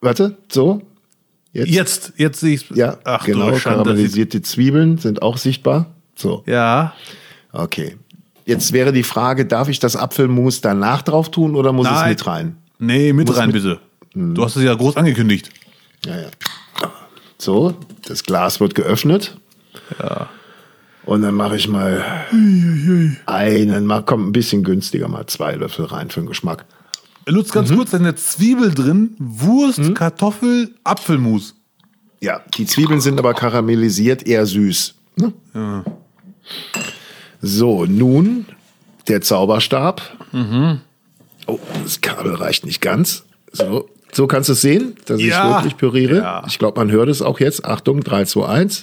[0.00, 0.82] Warte, so.
[1.52, 1.68] Jetzt.
[1.70, 3.50] Jetzt, jetzt sehe ich Ja, Ach, genau.
[3.50, 5.86] Karamellisierte Zwiebeln sind auch sichtbar.
[6.14, 6.94] So, Ja,
[7.62, 7.96] okay.
[8.44, 12.26] Jetzt wäre die Frage, darf ich das Apfelmus danach drauf tun oder muss es mit
[12.26, 12.56] rein?
[12.78, 13.80] nee, mit Muss rein mit- bitte.
[14.14, 15.50] Du hast es ja groß angekündigt.
[16.06, 16.28] Ja, ja.
[17.38, 17.74] So,
[18.06, 19.36] das Glas wird geöffnet.
[20.00, 20.28] Ja.
[21.04, 22.04] Und dann mache ich mal
[23.26, 26.64] einen, mal kommt ein bisschen günstiger, mal zwei Löffel rein für den Geschmack.
[27.26, 31.54] Lutz, ganz kurz, da ist eine Zwiebel drin, Wurst, Kartoffel, Apfelmus.
[32.20, 34.94] Ja, die Zwiebeln sind aber karamellisiert, eher süß.
[35.16, 35.32] Ne?
[37.40, 38.46] So, nun
[39.06, 40.02] der Zauberstab.
[41.46, 43.24] Oh, das Kabel reicht nicht ganz.
[43.52, 45.56] So, so kannst du es sehen, dass ich Ja.
[45.56, 46.16] wirklich püriere.
[46.18, 46.42] Ja.
[46.46, 47.64] Ich glaube, man hört es auch jetzt.
[47.64, 48.82] Achtung, 3, 2, 1.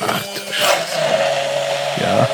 [0.00, 0.98] Ach du Scheiße.
[2.00, 2.28] Ja.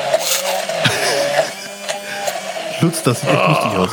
[2.81, 3.89] Lutz, das sieht echt lustig aus.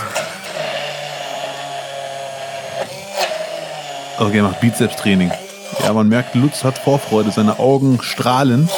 [4.18, 5.32] Okay, macht Bizeps-Training.
[5.80, 8.68] Ja, man merkt, Lutz hat Vorfreude, seine Augen strahlen.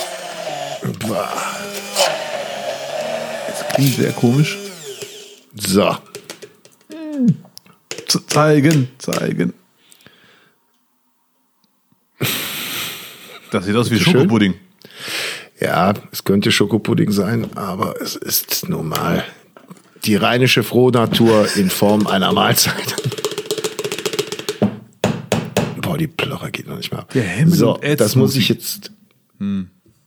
[3.48, 4.58] Es klingt sehr komisch.
[5.54, 5.96] So,
[8.06, 9.54] Z zeigen, zeigen.
[13.50, 13.98] Das sieht aus wie.
[13.98, 14.54] Schokopudding.
[15.60, 19.24] ja, es könnte Schokopudding sein, aber es ist nun mal
[20.04, 22.94] die rheinische Frohnatur in Form einer Mahlzeit.
[25.94, 27.02] Boah, die Plörre geht noch nicht mal.
[27.02, 27.10] ab.
[27.10, 28.90] Der Himmel so, das muss ich jetzt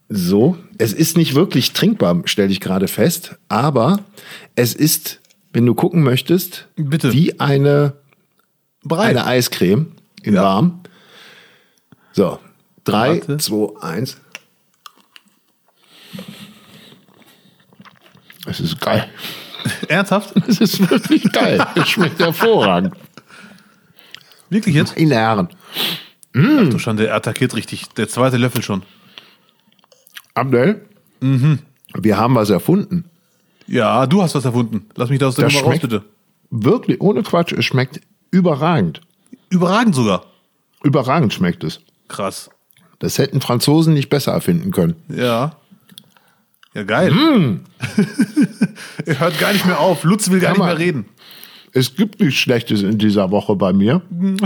[0.09, 0.57] so.
[0.77, 4.01] Es ist nicht wirklich trinkbar, stelle ich gerade fest, aber
[4.55, 5.21] es ist,
[5.53, 7.13] wenn du gucken möchtest, Bitte.
[7.13, 7.93] wie eine
[8.83, 9.05] Brei.
[9.05, 9.93] eine Eiscreme
[10.23, 10.43] in Ja.
[10.43, 10.81] warm.
[12.11, 12.37] So,
[12.83, 13.37] drei, Warte.
[13.37, 14.17] zwei, eins.
[18.45, 19.07] Es ist geil.
[19.87, 20.33] Ernsthaft?
[20.49, 21.65] Es ist wirklich geil.
[21.75, 22.93] Es schmeckt hervorragend.
[24.49, 24.97] Wirklich jetzt?
[24.97, 25.49] In der Herren.
[26.35, 27.89] Ach du Schande, er attackiert richtig.
[27.97, 28.83] Der zweite Löffel schon.
[30.33, 30.85] Abdel,
[31.19, 31.59] Mhm.
[31.95, 33.05] wir haben was erfunden.
[33.65, 34.87] Ja, du hast was erfunden.
[34.95, 36.03] Lass mich da aus der Das Nummer raus, bitte.
[36.51, 39.01] Wirklich, ohne Quatsch, es schmeckt überragend.
[39.49, 40.25] Überragend sogar.
[40.83, 41.81] Überragend schmeckt es.
[42.07, 42.49] Krass.
[42.99, 44.95] Das hätten Franzosen nicht besser erfinden können.
[45.09, 45.55] Ja.
[46.73, 47.11] Ja, geil.
[47.11, 47.61] Mm.
[49.05, 50.03] er hört gar nicht mehr auf.
[50.03, 50.67] Lutz will gar nicht Hammer.
[50.73, 51.05] mehr reden.
[51.73, 54.01] Es gibt nichts Schlechtes in dieser Woche bei mir.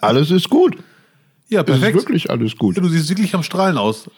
[0.00, 0.76] Alles ist gut.
[1.48, 1.96] Ja, Es ist perfekt.
[1.98, 2.76] wirklich alles gut.
[2.76, 4.10] Ja, du siehst wirklich am Strahlen aus.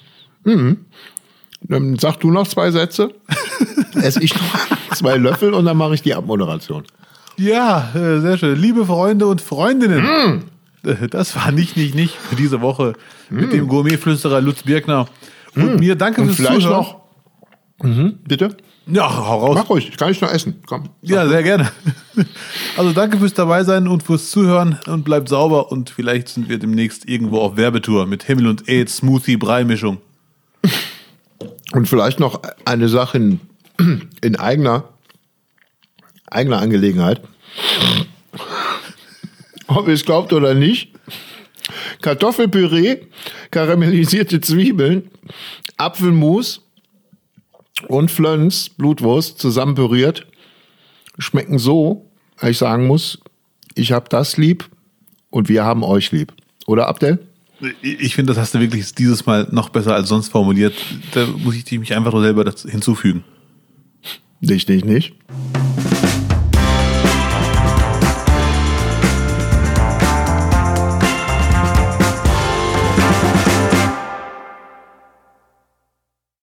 [1.63, 3.11] Dann sag du noch zwei Sätze.
[3.95, 6.85] Esse ich noch zwei Löffel und dann mache ich die Abmoderation.
[7.37, 8.59] Ja, äh, sehr schön.
[8.61, 10.43] Liebe Freunde und Freundinnen.
[10.85, 12.95] Äh, Das war nicht, nicht, nicht für diese Woche
[13.31, 15.07] mit dem Gourmetflüsterer Lutz Birkner.
[15.55, 16.77] Und mir danke Und fürs vielleicht Zuhören.
[16.83, 17.01] noch.
[17.83, 18.57] Mhm, bitte?
[18.91, 19.55] Ja, hau raus.
[19.55, 20.63] Mach ruhig, kann ich noch essen.
[20.67, 20.89] Komm.
[21.03, 21.71] Ja, sehr gerne.
[22.77, 26.59] Also danke fürs dabei sein und fürs Zuhören und bleibt sauber und vielleicht sind wir
[26.59, 29.99] demnächst irgendwo auf Werbetour mit Himmel und Ed Smoothie Brei-Mischung.
[31.73, 33.41] Und vielleicht noch eine Sache in,
[34.23, 34.89] in eigener,
[36.27, 37.21] eigener Angelegenheit.
[39.69, 40.93] Ob ihr es glaubt oder nicht.
[42.01, 43.03] Kartoffelpüree,
[43.51, 45.11] karamellisierte Zwiebeln,
[45.77, 46.63] Apfelmus
[47.87, 50.27] und Flöns, Blutwurst, zusammen püriert,
[51.19, 52.11] schmecken so,
[52.41, 53.19] dass ich sagen muss,
[53.75, 54.69] ich habe das lieb
[55.31, 56.33] und wir haben euch lieb.
[56.67, 57.27] Oder Abdel?
[57.83, 60.75] Ich finde, das hast du wirklich dieses Mal noch besser als sonst formuliert.
[61.13, 63.25] Da muss ich mich einfach nur selber hinzufügen.
[64.41, 65.15] Dich nicht, nicht.